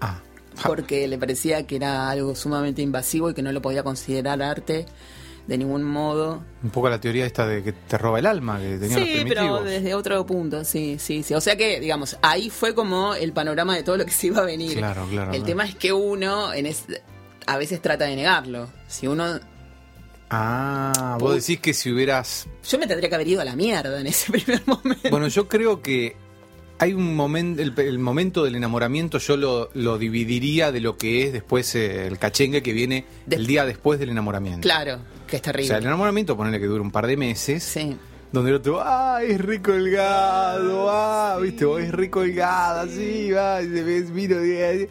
Ah. 0.00 0.20
porque 0.66 1.06
le 1.08 1.18
parecía 1.18 1.66
que 1.66 1.76
era 1.76 2.08
algo 2.10 2.34
sumamente 2.34 2.82
invasivo 2.82 3.30
y 3.30 3.34
que 3.34 3.42
no 3.42 3.52
lo 3.52 3.60
podía 3.62 3.82
considerar 3.82 4.42
arte 4.42 4.86
de 5.46 5.56
ningún 5.58 5.84
modo. 5.84 6.42
un 6.64 6.70
poco 6.70 6.88
la 6.88 7.00
teoría 7.00 7.24
esta 7.24 7.46
de 7.46 7.62
que 7.62 7.72
te 7.72 7.96
roba 7.98 8.18
el 8.18 8.26
alma, 8.26 8.58
que 8.58 8.78
tenían 8.78 8.98
los 9.00 9.08
Sí, 9.08 9.14
pero 9.28 9.40
primitivos. 9.42 9.64
desde 9.64 9.94
otro 9.94 10.26
punto, 10.26 10.64
sí, 10.64 10.96
sí, 10.98 11.22
sí. 11.22 11.34
O 11.34 11.40
sea 11.40 11.56
que, 11.56 11.78
digamos, 11.78 12.16
ahí 12.20 12.50
fue 12.50 12.74
como 12.74 13.14
el 13.14 13.32
panorama 13.32 13.76
de 13.76 13.84
todo 13.84 13.96
lo 13.96 14.04
que 14.04 14.10
se 14.10 14.26
iba 14.26 14.40
a 14.40 14.44
venir. 14.44 14.76
Claro, 14.76 15.06
claro, 15.08 15.30
El 15.30 15.36
claro. 15.38 15.44
tema 15.44 15.64
es 15.64 15.76
que 15.76 15.92
uno 15.92 16.52
en 16.52 16.66
es- 16.66 16.86
a 17.46 17.56
veces 17.58 17.80
trata 17.80 18.06
de 18.06 18.16
negarlo. 18.16 18.68
Si 18.88 19.06
uno 19.06 19.38
Ah, 20.28 21.16
vos 21.20 21.34
decís 21.36 21.60
que 21.60 21.72
si 21.72 21.92
hubieras... 21.92 22.48
yo 22.68 22.78
me 22.80 22.86
tendría 22.88 23.08
que 23.08 23.14
haber 23.14 23.28
ido 23.28 23.40
a 23.40 23.44
la 23.44 23.54
mierda 23.54 24.00
en 24.00 24.08
ese 24.08 24.32
primer 24.32 24.62
momento. 24.66 25.08
Bueno, 25.10 25.28
yo 25.28 25.46
creo 25.46 25.80
que 25.82 26.16
hay 26.78 26.92
un 26.92 27.14
momento, 27.16 27.62
el, 27.62 27.72
el 27.78 27.98
momento 27.98 28.44
del 28.44 28.54
enamoramiento 28.56 29.18
yo 29.18 29.36
lo, 29.36 29.70
lo 29.74 29.98
dividiría 29.98 30.72
de 30.72 30.80
lo 30.80 30.96
que 30.96 31.24
es 31.24 31.32
después 31.32 31.74
eh, 31.74 32.06
el 32.06 32.18
cachengue 32.18 32.62
que 32.62 32.72
viene 32.72 33.04
De- 33.26 33.36
el 33.36 33.46
día 33.46 33.64
después 33.64 33.98
del 33.98 34.10
enamoramiento. 34.10 34.60
Claro, 34.62 34.98
que 35.26 35.36
es 35.36 35.42
O 35.42 35.44
terrible. 35.44 35.68
sea, 35.68 35.78
el 35.78 35.84
enamoramiento, 35.86 36.36
ponele 36.36 36.60
que 36.60 36.66
dura 36.66 36.82
un 36.82 36.90
par 36.90 37.06
de 37.06 37.16
meses, 37.16 37.62
Sí. 37.64 37.96
donde 38.32 38.50
el 38.50 38.56
otro, 38.56 38.80
ah, 38.84 39.20
es 39.22 39.40
recolgado, 39.40 40.90
ah, 40.90 41.38
viste, 41.40 41.64
vos 41.64 41.80
es 41.80 41.92
recolgada, 41.92 42.82
así, 42.82 43.30
va, 43.30 43.62
y 43.62 43.66
se 43.68 43.82
ves, 43.82 44.10
miro, 44.10 44.44
y- 44.44 44.88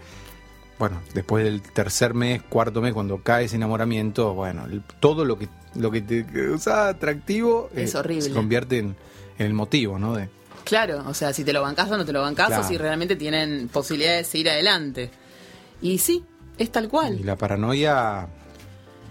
bueno, 0.78 1.02
después 1.14 1.44
del 1.44 1.62
tercer 1.62 2.14
mes, 2.14 2.42
cuarto 2.50 2.82
mes, 2.82 2.94
cuando 2.94 3.22
cae 3.24 3.46
ese 3.46 3.56
enamoramiento, 3.56 4.34
bueno, 4.34 4.66
el- 4.66 4.82
todo 5.00 5.24
lo 5.26 5.38
que 5.38 5.48
lo 5.76 5.92
que 5.92 6.00
te 6.02 6.26
causa 6.26 6.88
atractivo 6.88 7.70
eh, 7.76 7.90
horrible. 7.96 8.22
se 8.22 8.32
convierte 8.32 8.78
en, 8.80 8.96
en 9.38 9.46
el 9.46 9.54
motivo, 9.54 10.00
¿no? 10.00 10.16
De, 10.16 10.30
Claro, 10.66 11.04
o 11.08 11.14
sea, 11.14 11.32
si 11.32 11.44
te 11.46 11.54
lo 11.54 11.62
bancas 11.62 11.90
o 11.90 11.98
no 11.98 12.04
te 12.06 12.12
lo 12.12 12.22
bancas 12.22 12.48
Claro. 12.48 12.64
o 12.64 12.68
si 12.68 12.78
realmente 12.78 13.16
tienen 13.16 13.70
posibilidades 13.70 14.26
de 14.26 14.32
seguir 14.32 14.50
adelante. 14.50 15.10
Y 15.82 15.98
sí, 16.00 16.26
es 16.58 16.72
tal 16.72 16.86
y 16.86 16.88
cual. 16.90 17.20
la 17.24 17.36
paranoia, 17.38 18.28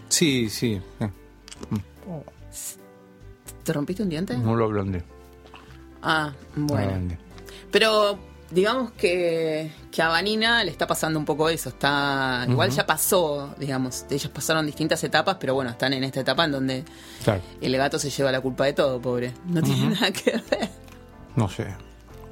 sí, 0.09 0.51
sí, 0.51 0.81
eh, 1.01 1.09
¿Te 3.63 3.73
rompiste 3.73 4.03
un 4.03 4.09
diente? 4.11 4.37
no 4.37 4.55
lo 4.57 4.65
hablé. 4.67 5.03
Ah, 6.03 6.33
bueno. 6.55 7.17
Pero 7.71 8.19
digamos 8.51 8.93
que, 8.93 9.73
que 9.91 10.03
a 10.03 10.09
Vanina 10.09 10.63
le 10.65 10.71
está 10.71 10.87
pasando 10.87 11.19
un 11.19 11.25
poco 11.25 11.49
eso. 11.49 11.71
Está 11.71 12.45
Igual 12.49 12.71
ya 12.71 12.85
pasó, 12.85 13.55
digamos. 13.59 14.05
Ellos 14.11 14.31
pasaron 14.31 14.67
distintas 14.67 15.03
etapas, 15.03 15.37
pero 15.41 15.55
bueno, 15.55 15.71
están 15.71 15.95
en 15.95 16.05
esta 16.05 16.21
etapa 16.21 16.45
en 16.45 16.53
donde 16.53 16.85
Claro, 17.25 17.41
el 17.61 17.77
gato 17.77 17.99
se 17.99 18.11
lleva 18.11 18.31
la 18.31 18.41
culpa 18.43 18.67
de 18.67 18.75
todo, 18.75 19.01
pobre. 19.01 19.33
No 19.47 19.63
tiene 19.63 19.87
nada 19.95 20.11
que 20.13 20.33
ver. 20.33 20.69
No 21.37 21.49
sé. 21.49 21.67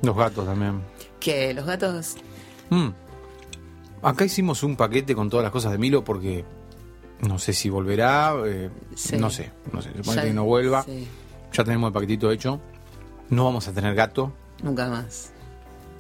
Los 0.03 0.17
gatos 0.17 0.45
también. 0.47 0.81
Que 1.21 1.55
los 1.55 1.65
gatos... 1.67 2.17
Mm. 2.71 2.89
Acá 4.03 4.25
hicimos 4.25 4.63
un 4.63 4.77
paquete 4.77 5.15
con 5.15 5.31
todas 5.31 5.45
las 5.45 5.53
cosas 5.53 5.71
de 5.73 5.79
Milo 5.79 6.03
porque 6.03 6.45
no 7.21 7.39
sé 7.39 7.53
si 7.53 7.71
volverá, 7.71 8.35
eh, 8.45 8.69
Sí. 8.97 9.17
no 9.17 9.31
sé, 9.31 9.53
no 9.73 9.81
sé, 9.81 9.91
supone 9.97 10.17
ya- 10.17 10.23
que 10.25 10.33
no 10.33 10.45
vuelva. 10.45 10.83
sí, 10.83 11.07
Ya 11.53 11.63
tenemos 11.65 11.89
el 11.89 11.93
paquetito 11.95 12.31
hecho. 12.33 12.61
No 13.31 13.45
vamos 13.45 13.69
a 13.69 13.73
tener 13.73 13.95
gato, 13.95 14.33
nunca 14.63 14.89
más. 14.89 15.33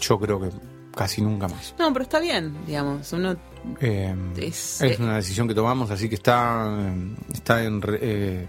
yo 0.00 0.18
creo 0.18 0.40
que 0.40 0.48
casi 0.96 1.22
nunca 1.22 1.46
más. 1.46 1.74
No, 1.78 1.92
pero 1.92 2.02
está 2.02 2.18
bien, 2.18 2.56
digamos. 2.66 3.12
Uno 3.12 3.36
Eh, 3.80 4.12
Es- 4.38 4.80
es, 4.82 4.98
una 4.98 5.14
decisión 5.16 5.46
que 5.46 5.54
tomamos, 5.54 5.88
así 5.92 6.08
que 6.08 6.16
está, 6.16 6.76
eh, 6.80 7.14
está 7.32 7.62
en... 7.62 7.80
eh, 8.00 8.48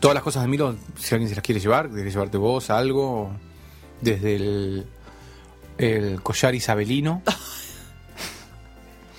todas 0.00 0.14
las 0.14 0.22
cosas 0.24 0.42
de 0.44 0.48
Milo, 0.48 0.74
si 0.96 1.14
alguien 1.14 1.28
se 1.28 1.34
las 1.34 1.44
quiere 1.44 1.60
llevar, 1.60 1.90
quiere 1.90 2.10
llevarte 2.10 2.38
vos 2.38 2.70
algo, 2.70 3.30
desde 4.04 4.36
el, 4.36 4.86
el 5.78 6.22
collar 6.22 6.54
isabelino. 6.54 7.22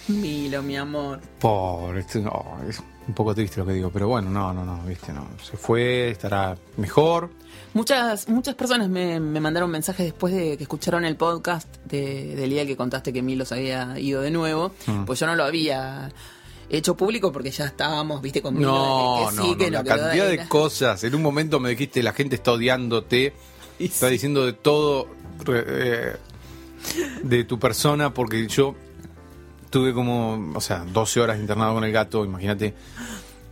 Milo, 0.08 0.62
mi 0.62 0.78
amor. 0.78 1.20
Pobre, 1.40 2.02
este, 2.02 2.20
no, 2.20 2.58
es 2.70 2.80
un 3.08 3.14
poco 3.16 3.34
triste 3.34 3.58
lo 3.60 3.66
que 3.66 3.74
digo, 3.74 3.90
pero 3.92 4.08
bueno, 4.08 4.30
no, 4.30 4.54
no, 4.54 4.64
no, 4.64 4.84
viste, 4.84 5.12
no. 5.12 5.28
Se 5.44 5.58
fue, 5.58 6.12
estará 6.12 6.56
mejor. 6.78 7.32
Muchas, 7.74 8.30
muchas 8.30 8.54
personas 8.56 8.88
me, 8.88 9.20
me 9.20 9.40
mandaron 9.40 9.70
mensajes 9.72 10.06
después 10.06 10.34
de 10.34 10.58
que 10.58 10.64
escucharon 10.64 11.06
el 11.06 11.16
podcast 11.18 11.68
de, 11.86 12.36
del 12.36 12.50
día 12.52 12.66
que 12.66 12.78
contaste 12.78 13.12
que 13.12 13.22
Milo 13.22 13.46
se 13.46 13.56
había 13.56 14.00
ido 14.00 14.22
de 14.22 14.32
nuevo. 14.32 14.72
Mm. 14.86 15.06
Pues 15.06 15.20
yo 15.20 15.26
no 15.26 15.36
lo 15.36 15.44
había 15.44 16.12
hecho 16.70 16.96
público 16.96 17.32
porque 17.32 17.50
ya 17.52 17.66
estábamos, 17.66 18.22
viste, 18.22 18.42
con 18.44 18.54
Milo. 18.56 18.72
No, 18.72 19.18
de 19.20 19.26
que, 19.26 19.42
sí, 19.42 19.50
no, 19.52 19.58
que 19.58 19.72
la 19.72 19.78
no, 19.80 19.84
que 19.84 19.90
no, 19.90 19.96
cantidad 20.04 20.26
y 20.28 20.30
de 20.32 20.38
la- 20.38 20.50
cosas. 20.50 21.04
En 21.04 21.16
un 21.16 21.22
momento 21.24 21.60
me 21.60 21.70
dijiste, 21.72 22.02
la 22.04 22.14
gente 22.14 22.36
está 22.36 22.52
odiándote, 22.54 23.34
está 23.80 24.08
diciendo 24.08 24.46
de 24.46 24.54
todo 24.54 25.08
eh, 25.48 26.16
de 27.24 27.44
tu 27.44 27.60
persona, 27.60 28.14
porque 28.14 28.48
yo 28.48 28.76
tuve 29.70 29.94
como, 29.94 30.54
o 30.56 30.62
sea, 30.62 30.86
12 30.86 31.20
horas 31.20 31.40
internado 31.40 31.74
con 31.74 31.84
el 31.84 31.92
gato, 31.92 32.24
imagínate, 32.24 32.74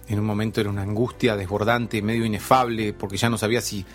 en 0.08 0.20
un 0.20 0.26
momento 0.26 0.62
era 0.62 0.70
una 0.70 0.84
angustia 0.84 1.36
desbordante, 1.36 2.02
medio 2.02 2.26
inefable, 2.26 2.94
porque 2.94 3.18
ya 3.18 3.30
no 3.30 3.38
sabía 3.38 3.60
si, 3.62 3.86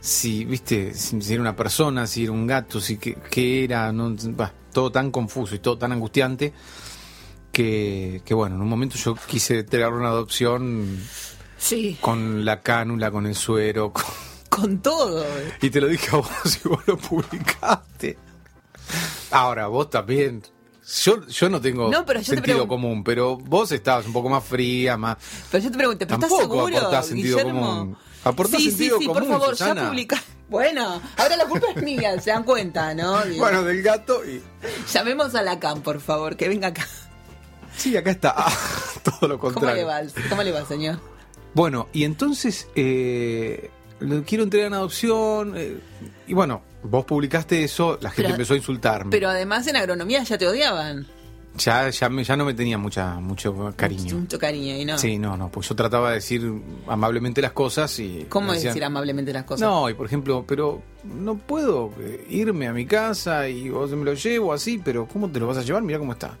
si 0.00 0.44
viste, 0.44 0.94
si, 0.94 1.20
si 1.22 1.32
era 1.34 1.42
una 1.42 1.54
persona, 1.54 2.06
si 2.06 2.24
era 2.24 2.32
un 2.32 2.46
gato, 2.46 2.80
si 2.80 2.96
qué, 2.96 3.16
qué 3.30 3.64
era, 3.64 3.92
no, 3.92 4.14
bah, 4.30 4.52
todo 4.72 4.90
tan 4.90 5.10
confuso 5.10 5.54
y 5.54 5.58
todo 5.60 5.78
tan 5.78 5.92
angustiante 5.92 6.52
que, 7.52 8.22
que 8.24 8.34
bueno, 8.34 8.56
en 8.56 8.62
un 8.62 8.68
momento 8.68 8.96
yo 8.96 9.14
quise 9.26 9.58
entregar 9.60 9.92
una 9.92 10.08
adopción 10.08 10.98
Sí, 11.58 11.96
con 12.00 12.44
la 12.44 12.60
cánula, 12.60 13.10
con 13.12 13.26
el 13.26 13.36
suero, 13.36 13.92
con- 13.92 14.04
con 14.54 14.82
todo. 14.82 15.24
y 15.62 15.70
te 15.70 15.80
lo 15.80 15.88
dije 15.88 16.08
a 16.12 16.16
vos 16.18 16.60
y 16.64 16.68
vos 16.68 16.80
lo 16.86 16.98
publicaste. 16.98 18.18
Ahora, 19.30 19.66
vos 19.68 19.88
también. 19.88 20.42
Yo, 21.04 21.26
yo 21.26 21.48
no 21.48 21.60
tengo 21.60 21.88
No, 21.90 22.04
pero 22.04 22.20
yo 22.20 22.34
sentido 22.34 22.66
común, 22.68 23.02
pero 23.04 23.36
vos 23.36 23.70
estabas 23.72 24.04
un 24.04 24.12
poco 24.12 24.28
más 24.28 24.44
fría, 24.44 24.96
más... 24.96 25.16
Pero 25.50 25.64
yo 25.64 25.70
te 25.70 25.76
pregunté, 25.78 26.06
¿pero 26.06 26.20
estás 26.20 26.38
seguro, 26.38 26.76
aportás 26.76 27.06
sentido 27.06 27.38
Guillermo? 27.38 27.60
común. 27.66 27.96
Aportás 28.24 28.60
sí, 28.60 28.70
sentido 28.70 28.98
sí, 28.98 29.04
sí, 29.04 29.08
común, 29.08 29.22
por 29.22 29.30
favor, 29.30 29.56
Susana. 29.56 29.82
ya 29.82 29.88
publica. 29.88 30.22
Bueno, 30.50 31.00
ahora 31.16 31.36
la 31.36 31.46
culpa 31.46 31.68
es 31.74 31.82
mía, 31.82 32.20
se 32.20 32.30
dan 32.30 32.42
cuenta, 32.42 32.92
¿no? 32.94 33.22
Digo, 33.22 33.38
Bueno, 33.44 33.62
del 33.62 33.80
gato 33.82 34.22
y... 34.24 34.42
Llamemos 34.92 35.34
a 35.34 35.42
la 35.42 35.58
CAM, 35.60 35.82
por 35.82 36.00
favor, 36.00 36.36
que 36.36 36.48
venga 36.48 36.68
acá. 36.68 36.86
Sí, 37.76 37.96
acá 37.96 38.10
está. 38.10 38.34
Ah, 38.36 38.52
todo 39.04 39.28
lo 39.28 39.38
¿Cómo 39.38 39.54
contrario. 39.54 39.82
le 39.82 39.84
va, 39.84 40.02
¿Cómo 40.28 40.42
le 40.42 40.50
va, 40.52 40.66
señor? 40.66 40.98
Bueno, 41.54 41.88
y 41.92 42.04
entonces 42.04 42.66
eh, 42.74 43.70
lo 44.02 44.22
quiero 44.24 44.44
entregar 44.44 44.68
en 44.68 44.74
adopción. 44.74 45.54
eh, 45.56 45.78
y 46.26 46.34
bueno, 46.34 46.62
vos 46.82 47.04
publicaste 47.04 47.62
eso, 47.64 47.98
la 48.00 48.10
gente 48.10 48.22
Pero- 48.24 48.34
empezó 48.34 48.54
a 48.54 48.56
insultarme. 48.56 49.10
Pero 49.10 49.28
además 49.28 49.66
en 49.66 49.76
agronomía 49.76 50.22
ya 50.22 50.36
te 50.38 50.46
odiaban. 50.46 51.06
ya, 51.58 51.90
ya, 51.90 52.08
me- 52.08 52.24
ya 52.24 52.34
no 52.36 52.44
me 52.46 52.54
tenía 52.54 52.78
mucha, 52.78 53.14
mucho 53.20 53.74
cariño. 53.76 54.16
Mucho 54.20 54.38
cariño, 54.38 54.74
y 54.76 54.84
no. 54.86 54.96
Sí, 54.96 55.18
no, 55.18 55.36
no, 55.36 55.50
pues 55.50 55.68
yo 55.68 55.74
trataba 55.76 56.08
de 56.08 56.14
decir 56.16 56.50
amablemente 56.86 57.42
las 57.42 57.52
cosas 57.52 57.98
y... 57.98 58.24
¿Cómo 58.30 58.52
decían, 58.52 58.70
decir 58.72 58.84
amablemente 58.84 59.32
las 59.34 59.44
cosas? 59.44 59.60
No, 59.68 59.90
y 59.90 59.94
por 59.94 60.06
ejemplo, 60.06 60.44
pero 60.48 60.80
no 61.04 61.36
puedo 61.36 61.92
eh, 62.00 62.26
irme 62.30 62.68
a 62.68 62.72
mi 62.72 62.86
casa 62.86 63.48
y 63.48 63.68
vos 63.68 63.90
me 63.90 64.04
lo 64.04 64.14
llevo 64.14 64.52
así, 64.54 64.80
pero 64.82 65.06
¿cómo 65.06 65.28
te 65.30 65.40
lo 65.40 65.46
vas 65.46 65.58
a 65.58 65.62
llevar? 65.62 65.82
Mira 65.82 65.98
cómo 65.98 66.12
está. 66.12 66.38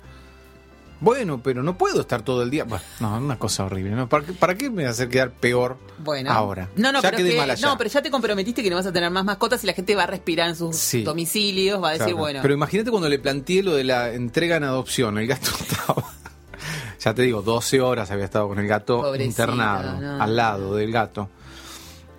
Bueno, 1.02 1.42
pero 1.42 1.64
no 1.64 1.76
puedo 1.76 2.00
estar 2.00 2.22
todo 2.22 2.42
el 2.44 2.50
día. 2.50 2.62
Bueno, 2.62 2.84
no, 3.00 3.18
una 3.18 3.36
cosa 3.36 3.64
horrible. 3.64 3.90
¿no? 3.90 4.08
¿Para, 4.08 4.24
qué, 4.24 4.32
¿Para 4.34 4.54
qué 4.54 4.70
me 4.70 4.86
hacer 4.86 5.08
quedar 5.08 5.32
peor 5.32 5.76
Bueno. 5.98 6.30
ahora? 6.30 6.68
No, 6.76 6.92
no, 6.92 7.02
ya 7.02 7.10
pero, 7.10 7.24
que- 7.24 7.56
no, 7.60 7.76
pero 7.76 7.90
ya 7.90 8.00
te 8.02 8.10
comprometiste 8.12 8.62
que 8.62 8.70
no 8.70 8.76
vas 8.76 8.86
a 8.86 8.92
tener 8.92 9.10
más 9.10 9.24
mascotas 9.24 9.64
y 9.64 9.66
la 9.66 9.72
gente 9.72 9.96
va 9.96 10.04
a 10.04 10.06
respirar 10.06 10.48
en 10.48 10.54
sus 10.56 10.76
Sí. 10.76 11.02
domicilios, 11.02 11.82
va 11.82 11.88
a 11.88 11.92
decir, 11.92 12.04
Claro, 12.06 12.18
bueno, 12.18 12.38
Pero 12.40 12.54
imagínate 12.54 12.90
cuando 12.90 13.08
le 13.08 13.18
planteé 13.18 13.64
lo 13.64 13.74
de 13.74 13.82
la 13.82 14.12
entrega 14.12 14.56
en 14.56 14.62
adopción. 14.64 15.18
El 15.18 15.26
gato 15.26 15.50
estaba. 15.60 16.04
Ya 17.00 17.12
te 17.14 17.22
digo, 17.22 17.42
12 17.42 17.80
horas 17.80 18.12
había 18.12 18.24
estado 18.26 18.46
con 18.46 18.60
el 18.60 18.68
gato 18.68 19.00
Pobrecito, 19.02 19.28
internado, 19.42 20.00
no. 20.00 20.22
al 20.22 20.36
lado 20.36 20.76
del 20.76 20.92
gato. 20.92 21.28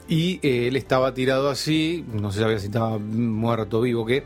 Y 0.09 0.41
eh, 0.45 0.67
él 0.67 0.75
estaba 0.75 1.13
tirado 1.13 1.49
así, 1.49 2.03
no 2.11 2.34
sé 2.34 2.59
si 2.59 2.65
estaba 2.65 2.97
muerto, 2.99 3.79
vivo, 3.79 4.05
qué. 4.05 4.25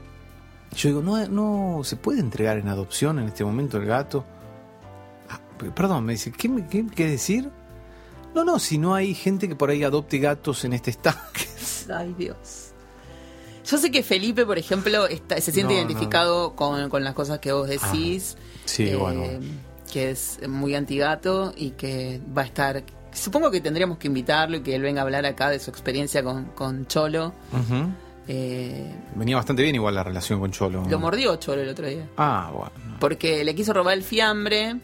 Yo 0.76 0.89
digo, 0.89 1.01
no, 1.03 1.28
no 1.28 1.84
se 1.84 1.95
puede 1.95 2.20
entregar 2.22 2.58
en 2.58 2.68
adopción 2.70 3.20
en 3.20 3.28
este 3.28 3.45
momento 3.45 3.78
el 3.78 3.86
gato. 3.86 4.26
Ah, 5.62 5.72
perdón, 5.76 6.05
me 6.05 6.14
dice, 6.14 6.32
¿qué, 6.32 6.49
qué, 6.70 6.86
qué 6.88 7.05
decir? 7.08 7.49
No, 8.36 8.43
no, 8.43 8.60
si 8.60 8.78
no 8.78 8.93
hay 8.95 9.14
gente 9.16 9.47
que 9.47 9.55
por 9.55 9.70
ahí 9.70 9.84
adopte 9.84 10.20
gatos 10.20 10.64
en 10.66 10.74
este 10.74 10.91
estado. 10.91 11.18
ay 11.93 12.14
Dios. 12.18 12.72
Yo 13.66 13.78
sé 13.78 13.91
que 13.91 14.01
Felipe, 14.03 14.45
por 14.45 14.58
ejemplo, 14.58 15.08
está- 15.08 15.41
se 15.41 15.51
siente 15.51 15.74
No, 15.74 15.80
identificado 15.80 16.55
Con, 16.55 16.89
con 16.89 17.03
las 17.03 17.14
cosas 17.14 17.39
que 17.39 17.51
vos 17.51 17.68
decís. 17.68 18.38
sí, 18.66 18.89
eh, 18.89 18.95
bueno. 18.95 19.24
Que 19.91 20.12
es 20.12 20.39
muy 20.47 20.76
antigato 20.76 21.53
y 21.55 21.72
que 21.72 22.22
va 22.38 22.43
a 22.43 22.45
estar. 22.45 22.84
Supongo 23.12 23.49
que 23.49 23.60
tendríamos 23.62 23.97
que 23.97 24.08
invitarlo 24.08 24.58
y 24.58 24.62
que 24.62 24.76
él 24.76 24.82
venga 24.84 25.01
a 25.01 25.03
hablar 25.05 25.26
acá 25.26 25.49
de 25.49 25.60
su 25.60 25.70
experiencia 25.72 26.24
con, 26.24 26.45
con 26.51 26.86
Cholo. 26.88 27.34
Eh, 28.28 28.93
Venía 29.16 29.38
bastante 29.38 29.64
bien 29.64 29.76
igual 29.76 29.95
la 29.95 30.03
relación 30.03 30.39
con 30.39 30.51
Cholo. 30.51 30.84
Lo 30.89 30.99
mordió 30.99 31.36
Cholo 31.38 31.62
el 31.62 31.70
otro 31.70 31.88
día. 31.88 32.08
Ah, 32.18 32.51
bueno, 32.53 32.97
Porque 32.99 33.43
le 33.45 33.55
quiso 33.55 33.74
robar 33.74 33.93
el 33.97 34.03
fiambre 34.03 34.76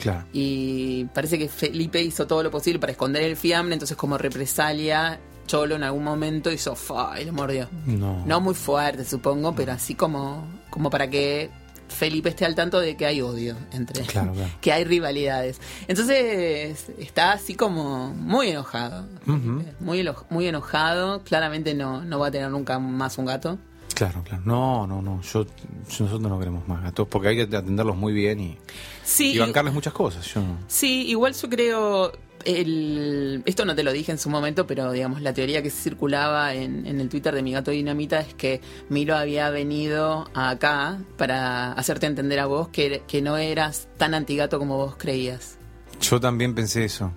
claro. 0.00 0.24
y 0.32 1.04
parece 1.14 1.38
que 1.38 1.48
Felipe 1.48 2.00
hizo 2.02 2.26
todo 2.26 2.42
lo 2.42 2.50
posible 2.50 2.78
para 2.78 2.92
esconder 2.92 3.22
el 3.24 3.36
fiambre, 3.36 3.74
entonces 3.74 3.96
como 3.96 4.18
represalia, 4.18 5.18
Cholo 5.46 5.74
en 5.74 5.82
algún 5.82 6.04
momento 6.04 6.50
hizo 6.52 6.74
fa 6.76 7.20
y 7.20 7.24
lo 7.24 7.32
mordió. 7.32 7.68
No. 7.86 8.24
No 8.26 8.40
muy 8.40 8.54
fuerte, 8.54 9.04
supongo, 9.04 9.54
pero 9.54 9.72
así 9.72 9.94
como, 9.94 10.46
como 10.70 10.88
para 10.88 11.10
que 11.10 11.50
Felipe 11.88 12.30
esté 12.30 12.46
al 12.46 12.54
tanto 12.54 12.80
de 12.80 12.96
que 12.96 13.04
hay 13.06 13.20
odio 13.20 13.54
entre 13.72 14.02
Claro, 14.04 14.32
claro. 14.32 14.50
que 14.62 14.72
hay 14.72 14.84
rivalidades. 14.84 15.60
Entonces 15.88 16.86
está 16.98 17.32
así 17.32 17.54
como 17.54 18.14
muy 18.14 18.48
enojado. 18.48 19.06
Ujú. 19.26 19.62
Muy, 19.80 20.00
eno- 20.00 20.24
muy 20.30 20.46
enojado. 20.46 21.22
Claramente 21.22 21.74
no, 21.74 22.02
no 22.02 22.18
va 22.18 22.28
a 22.28 22.30
tener 22.30 22.48
nunca 22.50 22.78
más 22.78 23.18
un 23.18 23.26
gato. 23.26 23.58
Claro, 23.94 24.22
claro. 24.24 24.42
No, 24.44 24.86
no, 24.86 25.02
no. 25.02 25.20
Yo, 25.22 25.46
nosotros 25.86 26.20
no 26.20 26.38
queremos 26.38 26.66
más 26.66 26.82
gatos 26.82 27.06
porque 27.08 27.28
hay 27.28 27.36
que 27.36 27.56
atenderlos 27.56 27.96
muy 27.96 28.12
bien 28.12 28.40
y, 28.40 28.58
Sí, 29.04 29.32
y 29.32 29.38
bancarles 29.38 29.74
muchas 29.74 29.92
cosas. 29.92 30.26
Yo 30.32 30.40
no. 30.40 30.58
Sí, 30.68 31.06
igual 31.08 31.34
yo 31.34 31.48
creo. 31.48 32.12
El, 32.44 33.42
esto 33.46 33.64
no 33.64 33.76
te 33.76 33.84
lo 33.84 33.92
dije 33.92 34.10
en 34.10 34.18
su 34.18 34.28
momento, 34.28 34.66
pero 34.66 34.90
digamos, 34.90 35.22
la 35.22 35.32
teoría 35.32 35.62
que 35.62 35.70
circulaba 35.70 36.54
en, 36.54 36.86
en 36.86 37.00
el 37.00 37.08
Twitter 37.08 37.32
de 37.32 37.42
mi 37.42 37.52
gato 37.52 37.70
Dinamita 37.70 38.18
es 38.18 38.34
que 38.34 38.60
Milo 38.88 39.16
había 39.16 39.48
venido 39.50 40.28
acá 40.34 40.98
para 41.16 41.72
hacerte 41.72 42.06
entender 42.06 42.40
a 42.40 42.46
vos 42.46 42.68
que, 42.68 43.02
que 43.06 43.22
no 43.22 43.36
eras 43.36 43.86
tan 43.96 44.14
antigato 44.14 44.58
como 44.58 44.76
vos 44.76 44.96
creías. 44.96 45.56
Yo 46.00 46.18
también 46.18 46.52
pensé 46.54 46.84
eso. 46.84 47.12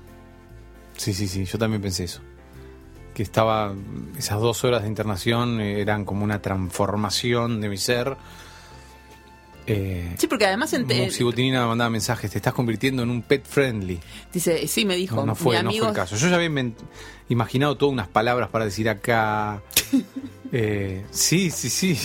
Sí, 0.95 1.13
sí, 1.13 1.28
sí. 1.28 1.45
Yo 1.45 1.57
también 1.57 1.82
pensé 1.82 2.03
eso. 2.03 2.21
Que 3.16 3.24
estaba. 3.24 3.74
Esas 4.18 4.39
dos 4.39 4.63
horas 4.63 4.84
de 4.84 4.89
internación 4.89 5.59
eh, 5.59 5.82
eran 5.82 6.05
como 6.05 6.24
una 6.24 6.39
transformación 6.41 7.61
de 7.61 7.70
mi 7.70 7.78
ser. 7.78 8.16
Eh, 9.68 10.13
Sí, 10.20 10.28
porque 10.28 10.45
además 10.45 10.72
ente- 10.74 11.09
si 11.09 11.24
Botinina 11.24 11.61
me 11.61 11.68
mandaba 11.70 11.89
mensajes, 11.89 12.30
te 12.30 12.38
estás 12.38 12.53
convirtiendo 12.53 13.01
en 13.01 13.09
un 13.09 13.24
pet 13.24 13.43
friendly. 13.47 13.99
dice, 14.32 14.68
sí, 14.68 14.86
me 14.86 14.95
dijo, 14.95 15.16
No, 15.16 15.26
no 15.28 15.36
fue, 15.36 15.57
mi 15.57 15.63
no 15.63 15.72
fue 15.72 15.88
el 15.89 15.95
caso. 15.95 16.16
Yo 16.18 16.28
ya 16.28 16.36
había 16.36 16.51
imaginado 17.30 17.76
todas 17.76 17.93
unas 17.93 18.07
palabras 18.07 18.49
para 18.49 18.66
decir 18.66 18.88
acá. 18.89 19.61
Eh, 20.57 21.03
sí, 21.11 21.49
sí, 21.51 21.70
sí. 21.70 21.99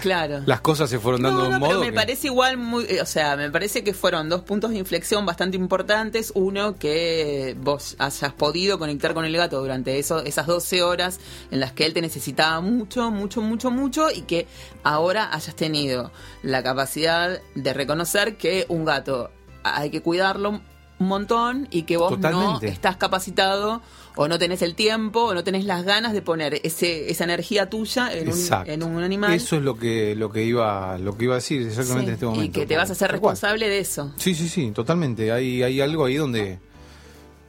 Claro. 0.00 0.42
Las 0.46 0.60
cosas 0.60 0.88
se 0.90 0.98
fueron 0.98 1.22
dando 1.22 1.42
No, 1.42 1.48
de 1.48 1.54
un 1.54 1.60
modo. 1.60 1.80
me 1.80 1.86
que- 1.86 1.92
parece 1.92 2.26
igual 2.28 2.56
muy, 2.56 2.84
eh, 2.88 3.00
o 3.02 3.06
sea, 3.06 3.36
me 3.36 3.50
parece 3.50 3.84
que 3.84 3.94
fueron 3.94 4.28
dos 4.28 4.42
puntos 4.42 4.70
de 4.70 4.78
inflexión 4.78 5.24
bastante 5.26 5.56
importantes. 5.56 6.32
Uno, 6.34 6.76
que 6.76 7.56
vos 7.60 7.96
hayas 7.98 8.32
podido 8.32 8.78
conectar 8.78 9.14
con 9.14 9.24
el 9.24 9.36
gato 9.36 9.60
durante 9.60 9.98
eso, 9.98 10.20
esas 10.20 10.46
12 10.46 10.82
horas 10.82 11.20
en 11.50 11.60
las 11.60 11.72
que 11.72 11.86
él 11.86 11.94
te 11.94 12.00
necesitaba 12.00 12.60
mucho, 12.60 13.10
mucho, 13.10 13.40
mucho, 13.42 13.70
mucho 13.70 14.10
y 14.10 14.22
que 14.22 14.46
ahora 14.82 15.30
hayas 15.32 15.54
tenido 15.56 16.10
la 16.42 16.62
capacidad 16.62 17.40
de 17.54 17.72
reconocer 17.72 18.36
que 18.36 18.66
un 18.68 18.84
gato 18.84 19.30
hay 19.64 19.90
que 19.90 20.02
cuidarlo 20.02 20.60
un 20.98 21.08
montón 21.08 21.66
y 21.70 21.82
que 21.82 21.96
vos 21.96 22.16
no 22.18 22.60
estás 22.62 22.96
capacitado 22.96 23.82
o 24.16 24.28
no 24.28 24.38
tenés 24.38 24.62
el 24.62 24.74
tiempo 24.74 25.24
o 25.24 25.34
no 25.34 25.42
tenés 25.44 25.64
las 25.64 25.84
ganas 25.84 26.12
de 26.12 26.22
poner 26.22 26.60
ese, 26.64 27.10
esa 27.10 27.24
energía 27.24 27.70
tuya 27.70 28.12
en 28.12 28.24
un, 28.28 28.34
Exacto. 28.34 28.70
en 28.70 28.82
un 28.82 29.02
animal. 29.02 29.32
Eso 29.32 29.56
es 29.56 29.62
lo 29.62 29.76
que, 29.78 30.14
lo 30.14 30.30
que 30.30 30.44
iba, 30.44 30.98
lo 30.98 31.16
que 31.16 31.24
iba 31.24 31.34
a 31.34 31.36
decir 31.36 31.62
exactamente 31.62 32.02
Sí, 32.04 32.08
en 32.08 32.14
este 32.14 32.26
momento. 32.26 32.44
Y 32.44 32.48
que 32.50 32.66
te 32.66 32.76
vas 32.76 32.90
a 32.90 32.94
cual. 32.94 33.10
responsable 33.10 33.68
de 33.68 33.78
eso. 33.78 34.12
Sí, 34.16 34.34
sí, 34.34 34.48
sí, 34.48 34.70
totalmente. 34.72 35.32
Hay, 35.32 35.62
hay 35.62 35.80
algo 35.80 36.04
ahí 36.04 36.16
donde, 36.16 36.58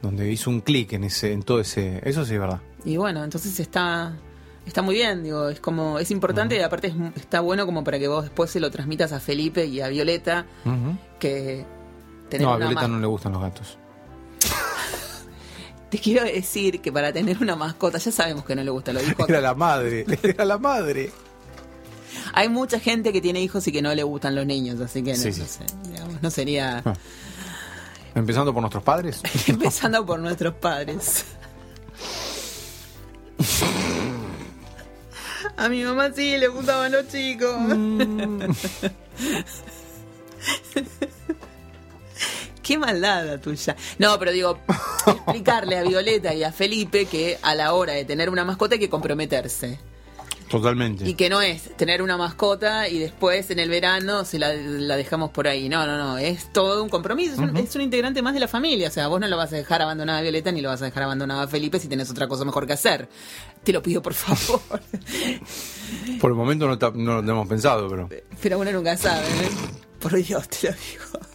donde 0.02 0.30
hizo 0.32 0.50
un 0.50 0.60
clic 0.60 0.92
en 0.94 1.04
ese, 1.04 1.32
en 1.32 1.42
todo 1.42 1.60
ese. 1.60 2.00
Eso 2.04 2.24
sí 2.24 2.34
es 2.34 2.40
verdad. 2.40 2.60
Y 2.84 2.96
bueno, 2.96 3.24
entonces 3.24 3.58
está 3.60 4.14
está 4.66 4.80
muy 4.80 4.94
bien, 4.94 5.22
digo, 5.22 5.50
es 5.50 5.60
como 5.60 5.98
es 5.98 6.10
importante 6.10 6.56
y 6.56 6.60
aparte 6.60 6.86
es 6.86 6.94
está 7.16 7.40
bueno 7.40 7.66
como 7.66 7.84
para 7.84 7.98
que 7.98 8.08
vos 8.08 8.24
después 8.24 8.50
se 8.50 8.60
lo 8.60 8.70
transmitas 8.70 9.12
a 9.12 9.20
Felipe 9.20 9.66
y 9.66 9.82
a 9.82 9.88
Violeta 9.88 10.46
Ujú. 10.64 10.96
que 11.20 11.66
tener 12.30 12.46
No, 12.46 12.54
a 12.54 12.56
Violeta 12.56 12.88
no 12.88 12.98
le 12.98 13.06
gustan 13.06 13.32
los 13.32 13.42
gatos. 13.42 13.78
Te 15.94 16.00
quiero 16.00 16.24
decir 16.24 16.80
que 16.80 16.90
para 16.90 17.12
tener 17.12 17.38
una 17.40 17.54
mascota, 17.54 17.98
ya 17.98 18.10
sabemos 18.10 18.44
que 18.44 18.56
no 18.56 18.64
le 18.64 18.70
gusta, 18.72 18.92
lo 18.92 18.98
dijo 18.98 19.12
Era 19.28 19.38
acá. 19.38 19.40
la 19.48 19.54
madre, 19.54 20.04
era 20.24 20.44
la 20.44 20.58
madre. 20.58 21.12
Hay 22.32 22.48
mucha 22.48 22.80
gente 22.80 23.12
que 23.12 23.20
tiene 23.20 23.40
hijos 23.40 23.64
y 23.68 23.70
que 23.70 23.80
no 23.80 23.94
le 23.94 24.02
gustan 24.02 24.34
los 24.34 24.44
niños, 24.44 24.80
así 24.80 25.04
que 25.04 25.12
no, 25.12 25.16
Sí, 25.16 25.28
no 25.28 25.34
sí. 25.34 25.42
sé, 25.46 25.64
digamos, 25.88 26.20
no 26.20 26.30
sería 26.32 26.82
Ah. 26.84 26.94
Empezando 28.16 28.52
por 28.52 28.60
nuestros 28.60 28.82
padres. 28.82 29.20
empezando 29.46 30.04
por 30.04 30.18
nuestros 30.18 30.54
padres. 30.54 31.26
A 35.56 35.68
mi 35.68 35.84
mamá 35.84 36.10
sí 36.12 36.36
le 36.38 36.48
gustaban 36.48 36.90
los 36.90 37.06
chicos. 37.06 37.54
Qué 42.64 42.78
maldad 42.78 43.26
la 43.26 43.38
tuya. 43.40 43.76
No, 43.98 44.18
pero 44.18 44.32
digo, 44.32 44.58
explicarle 45.06 45.76
a 45.76 45.82
Violeta 45.82 46.32
y 46.32 46.42
a 46.42 46.50
Felipe 46.50 47.04
que 47.04 47.38
a 47.42 47.54
la 47.54 47.74
hora 47.74 47.92
de 47.92 48.04
tener 48.06 48.30
una 48.30 48.44
mascota 48.44 48.74
hay 48.74 48.80
que 48.80 48.88
comprometerse. 48.88 49.78
Totalmente. 50.48 51.08
Y 51.08 51.14
que 51.14 51.28
no 51.28 51.40
es 51.40 51.76
tener 51.76 52.00
una 52.00 52.16
mascota 52.16 52.88
y 52.88 52.98
después 52.98 53.50
en 53.50 53.58
el 53.58 53.68
verano 53.68 54.24
se 54.24 54.38
la, 54.38 54.54
la 54.54 54.96
dejamos 54.96 55.30
por 55.30 55.46
ahí. 55.46 55.68
No, 55.68 55.86
no, 55.86 55.98
no. 55.98 56.16
Es 56.16 56.52
todo 56.52 56.82
un 56.82 56.88
compromiso. 56.88 57.34
Es, 57.34 57.38
un, 57.38 57.56
es 57.56 57.74
un 57.74 57.82
integrante 57.82 58.22
más 58.22 58.34
de 58.34 58.40
la 58.40 58.48
familia. 58.48 58.88
O 58.88 58.90
sea, 58.90 59.08
vos 59.08 59.20
no 59.20 59.28
lo 59.28 59.36
vas 59.36 59.52
a 59.52 59.56
dejar 59.56 59.82
abandonada 59.82 60.20
a 60.20 60.22
Violeta 60.22 60.52
ni 60.52 60.60
lo 60.60 60.68
vas 60.70 60.80
a 60.80 60.86
dejar 60.86 61.02
abandonada 61.02 61.42
a 61.42 61.48
Felipe 61.48 61.78
si 61.80 61.88
tenés 61.88 62.10
otra 62.10 62.28
cosa 62.28 62.44
mejor 62.44 62.66
que 62.66 62.74
hacer. 62.74 63.08
Te 63.62 63.72
lo 63.72 63.82
pido, 63.82 64.00
por 64.00 64.14
favor. 64.14 64.60
Por 66.20 66.30
el 66.30 66.36
momento 66.36 66.66
no 66.66 67.22
lo 67.22 67.32
hemos 67.32 67.48
pensado, 67.48 67.88
pero. 67.88 68.08
Pero 68.40 68.58
uno 68.58 68.72
nunca 68.72 68.96
sabe. 68.96 69.26
¿eh? 69.26 69.50
Por 70.00 70.14
Dios, 70.14 70.48
te 70.48 70.68
lo 70.68 70.72
digo. 70.72 71.33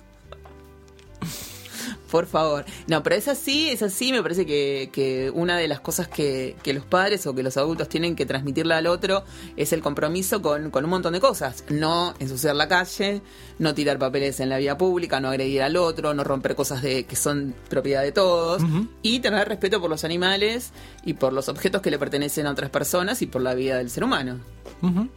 Por 2.10 2.26
favor. 2.26 2.66
No, 2.88 3.04
pero 3.04 3.16
es 3.16 3.28
así, 3.28 3.70
es 3.70 3.84
así. 3.84 4.12
Me 4.12 4.22
parece 4.24 4.46
que, 4.46 4.90
que 4.92 5.32
una 5.34 5.58
de 5.58 5.68
las 5.68 5.80
cosas 5.80 6.08
que, 6.08 6.56
que 6.64 6.74
los 6.74 6.84
padres 6.86 7.26
o 7.28 7.36
que 7.36 7.44
los 7.44 7.56
adultos 7.58 7.88
tienen 7.90 8.16
que 8.16 8.26
transmitirle 8.26 8.74
al 8.74 8.88
otro 8.88 9.24
es 9.58 9.74
el 9.74 9.82
compromiso 9.82 10.42
con, 10.42 10.72
con 10.72 10.84
un 10.86 10.90
montón 10.90 11.14
de 11.14 11.20
cosas. 11.20 11.64
No 11.70 12.14
ensuciar 12.20 12.56
la 12.56 12.68
calle, 12.68 13.22
no 13.60 13.74
tirar 13.74 14.00
papeles 14.00 14.40
en 14.40 14.50
la 14.50 14.58
vía 14.58 14.78
pública, 14.78 15.20
no 15.20 15.30
agredir 15.30 15.62
al 15.62 15.78
otro, 15.78 16.14
no 16.14 16.24
romper 16.24 16.56
cosas 16.56 16.82
de, 16.82 17.04
que 17.06 17.16
son 17.16 17.54
propiedad 17.70 18.02
de 18.02 18.12
todos. 18.12 18.62
Y 19.02 19.20
tener 19.20 19.48
respeto 19.48 19.80
por 19.80 19.90
los 19.90 20.04
animales 20.04 20.72
y 21.06 21.14
por 21.14 21.32
los 21.34 21.48
objetos 21.50 21.82
que 21.82 21.92
le 21.92 22.00
pertenecen 22.00 22.48
a 22.48 22.52
otras 22.52 22.70
personas 22.70 23.22
y 23.22 23.28
por 23.28 23.42
la 23.42 23.54
vida 23.54 23.78
del 23.78 23.90
ser 23.90 24.04
humano. 24.04 24.40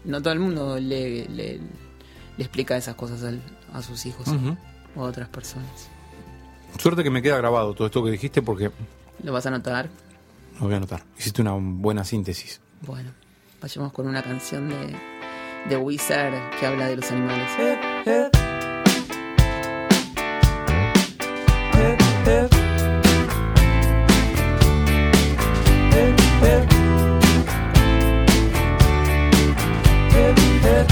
No 0.04 0.20
todo 0.20 0.32
el 0.32 0.40
mundo 0.40 0.78
le, 0.78 1.26
le, 1.28 1.58
le 1.58 2.44
explica 2.44 2.76
esas 2.76 2.96
cosas 2.96 3.22
al- 3.22 3.40
a 3.72 3.82
sus 3.82 4.04
hijos 4.06 4.26
o 4.96 5.04
a 5.04 5.08
otras 5.08 5.28
personas. 5.28 5.88
Suerte 6.78 7.02
que 7.04 7.10
me 7.10 7.22
queda 7.22 7.36
grabado 7.38 7.74
todo 7.74 7.86
esto 7.86 8.04
que 8.04 8.10
dijiste 8.10 8.42
porque 8.42 8.70
¿Lo 9.22 9.32
vas 9.32 9.46
a 9.46 9.50
notar? 9.50 9.88
lo 10.58 10.66
voy 10.66 10.74
a 10.74 10.76
anotar. 10.78 11.02
Hiciste 11.18 11.42
una 11.42 11.52
buena 11.52 12.04
síntesis. 12.04 12.60
Bueno, 12.82 13.10
vayamos 13.60 13.92
con 13.92 14.06
una 14.06 14.22
canción 14.22 14.68
de, 14.68 14.96
de 15.68 15.76
Wizard 15.76 16.34
que 16.58 16.66
habla 16.66 16.86
de 16.86 16.96
los 16.96 17.10
animales. 17.10 17.50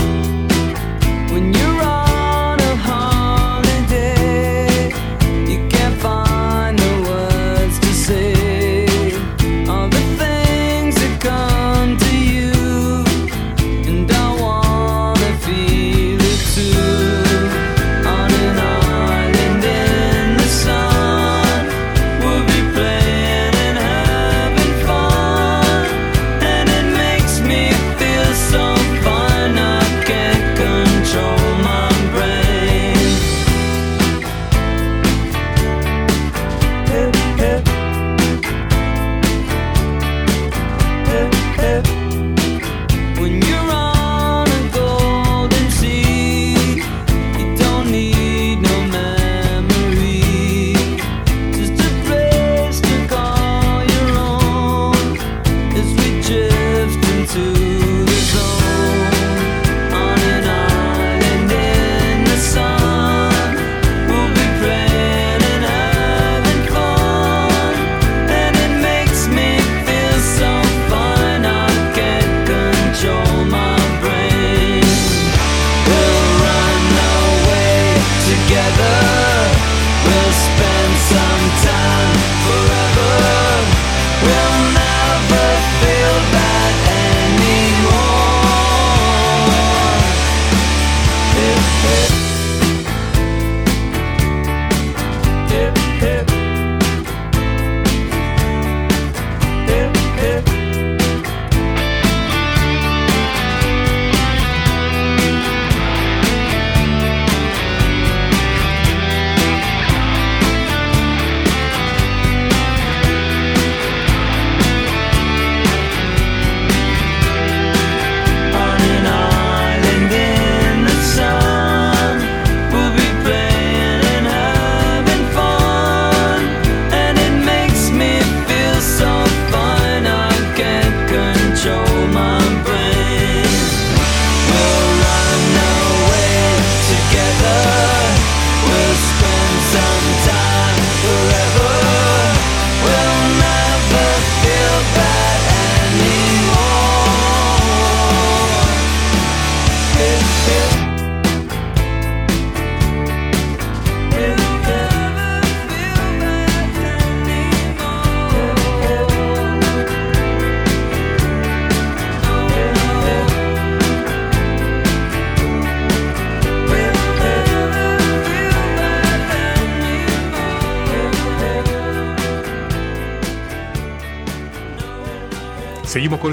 When 0.01 0.40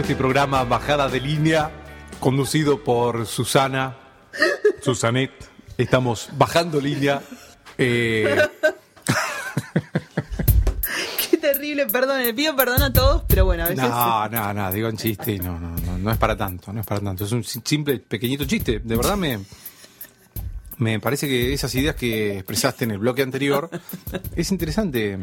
este 0.08 0.16
programa 0.16 0.64
Bajada 0.64 1.10
de 1.10 1.20
Línea, 1.20 1.70
conducido 2.22 2.82
por 2.82 3.26
Susana, 3.26 3.98
Susanet. 4.82 5.32
Estamos 5.78 6.30
bajando 6.38 6.80
línea. 6.80 7.22
Eh, 7.78 8.34
Qué 11.30 11.36
terrible, 11.36 11.88
perdón, 11.88 12.24
le 12.24 12.34
pido 12.34 12.56
perdón 12.56 12.84
a 12.84 12.94
todos, 12.94 13.24
pero 13.28 13.44
bueno, 13.44 13.66
a 13.66 13.68
veces... 13.68 13.84
no, 13.84 14.30
no, 14.30 14.54
no, 14.54 14.72
digo 14.72 14.88
en 14.88 14.96
chiste 14.96 15.34
y 15.34 15.40
no, 15.40 15.60
no, 15.60 15.76
no, 15.76 15.98
no 15.98 16.10
es 16.10 16.18
para 16.18 16.38
tanto, 16.38 16.72
no 16.72 16.80
es 16.80 16.88
para 16.88 17.02
tanto. 17.02 17.26
Es 17.26 17.34
un 17.34 17.44
simple, 17.44 18.00
pequeñito 18.00 18.46
chiste. 18.46 18.80
De 18.80 18.96
verdad 18.96 19.18
me, 19.18 19.42
me 20.78 21.02
parece 21.02 21.28
que 21.28 21.52
esas 21.52 21.76
ideas 21.76 21.98
que 21.98 22.38
expresaste 22.38 22.86
en 22.86 22.92
el 22.92 23.00
bloque 23.00 23.24
anterior 23.24 23.70
es 24.38 24.52
interesante 24.52 25.20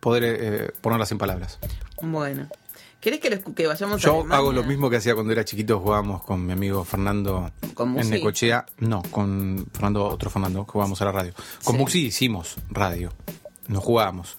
poder 0.00 0.24
eh, 0.24 0.70
ponerlas 0.82 1.10
en 1.12 1.16
palabras. 1.16 1.58
Bueno. 2.02 2.46
¿Querés 3.00 3.20
que, 3.20 3.30
lo 3.30 3.54
que 3.54 3.66
vayamos 3.66 3.96
a 4.02 4.04
Yo 4.04 4.14
Alemania? 4.14 4.36
hago 4.36 4.52
lo 4.52 4.64
mismo 4.64 4.90
que 4.90 4.96
hacía 4.96 5.14
cuando 5.14 5.32
era 5.32 5.44
chiquito, 5.44 5.78
jugábamos 5.78 6.22
con 6.24 6.44
mi 6.44 6.52
amigo 6.52 6.84
Fernando 6.84 7.50
Con 7.74 7.96
en. 7.98 8.10
Necochea. 8.10 8.66
No, 8.78 9.02
con 9.10 9.66
Fernando, 9.72 10.04
otro 10.06 10.30
Fernando, 10.30 10.64
jugábamos 10.64 11.00
a 11.02 11.04
la 11.04 11.12
radio. 11.12 11.32
Con 11.62 11.76
Sí. 11.76 11.80
Musi 11.80 12.06
hicimos 12.06 12.56
radio, 12.70 13.12
no 13.68 13.80
jugábamos. 13.80 14.36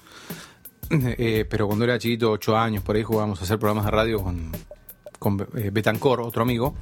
Eh, 0.90 1.46
pero 1.50 1.68
cuando 1.68 1.86
era 1.86 1.98
chiquito, 2.00 2.32
ocho 2.32 2.58
años, 2.58 2.84
por 2.84 2.96
ahí 2.96 3.04
jugábamos 3.04 3.40
a 3.40 3.44
hacer 3.46 3.60
programas 3.60 3.86
de 3.86 3.92
radio 3.92 4.24
con, 4.24 4.52
con 5.20 5.48
eh, 5.56 5.70
Betancor, 5.72 6.20
otro 6.20 6.42
amigo, 6.42 6.76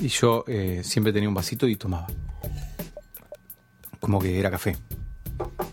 y 0.00 0.08
yo 0.08 0.44
eh, 0.46 0.80
siempre 0.84 1.12
tenía 1.12 1.28
un 1.28 1.34
vasito 1.34 1.66
y 1.68 1.76
tomaba. 1.76 2.06
Como 3.98 4.18
que 4.20 4.38
era 4.38 4.50
café. 4.50 4.76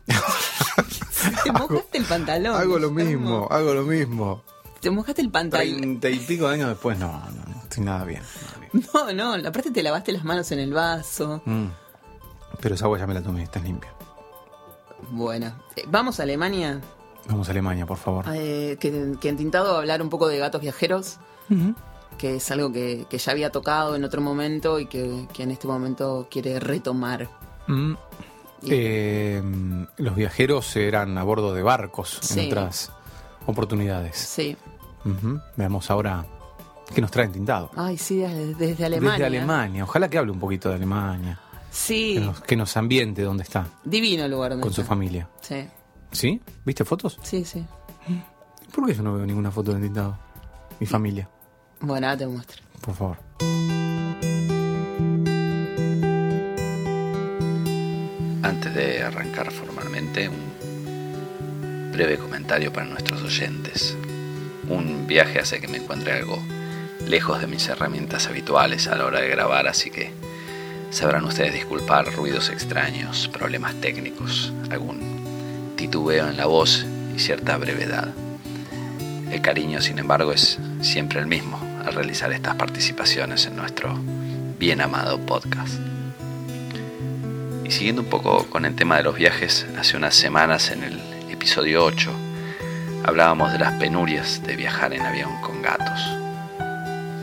Te 1.44 1.52
mojaste 1.52 1.98
el 2.00 2.04
pantalón. 2.06 2.56
Hago 2.56 2.80
lo 2.80 2.92
mismo, 2.92 3.48
hago 3.50 3.74
lo 3.74 3.84
mismo. 3.84 4.44
Te 4.88 4.92
mojaste 4.92 5.22
el 5.22 5.30
pantalón. 5.30 5.76
Treinta 6.00 6.10
y 6.10 6.20
pico 6.20 6.48
de 6.48 6.54
años 6.54 6.70
después, 6.70 6.98
no, 6.98 7.12
no, 7.12 7.54
no 7.54 7.62
estoy 7.64 7.84
nada 7.84 8.06
bien. 8.06 8.22
nada 8.46 8.58
bien. 8.72 8.86
No, 9.18 9.36
no, 9.38 9.48
aparte 9.50 9.70
te 9.72 9.84
lavaste 9.84 10.14
las 10.14 10.24
manos 10.24 10.50
en 10.54 10.60
el 10.60 10.72
vaso. 10.72 11.42
Mm. 11.44 11.66
Pero 12.62 12.76
esa 12.76 12.86
agua 12.86 12.98
ya 12.98 13.06
me 13.06 13.14
la 13.14 13.22
tomé, 13.22 13.44
está 13.44 13.60
limpia. 13.60 13.92
Bueno, 15.12 15.54
eh, 15.76 15.84
vamos 15.88 16.20
a 16.22 16.24
Alemania, 16.24 16.80
Vamos 17.28 17.50
a 17.50 17.52
Alemania, 17.52 17.86
por 17.86 17.98
favor. 17.98 18.24
eh, 18.34 18.78
que, 18.80 19.16
que 19.20 19.28
han 19.30 19.36
tintado 19.36 19.76
a 19.76 19.80
hablar 19.80 20.02
un 20.02 20.10
poco 20.10 20.30
de 20.30 20.38
gatos 20.38 20.62
viajeros, 20.62 21.18
que 22.18 22.38
es 22.38 22.50
algo 22.52 22.72
que, 22.72 23.06
que 23.10 23.18
ya 23.18 23.34
había 23.34 23.52
tocado 23.52 23.96
en 23.98 24.06
otro 24.06 24.22
momento 24.22 24.80
y 24.80 24.86
que, 24.86 25.28
que 25.34 25.44
en 25.44 25.52
este 25.52 25.68
momento 25.68 26.28
quiere 26.32 26.62
retomar. 26.62 27.28
Mm. 27.68 27.94
Eh, 28.70 29.44
los 29.98 30.16
viajeros 30.16 30.74
eran 30.78 31.18
a 31.18 31.24
bordo 31.24 31.54
de 31.54 31.62
barcos 31.62 32.20
Sí. 32.22 32.40
en 32.40 32.48
otras 32.48 32.92
oportunidades. 33.46 34.16
Sí. 34.18 34.56
Ujú. 35.12 35.40
Veamos 35.56 35.90
ahora 35.92 36.26
qué 36.94 37.02
nos 37.02 37.12
traen 37.12 37.32
tintado. 37.32 37.72
Ay, 37.76 37.98
sí, 37.98 38.18
desde, 38.18 38.54
desde 38.56 38.86
Alemania. 38.86 39.14
Desde 39.14 39.26
Alemania. 39.26 39.84
Ojalá 39.84 40.10
que 40.10 40.18
hable 40.18 40.32
un 40.32 40.40
poquito 40.40 40.70
de 40.70 40.76
Alemania. 40.76 41.40
Sí, 41.70 42.16
Que 42.16 42.20
nos, 42.22 42.42
que 42.42 42.56
nos 42.56 42.78
ambiente 42.78 43.22
donde 43.22 43.44
está, 43.44 43.68
divino 43.84 44.24
el 44.26 44.32
lugar 44.32 44.52
donde 44.52 44.64
con 44.64 44.74
su 44.74 44.84
familia. 44.84 45.30
Sí, 45.42 45.68
¿Sí? 46.12 46.42
¿Viste 46.66 46.84
fotos? 46.86 47.20
sí, 47.22 47.44
sí. 47.46 47.64
¿Por 48.74 48.86
qué 48.88 48.94
yo 48.96 49.04
no 49.04 49.14
veo 49.16 49.26
ninguna 49.26 49.52
foto 49.52 49.74
de 49.74 49.82
tintado? 49.82 50.18
Mi 50.80 50.88
familia, 50.88 51.30
Bueno, 51.82 52.08
ahora 52.08 52.18
te 52.18 52.28
muestro. 52.28 52.64
por 52.82 52.96
favor. 52.96 53.18
Antes 58.44 58.74
de 58.74 59.04
arrancar 59.04 59.52
formalmente, 59.52 60.30
un 60.30 61.92
breve 61.92 62.18
comentario 62.18 62.72
para 62.72 62.86
nuestros 62.86 63.22
oyentes. 63.24 63.96
Un 64.70 65.08
viaje 65.08 65.40
hace 65.40 65.62
que 65.62 65.68
me 65.68 65.78
encuentre 65.78 66.12
algo 66.14 66.42
lejos 67.08 67.40
de 67.40 67.48
mis 67.48 67.68
herramientas 67.70 68.28
habituales 68.28 68.88
a 68.88 68.96
la 68.96 69.06
hora 69.06 69.22
de 69.22 69.30
grabar, 69.30 69.68
así 69.68 69.90
que 69.90 70.12
sabrán 70.90 71.24
ustedes 71.24 71.54
disculpar 71.54 72.14
ruidos 72.14 72.50
extraños, 72.50 73.30
problemas 73.30 73.76
técnicos, 73.76 74.52
algún 74.70 75.74
titubeo 75.78 76.28
en 76.28 76.38
la 76.38 76.46
voz 76.46 76.86
y 77.16 77.20
cierta 77.20 77.58
brevedad. 77.58 78.14
El 79.32 79.42
cariño, 79.42 79.82
sin 79.82 80.00
embargo, 80.00 80.34
es 80.34 80.60
siempre 80.82 81.20
el 81.20 81.28
mismo 81.28 81.60
al 81.86 81.94
realizar 81.94 82.32
estas 82.34 82.56
participaciones 82.56 83.46
en 83.46 83.56
nuestro 83.56 83.98
bien 84.60 84.82
amado 84.82 85.20
podcast. 85.20 85.80
Y 87.64 87.72
siguiendo 87.72 88.02
un 88.02 88.10
poco 88.10 88.46
con 88.50 88.66
el 88.66 88.76
tema 88.76 88.98
de 88.98 89.04
los 89.04 89.16
viajes, 89.16 89.66
hace 89.78 89.98
unas 89.98 90.16
semanas 90.16 90.72
en 90.72 90.84
el 90.84 91.00
episodio 91.32 91.84
8 91.86 92.27
hablábamos 93.08 93.54
de 93.54 93.60
las 93.60 93.72
penurias 93.76 94.44
de 94.44 94.58
viajar 94.58 94.94
en 94.94 95.06
avión 95.06 95.42
con 95.42 95.62
gatos. 95.62 96.00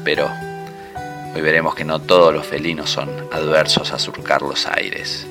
Pero 0.03 0.31
hoy 1.35 1.43
veremos 1.43 1.75
que 1.75 1.85
no 1.85 2.01
todos 2.01 2.33
los 2.33 2.47
felinos 2.47 2.89
son 2.89 3.11
adversos 3.31 3.93
a 3.93 3.99
surcar 3.99 4.41
los 4.41 4.67
aires. 4.67 5.27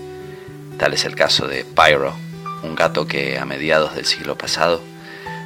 Tal 0.77 0.93
es 0.93 1.05
el 1.05 1.15
caso 1.15 1.47
de 1.47 1.65
Pyro, 1.65 2.13
un 2.61 2.75
gato 2.75 3.07
que 3.07 3.39
a 3.39 3.45
mediados 3.45 3.95
del 3.95 4.05
siglo 4.05 4.37
pasado 4.37 4.79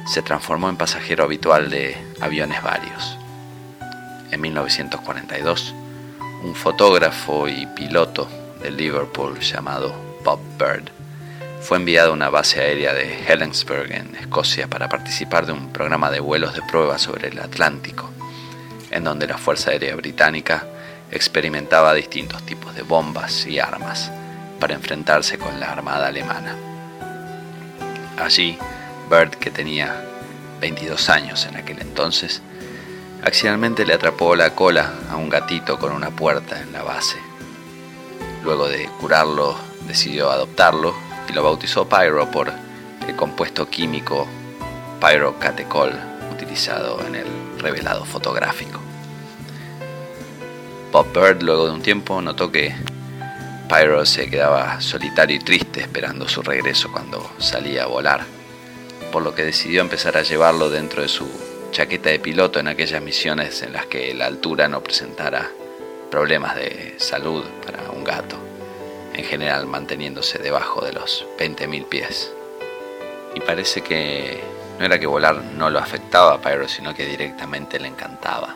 se 0.06 0.20
transformó 0.20 0.68
en 0.68 0.76
pasajero 0.76 1.24
habitual 1.24 1.70
de 1.70 1.96
aviones 2.20 2.62
varios. 2.62 3.16
En 4.30 4.42
1942, 4.42 5.74
un 6.44 6.54
fotógrafo 6.54 7.48
y 7.48 7.64
piloto 7.74 8.28
de 8.60 8.70
Liverpool 8.70 9.38
llamado 9.40 9.94
Bob 10.22 10.40
Bird 10.58 10.97
fue 11.60 11.76
enviado 11.76 12.10
a 12.10 12.14
una 12.14 12.30
base 12.30 12.60
aérea 12.60 12.94
de 12.94 13.26
Helensburgh 13.26 13.90
en 13.90 14.16
Escocia 14.16 14.68
para 14.68 14.88
participar 14.88 15.44
de 15.46 15.52
un 15.52 15.72
programa 15.72 16.10
de 16.10 16.20
vuelos 16.20 16.54
de 16.54 16.62
prueba 16.62 16.98
sobre 16.98 17.28
el 17.28 17.38
Atlántico, 17.38 18.10
en 18.90 19.04
donde 19.04 19.26
la 19.26 19.38
Fuerza 19.38 19.72
Aérea 19.72 19.94
Británica 19.96 20.66
experimentaba 21.10 21.94
distintos 21.94 22.42
tipos 22.44 22.74
de 22.74 22.82
bombas 22.82 23.46
y 23.46 23.58
armas 23.58 24.10
para 24.60 24.74
enfrentarse 24.74 25.38
con 25.38 25.58
la 25.60 25.72
Armada 25.72 26.08
Alemana. 26.08 26.56
Allí, 28.18 28.58
Bird, 29.10 29.30
que 29.30 29.50
tenía 29.50 30.04
22 30.60 31.08
años 31.10 31.46
en 31.46 31.56
aquel 31.56 31.80
entonces, 31.80 32.42
accidentalmente 33.22 33.84
le 33.84 33.94
atrapó 33.94 34.34
la 34.36 34.54
cola 34.54 34.92
a 35.10 35.16
un 35.16 35.28
gatito 35.28 35.78
con 35.78 35.92
una 35.92 36.10
puerta 36.10 36.60
en 36.60 36.72
la 36.72 36.82
base. 36.82 37.18
Luego 38.42 38.68
de 38.68 38.88
curarlo, 39.00 39.56
decidió 39.86 40.30
adoptarlo 40.30 41.07
y 41.28 41.32
lo 41.32 41.42
bautizó 41.42 41.88
Pyro 41.88 42.30
por 42.30 42.52
el 43.06 43.16
compuesto 43.16 43.68
químico 43.68 44.26
pyrocatecol 45.00 45.92
utilizado 46.32 47.04
en 47.06 47.14
el 47.14 47.26
revelado 47.58 48.04
fotográfico. 48.04 48.80
Bob 50.92 51.12
Bird 51.12 51.42
luego 51.42 51.66
de 51.66 51.72
un 51.72 51.82
tiempo 51.82 52.20
notó 52.22 52.50
que 52.50 52.74
Pyro 53.68 54.06
se 54.06 54.30
quedaba 54.30 54.80
solitario 54.80 55.36
y 55.36 55.40
triste 55.40 55.80
esperando 55.80 56.26
su 56.28 56.42
regreso 56.42 56.90
cuando 56.90 57.30
salía 57.38 57.84
a 57.84 57.86
volar, 57.86 58.24
por 59.12 59.22
lo 59.22 59.34
que 59.34 59.44
decidió 59.44 59.82
empezar 59.82 60.16
a 60.16 60.22
llevarlo 60.22 60.70
dentro 60.70 61.02
de 61.02 61.08
su 61.08 61.28
chaqueta 61.70 62.08
de 62.08 62.18
piloto 62.18 62.58
en 62.58 62.68
aquellas 62.68 63.02
misiones 63.02 63.62
en 63.62 63.74
las 63.74 63.86
que 63.86 64.14
la 64.14 64.26
altura 64.26 64.68
no 64.68 64.82
presentara 64.82 65.50
problemas 66.10 66.56
de 66.56 66.94
salud 66.96 67.44
para 67.64 67.90
un 67.90 68.04
gato, 68.04 68.36
en 69.18 69.24
general 69.24 69.66
manteniéndose 69.66 70.38
debajo 70.38 70.80
de 70.80 70.92
los 70.92 71.26
20.000 71.38 71.84
pies. 71.86 72.32
Y 73.34 73.40
parece 73.40 73.82
que 73.82 74.40
no 74.78 74.84
era 74.84 75.00
que 75.00 75.06
volar 75.06 75.42
no 75.42 75.70
lo 75.70 75.80
afectaba 75.80 76.34
a 76.34 76.40
Pyro, 76.40 76.68
sino 76.68 76.94
que 76.94 77.04
directamente 77.04 77.80
le 77.80 77.88
encantaba. 77.88 78.54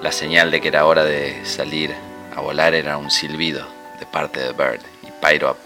La 0.00 0.12
señal 0.12 0.52
de 0.52 0.60
que 0.60 0.68
era 0.68 0.86
hora 0.86 1.04
de 1.04 1.44
salir 1.44 1.92
a 2.34 2.40
volar 2.40 2.74
era 2.74 2.96
un 2.96 3.10
silbido 3.10 3.66
de 3.98 4.06
parte 4.06 4.40
de 4.40 4.52
Bird, 4.52 4.80
y 5.02 5.10
Pyro 5.24 5.56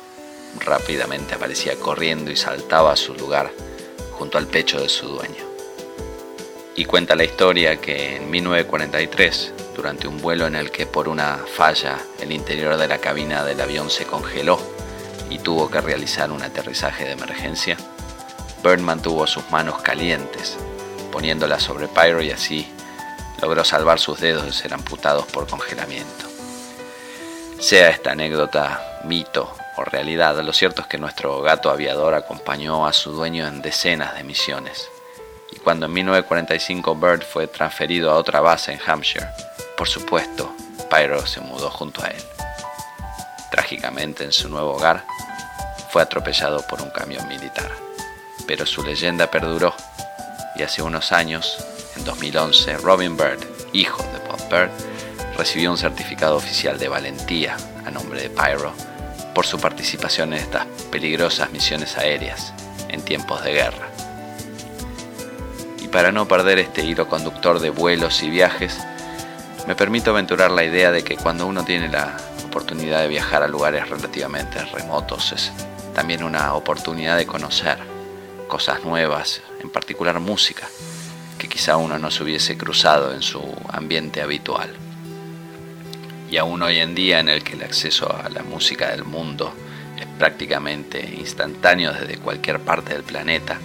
rápidamente 0.65 1.35
aparecía 1.35 1.77
corriendo 1.77 2.31
y 2.31 2.37
saltaba 2.37 2.93
a 2.93 2.97
su 2.97 3.15
lugar 3.15 3.53
junto 4.13 4.39
al 4.39 4.47
pecho 4.47 4.81
de 4.81 4.89
su 4.89 5.07
dueño. 5.07 5.45
Y 6.75 6.87
cuenta 6.87 7.15
la 7.15 7.25
historia 7.25 7.77
que 7.77 8.17
en 8.17 8.31
1943, 8.31 9.53
durante 9.87 10.09
un 10.09 10.21
vuelo 10.21 10.49
en 10.49 10.57
el 10.57 10.73
que 10.73 10.85
por 10.85 11.07
una 11.07 11.39
falla 11.47 12.01
el 12.19 12.33
interior 12.33 12.77
de 12.77 12.89
la 12.89 12.99
cabina 12.99 13.45
del 13.45 13.61
avión 13.61 13.89
se 13.89 14.05
congeló 14.05 14.59
y 15.31 15.39
tuvo 15.39 15.71
que 15.71 15.81
realizar 15.81 16.33
un 16.33 16.43
aterrizaje 16.43 17.05
de 17.05 17.13
emergencia, 17.13 17.77
Bird 18.65 18.81
mantuvo 18.81 19.29
sus 19.29 19.49
manos 19.53 19.81
calientes, 19.83 20.57
poniéndolas 21.13 21.63
sobre 21.63 21.87
Pyro 21.87 22.21
y 22.21 22.33
así 22.33 22.69
logró 23.41 23.63
salvar 23.63 24.01
sus 24.01 24.19
dedos 24.19 24.45
de 24.45 24.53
ser 24.53 24.75
amputados 24.75 25.25
por 25.27 25.47
congelamiento. 25.47 26.27
Sea 27.61 27.91
esta 27.91 28.11
anécdota 28.11 29.01
mito 29.05 29.55
o 29.77 29.85
realidad, 29.85 30.43
lo 30.43 30.53
cierto 30.53 30.83
es 30.83 30.89
que 30.89 30.99
nuestro 30.99 31.43
gato 31.43 31.71
aviador 31.71 32.15
acompañó 32.15 32.89
a 32.89 32.93
su 32.93 33.13
dueño 33.13 33.47
en 33.47 33.63
decenas 33.63 34.17
de 34.17 34.25
misiones. 34.25 34.91
Y 35.53 35.61
cuando 35.61 35.87
en 35.87 35.93
1945 35.93 36.97
Bird 36.97 37.23
fue 37.23 37.47
transferido 37.47 38.11
a 38.11 38.17
otra 38.17 38.41
base 38.41 38.73
en 38.73 38.81
Hampshire, 38.85 39.29
por 39.77 39.89
supuesto, 39.89 40.55
Pyro 40.91 41.27
se 41.27 41.41
mudó 41.41 41.71
junto 41.71 42.03
a 42.03 42.09
él. 42.09 42.23
Trágicamente 43.51 44.25
en 44.25 44.33
su 44.33 44.49
nuevo 44.49 44.75
hogar, 44.75 45.05
fue 45.91 46.03
atropellado 46.03 46.67
por 46.67 46.81
un 46.83 46.91
camión 46.91 47.27
militar. 47.29 47.71
Pero 48.47 48.65
su 48.67 48.83
leyenda 48.83 49.31
perduró 49.31 49.75
y 50.57 50.63
hace 50.63 50.83
unos 50.83 51.13
años, 51.13 51.57
en 51.97 52.05
2011, 52.05 52.79
Robin 52.79 53.17
Bird, 53.17 53.41
hijo 53.73 54.03
de 54.03 54.19
Bob 54.29 54.49
Bird, 54.51 54.71
recibió 55.37 55.71
un 55.71 55.79
certificado 55.79 56.37
oficial 56.37 56.79
de 56.79 56.89
valentía 56.89 57.57
a 57.85 57.91
nombre 57.91 58.23
de 58.23 58.31
Pyro 58.31 58.73
por 59.35 59.47
su 59.47 59.59
participación 59.59 60.33
en 60.33 60.41
estas 60.41 60.67
peligrosas 60.91 61.51
misiones 61.51 61.99
aéreas 61.99 62.55
en 62.89 63.03
tiempos 63.03 63.45
de 63.45 63.53
guerra. 63.53 63.89
Y 65.83 65.89
para 65.89 66.13
no 66.13 66.27
perder 66.27 66.59
este 66.59 66.83
hilo 66.83 67.09
conductor 67.09 67.61
de 67.61 67.71
vuelos 67.71 68.23
y 68.23 68.31
viajes, 68.31 68.79
me 69.67 69.75
permito 69.75 70.11
aventurar 70.11 70.51
la 70.51 70.65
idea 70.65 70.93
de 70.93 71.03
que 71.03 71.17
cuando 71.17 71.47
uno 71.47 71.65
tiene 71.65 71.89
la 71.89 72.17
oportunidad 72.45 73.01
de 73.01 73.09
viajar 73.09 73.43
a 73.43 73.49
lugares 73.49 73.89
relativamente 73.89 74.65
remotos 74.67 75.33
es 75.33 75.53
también 75.95 76.23
una 76.23 76.55
oportunidad 76.55 77.17
de 77.17 77.27
conocer 77.27 77.79
cosas 78.47 78.85
nuevas, 78.85 79.43
en 79.61 79.71
particular 79.71 80.21
música, 80.21 80.69
que 81.37 81.49
quizá 81.49 81.77
uno 81.77 81.99
no 81.99 82.11
se 82.11 82.23
hubiese 82.23 82.57
cruzado 82.57 83.13
en 83.13 83.23
su 83.23 83.43
ambiente 83.69 84.23
habitual. 84.23 84.73
Y 86.31 86.37
aún 86.37 86.63
hoy 86.63 86.79
en 86.79 86.95
día 86.95 87.19
en 87.19 87.29
el 87.29 87.43
que 87.43 87.55
el 87.55 87.63
acceso 87.63 88.15
a 88.15 88.29
la 88.29 88.43
música 88.43 88.91
del 88.91 89.05
mundo 89.05 89.53
es 89.99 90.07
prácticamente 90.19 91.01
instantáneo 91.19 91.93
desde 91.93 92.19
cualquier 92.19 92.61
parte 92.61 92.93
del 92.93 93.03
planeta, 93.03 93.59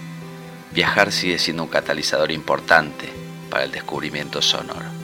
viajar 0.72 1.12
sigue 1.12 1.38
siendo 1.38 1.62
un 1.62 1.68
catalizador 1.68 2.32
importante 2.32 3.08
para 3.50 3.64
el 3.64 3.70
descubrimiento 3.70 4.42
sonoro. 4.42 5.01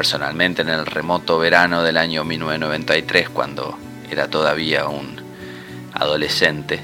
Personalmente 0.00 0.62
en 0.62 0.70
el 0.70 0.86
remoto 0.86 1.38
verano 1.38 1.82
del 1.82 1.98
año 1.98 2.24
1993, 2.24 3.28
cuando 3.28 3.76
era 4.10 4.28
todavía 4.28 4.88
un 4.88 5.20
adolescente 5.92 6.80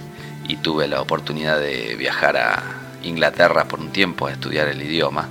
y 0.47 0.57
tuve 0.57 0.87
la 0.87 1.01
oportunidad 1.01 1.59
de 1.59 1.97
viajar 1.97 2.37
a 2.37 2.62
Inglaterra 3.05 3.64
por 3.64 3.81
un 3.81 3.91
tiempo 3.91 4.27
a 4.27 4.33
estudiar 4.33 4.69
el 4.69 4.83
idioma, 4.83 5.31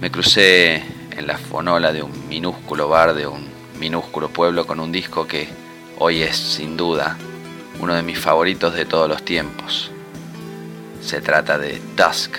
me 0.00 0.10
crucé 0.10 0.76
en 1.14 1.26
la 1.26 1.36
fonola 1.36 1.92
de 1.92 2.02
un 2.02 2.28
minúsculo 2.30 2.88
bar 2.88 3.12
de 3.12 3.26
un 3.26 3.46
minúsculo 3.78 4.30
pueblo 4.30 4.66
con 4.66 4.80
un 4.80 4.90
disco 4.90 5.26
que 5.26 5.50
hoy 5.98 6.22
es 6.22 6.38
sin 6.38 6.78
duda 6.78 7.18
uno 7.78 7.92
de 7.92 8.02
mis 8.02 8.18
favoritos 8.18 8.72
de 8.72 8.86
todos 8.86 9.06
los 9.06 9.22
tiempos. 9.22 9.90
Se 11.02 11.20
trata 11.20 11.58
de 11.58 11.78
Dusk 11.94 12.38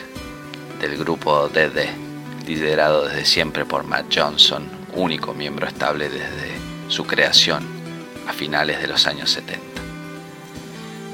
del 0.82 0.98
grupo 0.98 1.48
DD, 1.48 2.03
liderado 2.46 3.08
desde 3.08 3.26
siempre 3.26 3.66
por 3.66 3.84
Matt 3.84 4.06
Johnson, 4.14 4.70
único 4.94 5.34
miembro 5.34 5.68
estable 5.68 6.10
desde 6.10 6.52
su 6.88 7.06
creación 7.06 7.66
a 8.28 8.34
finales 8.34 8.82
de 8.82 8.88
los 8.88 9.08
años 9.08 9.32
70. 9.32 9.64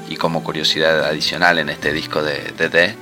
Y 0.08 0.16
como 0.16 0.42
curiosidad 0.42 1.04
adicional 1.04 1.58
en 1.58 1.68
este 1.68 1.92
disco 1.92 2.22
de 2.22 2.52
DD, 2.52 2.96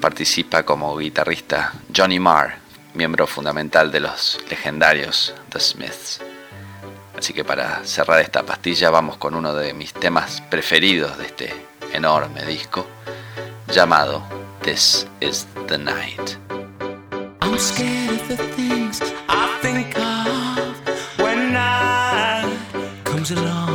participa 0.00 0.62
como 0.64 0.96
guitarrista 0.96 1.72
Johnny 1.94 2.18
Marr, 2.18 2.58
miembro 2.94 3.26
fundamental 3.26 3.92
de 3.92 4.00
los 4.00 4.38
legendarios 4.48 5.34
The 5.50 5.60
Smiths. 5.60 6.20
Así 7.16 7.32
que 7.32 7.44
para 7.44 7.84
cerrar 7.84 8.20
esta 8.20 8.42
pastilla 8.42 8.90
vamos 8.90 9.16
con 9.16 9.34
uno 9.34 9.54
de 9.54 9.72
mis 9.74 9.92
temas 9.92 10.42
preferidos 10.50 11.16
de 11.18 11.26
este 11.26 11.54
enorme 11.92 12.44
disco, 12.44 12.86
llamado 13.68 14.22
This 14.62 15.06
is 15.20 15.46
the 15.66 15.78
Night. 15.78 16.45
I'm 17.46 17.58
scared 17.58 18.10
of 18.10 18.26
the 18.26 18.36
things 18.56 19.00
I 19.28 19.58
think 19.62 19.96
of 19.96 21.20
when 21.20 21.52
night 21.52 22.58
comes 23.04 23.30
along. 23.30 23.65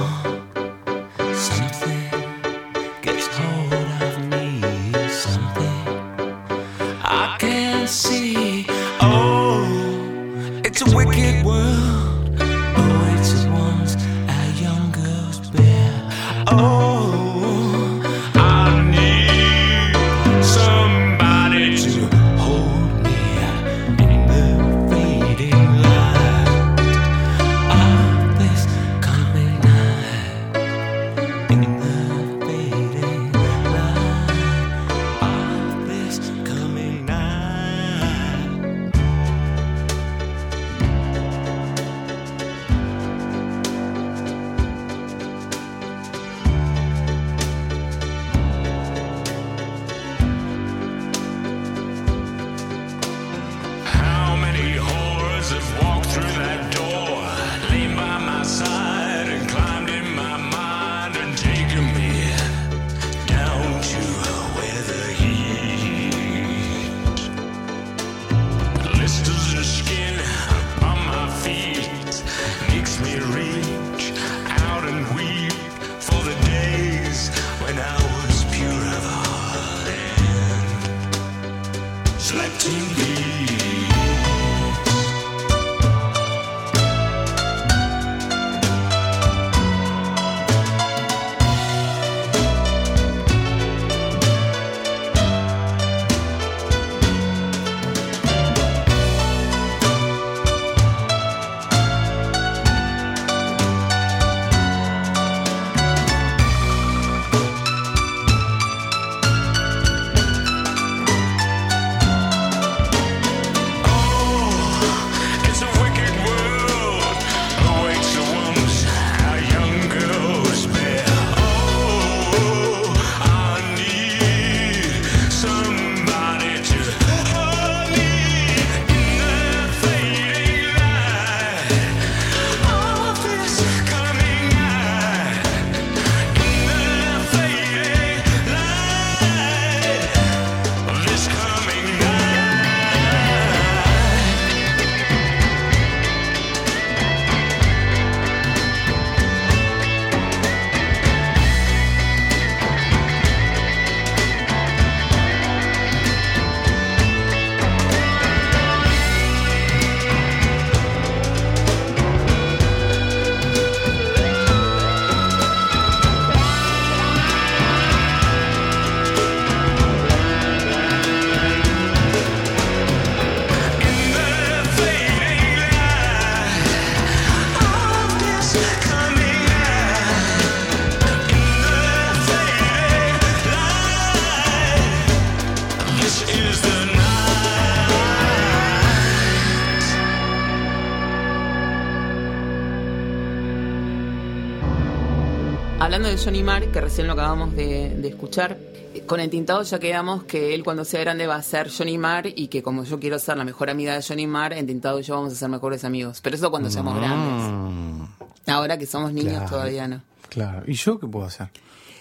Hablando 196.02 196.18
de 196.18 196.26
Johnny 196.26 196.42
Marr, 196.42 196.72
que 196.72 196.82
recién 196.82 197.06
lo 197.06 197.14
acabamos 197.14 197.56
de, 197.56 197.90
de 197.96 198.08
escuchar, 198.08 198.58
con 199.06 199.20
el 199.20 199.30
tintado 199.30 199.62
ya 199.62 199.78
quedamos 199.78 200.24
que 200.24 200.56
él 200.56 200.64
cuando 200.64 200.84
sea 200.84 201.00
grande 201.02 201.28
va 201.28 201.36
a 201.36 201.44
ser 201.44 201.70
Johnny 201.72 202.00
Marr 202.00 202.26
y 202.36 202.48
que 202.48 202.64
como 202.64 202.84
yo 202.86 203.00
quiero 203.00 203.20
ser 203.20 203.38
la 203.38 203.44
mejor 203.44 203.70
amiga 203.70 203.94
de 203.94 204.02
Johnny 204.02 204.26
Marr, 204.26 204.54
en 204.54 204.66
tintado 204.66 205.00
y 205.00 205.04
yo 205.04 205.14
vamos 205.14 205.34
a 205.34 205.36
ser 205.36 205.48
mejores 205.50 205.84
amigos. 205.84 206.20
Pero 206.22 206.36
eso 206.38 206.50
cuando 206.50 206.72
seamos 206.72 206.96
grandes. 206.96 207.52
Mm, 207.52 208.04
Ahora 208.48 208.80
que 208.80 208.88
somos 208.88 209.14
niños 209.14 209.34
Claro. 209.34 209.50
todavía 209.52 209.88
no. 209.88 210.02
claro. 210.30 210.64
¿Y 210.66 210.74
yo 210.74 211.00
qué 211.00 211.06
puedo 211.06 211.28
hacer? 211.28 211.50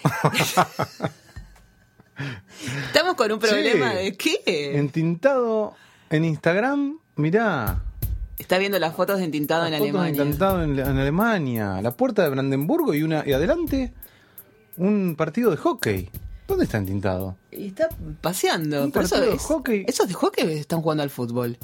Estamos 2.87 3.13
con 3.13 3.31
un 3.31 3.37
problema 3.37 3.91
Sí. 3.91 3.97
de 3.97 4.17
qué? 4.17 4.77
Entintado 4.79 5.75
en 6.09 6.25
Instagram, 6.25 6.97
mirá. 7.17 7.83
Está 8.37 8.57
viendo 8.57 8.79
las 8.79 8.95
fotos 8.95 9.19
de 9.19 9.25
entintado 9.25 9.65
en 9.65 9.73
fotos 9.73 9.83
Alemania. 9.89 10.21
Entintado 10.23 10.63
en, 10.63 10.79
en 10.79 10.97
Alemania. 10.97 11.81
La 11.81 11.91
puerta 11.91 12.23
de 12.23 12.29
Brandenburgo 12.29 12.93
y 12.93 13.03
una 13.03 13.23
y 13.25 13.33
adelante 13.33 13.93
un 14.77 15.15
partido 15.17 15.51
de 15.51 15.57
hockey. 15.57 16.09
¿Dónde 16.47 16.65
está 16.65 16.77
entintado? 16.79 17.37
Y 17.51 17.67
está 17.67 17.87
paseando. 18.21 18.83
Un 18.83 18.91
Pero 18.91 19.05
eso 19.05 19.21
de 19.21 19.37
hockey. 19.37 19.85
Esos 19.87 20.07
de 20.07 20.13
hockey 20.15 20.51
están 20.53 20.81
jugando 20.81 21.03
al 21.03 21.09
fútbol. 21.09 21.57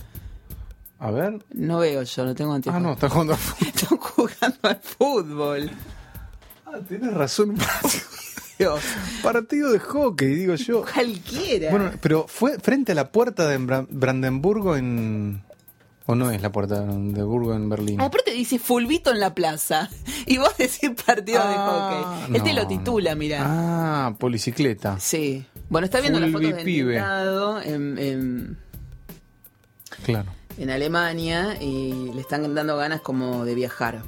A 1.00 1.12
ver. 1.12 1.44
No 1.52 1.80
veo 1.80 2.04
yo, 2.04 2.26
no 2.26 2.34
tengo 2.36 2.54
Ah, 2.54 2.56
anteojos. 2.56 2.82
no, 2.82 2.94
está 2.94 3.10
jugando 3.10 3.34
al 3.34 3.40
fútbol. 3.40 3.68
Están 3.76 3.98
jugando 3.98 4.58
al 4.64 4.80
fútbol. 4.82 5.72
Ah, 6.66 6.80
tienes 6.88 7.14
razón. 7.14 7.50
Un 7.52 7.58
Dios. 8.60 8.82
partido 9.22 9.72
de 9.72 9.80
hockey, 9.80 10.28
digo 10.34 10.56
yo. 10.56 10.84
Cualquiera. 10.92 11.70
Bueno, 11.70 11.92
pero 12.02 12.26
fue 12.28 12.58
frente 12.60 12.94
a 12.94 12.96
la 12.96 13.12
puerta 13.12 13.48
de 13.48 13.60
Bra- 13.60 13.88
Brandenburgo 13.90 14.76
en. 14.78 15.44
¿O 16.10 16.16
no 16.16 16.32
es 16.32 16.42
la 16.42 16.52
puerta 16.52 16.76
de 16.80 16.86
Brandenburgo 16.86 17.54
en 17.54 17.70
Berlín? 17.70 18.00
Aparte 18.02 18.32
dice 18.32 18.58
fulbito 18.60 19.12
en 19.12 19.20
la 19.20 19.34
plaza. 19.36 19.90
Y 20.26 20.38
vos 20.40 20.56
decís 20.58 20.90
partido 21.06 21.40
de 21.42 21.54
Ah, 21.56 22.20
hockey. 22.26 22.36
Este 22.38 22.54
no. 22.54 22.62
lo 22.62 22.68
titula, 22.68 23.16
mirá. 23.16 23.44
Ah, 23.46 24.16
policicleta. 24.18 25.00
Sí. 25.00 25.46
Bueno, 25.70 25.86
está 25.86 26.02
viendo 26.02 26.20
las 26.20 26.32
fotos 26.32 26.50
en, 27.66 28.58
Claro. 30.04 30.32
en 30.58 30.70
Alemania 30.70 31.58
y 31.62 32.12
le 32.14 32.22
están 32.22 32.54
dando 32.56 32.76
ganas 32.78 33.02
como 33.02 33.46
de 33.46 33.56
viajar. 33.56 34.02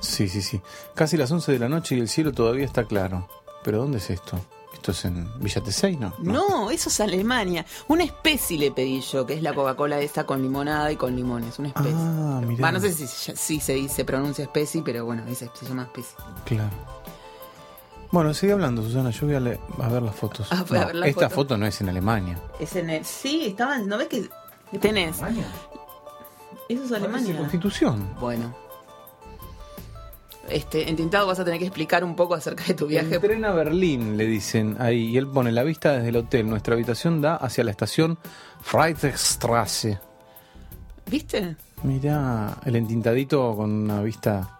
Sí, 0.00 0.28
sí, 0.28 0.40
sí. 0.42 0.60
Casi 0.94 1.16
las 1.16 1.30
11 1.32 1.50
de 1.52 1.58
la 1.58 1.68
noche 1.68 1.96
y 1.96 2.00
el 2.00 2.08
cielo 2.08 2.32
todavía 2.32 2.64
está 2.64 2.84
claro. 2.84 3.28
¿Pero 3.64 3.78
dónde 3.78 3.98
es 3.98 4.10
esto? 4.10 4.40
¿Esto 4.86 4.92
es 4.92 5.04
en 5.06 5.28
Villa 5.40 5.60
Tesey, 5.60 5.96
no? 5.96 6.14
No, 6.20 6.70
eso 6.70 6.90
es 6.90 7.00
Alemania. 7.00 7.66
Una 7.88 8.04
especie 8.04 8.56
le 8.56 8.70
pedí 8.70 9.00
yo, 9.00 9.26
que 9.26 9.34
es 9.34 9.42
la 9.42 9.52
Coca-Cola 9.52 9.98
esta 9.98 10.24
con 10.24 10.40
limonada 10.40 10.92
y 10.92 10.96
con 10.96 11.16
limones. 11.16 11.58
Una 11.58 11.68
especie. 11.70 11.92
Ah, 11.92 12.40
mirá. 12.46 12.62
Va, 12.62 12.70
no 12.70 12.78
sé 12.78 12.92
si, 12.92 13.04
si 13.08 13.58
se 13.58 13.72
dice, 13.74 14.04
pronuncia 14.04 14.44
especie, 14.44 14.82
pero 14.84 15.04
bueno, 15.04 15.24
esa 15.26 15.48
se 15.56 15.66
llama 15.66 15.82
especie. 15.82 16.14
Claro. 16.44 16.70
Bueno, 18.12 18.32
sigue 18.32 18.52
hablando, 18.52 18.80
Susana. 18.84 19.10
Yo 19.10 19.26
voy 19.26 19.34
a, 19.34 19.40
le- 19.40 19.58
a 19.82 19.88
ver 19.88 20.02
las 20.02 20.14
fotos. 20.14 20.46
Ah, 20.52 20.64
voy 20.68 20.78
a 20.78 20.80
No, 20.82 20.86
ver 20.86 20.94
la 20.94 21.06
esta 21.08 21.28
foto. 21.30 21.34
foto 21.34 21.56
no 21.58 21.66
es 21.66 21.80
en 21.80 21.88
Alemania. 21.88 22.38
Es 22.60 22.76
en 22.76 22.88
el. 22.88 23.04
Sí, 23.04 23.44
estaban. 23.46 23.88
¿No 23.88 23.98
ves 23.98 24.06
que 24.06 24.28
tenés? 24.78 25.16
Eso 25.16 25.24
es 25.24 26.78
Parece 26.78 26.94
Alemania. 26.94 27.38
Constitución. 27.38 28.08
Bueno. 28.20 28.54
Este, 30.50 30.88
en 30.88 30.96
Tintado 30.96 31.26
vas 31.26 31.38
a 31.40 31.44
tener 31.44 31.58
que 31.58 31.66
explicar 31.66 32.04
un 32.04 32.14
poco 32.16 32.34
acerca 32.34 32.64
de 32.64 32.74
tu 32.74 32.86
viaje. 32.86 33.14
El 33.16 33.20
tren 33.20 33.44
a 33.44 33.52
Berlín, 33.52 34.16
le 34.16 34.26
dicen 34.26 34.76
ahí. 34.78 35.06
Y 35.10 35.16
él 35.18 35.26
pone 35.26 35.50
la 35.52 35.62
vista 35.64 35.92
desde 35.92 36.08
el 36.10 36.16
hotel. 36.16 36.48
Nuestra 36.48 36.74
habitación 36.74 37.20
da 37.20 37.36
hacia 37.36 37.64
la 37.64 37.70
estación 37.70 38.18
Friedrichstraße. 38.62 39.98
¿Viste? 41.10 41.56
Mirá, 41.82 42.56
el 42.64 42.76
entintadito 42.76 43.54
con 43.56 43.70
una 43.70 44.02
vista 44.02 44.56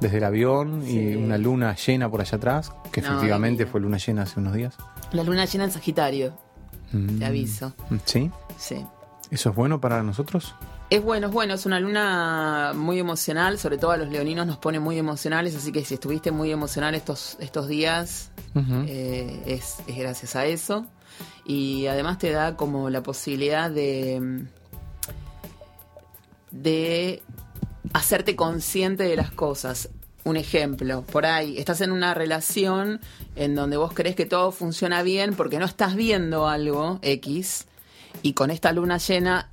desde 0.00 0.18
el 0.18 0.24
avión 0.24 0.82
Sí. 0.84 0.98
y 0.98 1.14
una 1.16 1.38
luna 1.38 1.74
llena 1.76 2.08
por 2.10 2.20
allá 2.20 2.36
atrás, 2.36 2.72
que 2.92 3.00
No, 3.02 3.08
efectivamente 3.08 3.66
fue 3.66 3.80
luna 3.80 3.98
llena 3.98 4.22
hace 4.22 4.40
unos 4.40 4.54
días. 4.54 4.76
La 5.12 5.22
luna 5.24 5.44
llena 5.44 5.64
en 5.64 5.70
Sagitario, 5.72 6.32
Mm. 6.92 7.18
te 7.18 7.24
aviso. 7.26 7.72
¿Sí? 8.04 8.30
Sí. 8.56 8.84
¿Eso 9.30 9.50
es 9.50 9.54
bueno 9.56 9.80
para 9.80 10.02
nosotros? 10.02 10.54
Es 10.90 11.02
bueno, 11.02 11.26
es 11.26 11.32
bueno, 11.34 11.52
es 11.52 11.66
una 11.66 11.80
luna 11.80 12.72
muy 12.74 12.98
emocional, 12.98 13.58
sobre 13.58 13.76
todo 13.76 13.90
a 13.90 13.98
los 13.98 14.08
leoninos 14.08 14.46
nos 14.46 14.56
pone 14.56 14.80
muy 14.80 14.96
emocionales, 14.96 15.54
así 15.54 15.70
que 15.70 15.84
si 15.84 15.94
estuviste 15.94 16.30
muy 16.30 16.50
emocional 16.50 16.94
estos, 16.94 17.36
estos 17.40 17.68
días, 17.68 18.30
eh, 18.86 19.42
es, 19.46 19.76
es 19.86 19.96
gracias 19.98 20.34
a 20.34 20.46
eso. 20.46 20.86
Y 21.44 21.86
además 21.88 22.18
te 22.18 22.30
da 22.30 22.56
como 22.56 22.88
la 22.88 23.02
posibilidad 23.02 23.70
de, 23.70 24.46
de 26.50 27.22
hacerte 27.92 28.34
consciente 28.34 29.04
de 29.04 29.16
las 29.16 29.30
cosas. 29.30 29.90
Un 30.24 30.36
ejemplo, 30.36 31.02
por 31.02 31.26
ahí, 31.26 31.58
estás 31.58 31.82
en 31.82 31.92
una 31.92 32.14
relación 32.14 33.00
en 33.36 33.54
donde 33.54 33.76
vos 33.76 33.92
crees 33.94 34.16
que 34.16 34.26
todo 34.26 34.52
funciona 34.52 35.02
bien 35.02 35.34
porque 35.34 35.58
no 35.58 35.66
estás 35.66 35.96
viendo 35.96 36.48
algo 36.48 36.98
X 37.02 37.66
y 38.22 38.32
con 38.32 38.50
esta 38.50 38.72
luna 38.72 38.96
llena. 38.98 39.50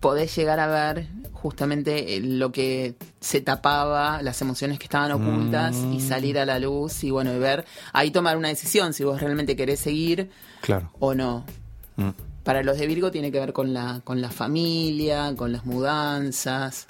Podés 0.00 0.34
llegar 0.34 0.58
a 0.60 0.66
ver 0.66 1.06
justamente 1.32 2.16
eh, 2.16 2.20
lo 2.20 2.52
que 2.52 2.96
se 3.20 3.40
tapaba, 3.40 4.20
las 4.22 4.40
emociones 4.42 4.78
que 4.78 4.84
estaban 4.84 5.12
ocultas 5.12 5.76
Mm. 5.76 5.92
y 5.94 6.00
salir 6.00 6.38
a 6.38 6.44
la 6.46 6.58
luz 6.58 7.04
y 7.04 7.10
bueno, 7.10 7.32
y 7.34 7.38
ver, 7.38 7.64
ahí 7.92 8.10
tomar 8.10 8.36
una 8.36 8.48
decisión 8.48 8.92
si 8.92 9.04
vos 9.04 9.20
realmente 9.20 9.56
querés 9.56 9.80
seguir 9.80 10.30
Claro. 10.60 10.90
o 10.98 11.14
no. 11.14 11.44
Mm. 11.96 12.10
Para 12.44 12.62
los 12.62 12.78
de 12.78 12.86
Virgo 12.86 13.10
tiene 13.10 13.30
que 13.30 13.38
ver 13.38 13.52
con 13.52 13.74
la, 13.74 14.00
con 14.02 14.20
la 14.22 14.30
familia, 14.30 15.34
con 15.36 15.52
las 15.52 15.66
mudanzas, 15.66 16.86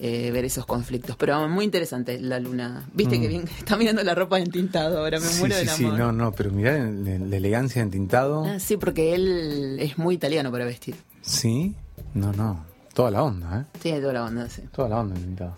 eh, 0.00 0.30
ver 0.32 0.44
esos 0.44 0.66
conflictos. 0.66 1.16
Pero 1.16 1.48
muy 1.48 1.64
interesante 1.64 2.18
la 2.20 2.40
luna. 2.40 2.88
Viste 2.92 3.16
Mm. 3.18 3.20
que 3.22 3.28
bien 3.28 3.44
está 3.58 3.76
mirando 3.76 4.02
la 4.02 4.14
ropa 4.14 4.38
entintado 4.40 4.98
ahora, 4.98 5.20
me 5.20 5.26
Sí, 5.26 5.38
muero 5.40 5.54
sí, 5.54 5.60
del 5.60 5.68
sí, 5.76 5.84
no, 5.84 6.10
no, 6.12 6.32
pero 6.32 6.50
mirá 6.50 6.76
la, 6.78 7.18
la 7.18 7.36
elegancia 7.36 7.82
en 7.82 7.90
tintado. 7.90 8.44
Ah, 8.44 8.58
sí, 8.58 8.76
porque 8.76 9.14
él 9.14 9.78
es 9.80 9.96
muy 9.96 10.16
italiano 10.16 10.50
para 10.50 10.64
vestir. 10.64 10.96
Sí, 11.22 11.74
no, 12.14 12.32
no. 12.32 12.64
Toda 12.94 13.10
la 13.10 13.22
onda, 13.22 13.60
¿eh? 13.60 13.78
Tiene 13.80 14.00
toda 14.00 14.12
la 14.14 14.24
onda, 14.24 14.48
sí. 14.48 14.62
Toda 14.72 14.88
la 14.88 14.98
onda 15.00 15.16
en 15.16 15.22
tintado. 15.22 15.56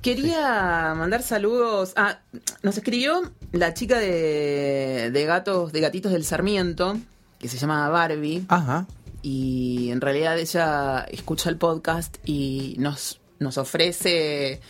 Quería 0.00 0.94
mandar 0.96 1.22
saludos. 1.22 1.92
Ah, 1.96 2.18
nos 2.62 2.76
escribió 2.76 3.22
la 3.52 3.72
chica 3.74 3.98
de, 3.98 5.10
de 5.12 5.24
gatos, 5.26 5.72
de 5.72 5.80
gatitos 5.80 6.12
del 6.12 6.24
Sarmiento, 6.24 6.96
que 7.38 7.48
se 7.48 7.56
llama 7.58 7.88
Barbie, 7.88 8.44
Ajá. 8.48 8.86
y 9.22 9.90
en 9.90 10.00
realidad 10.00 10.38
ella 10.38 11.00
escucha 11.10 11.50
el 11.50 11.56
podcast 11.56 12.16
y 12.24 12.74
nos, 12.78 13.20
nos 13.42 13.58
ofrece 13.58 14.60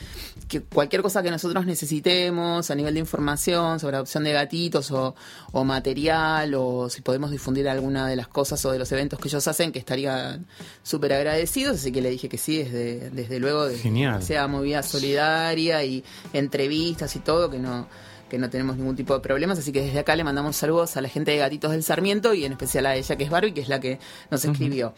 que 0.49 0.61
cualquier 0.61 1.03
cosa 1.03 1.23
que 1.23 1.31
nosotros 1.31 1.65
necesitemos 1.67 2.71
a 2.71 2.75
nivel 2.75 2.95
de 2.95 3.01
información 3.01 3.81
sobre 3.81 3.97
adopción 3.97 4.25
de 4.25 4.33
gatitos 4.33 4.91
o, 4.91 5.15
o 5.53 5.65
material 5.65 6.55
o 6.55 6.91
si 6.91 7.01
podemos 7.01 7.31
difundir 7.31 7.69
alguna 7.69 8.07
de 8.07 8.17
las 8.17 8.29
cosas 8.29 8.65
o 8.67 8.73
de 8.73 8.79
los 8.79 8.91
eventos 8.93 9.19
que 9.19 9.29
ellos 9.29 9.47
hacen, 9.49 9.73
que 9.73 9.79
estarían 9.79 10.47
súper 10.83 11.13
agradecidos. 11.13 11.77
Así 11.77 11.93
que 11.93 12.03
le 12.03 12.11
dije 12.11 12.29
que 12.29 12.39
sí, 12.39 12.59
desde, 12.59 13.11
desde 13.11 13.39
luego, 13.39 13.67
de 13.67 13.79
Genial. 13.79 14.21
que 14.21 14.27
sea 14.27 14.47
movida 14.47 14.83
solidaria 14.83 15.85
y 15.85 16.05
entrevistas 16.33 17.15
y 17.17 17.21
todo, 17.21 17.51
que 17.51 17.59
no 17.59 17.87
que 18.33 18.39
no 18.39 18.49
tenemos 18.49 18.79
ningún 18.79 18.97
tipo 18.97 19.13
de 19.13 19.21
problemas, 19.21 19.59
así 19.59 19.73
que 19.73 19.83
desde 19.83 19.99
acá 19.99 20.17
le 20.17 20.25
mandamos 20.25 20.57
saludos 20.57 20.97
a 20.97 21.03
la 21.03 21.11
gente 21.11 21.33
de 21.33 21.37
Gatitos 21.37 21.71
del 21.73 21.83
Sarmiento 21.83 22.33
y 22.33 22.47
en 22.47 22.53
especial 22.53 22.87
a 22.87 22.97
ella 22.97 23.15
que 23.15 23.25
es 23.25 23.29
Barbie, 23.31 23.53
que 23.53 23.61
es 23.61 23.69
la 23.69 23.79
que 23.79 23.99
nos 24.31 24.43
escribió. 24.43 24.95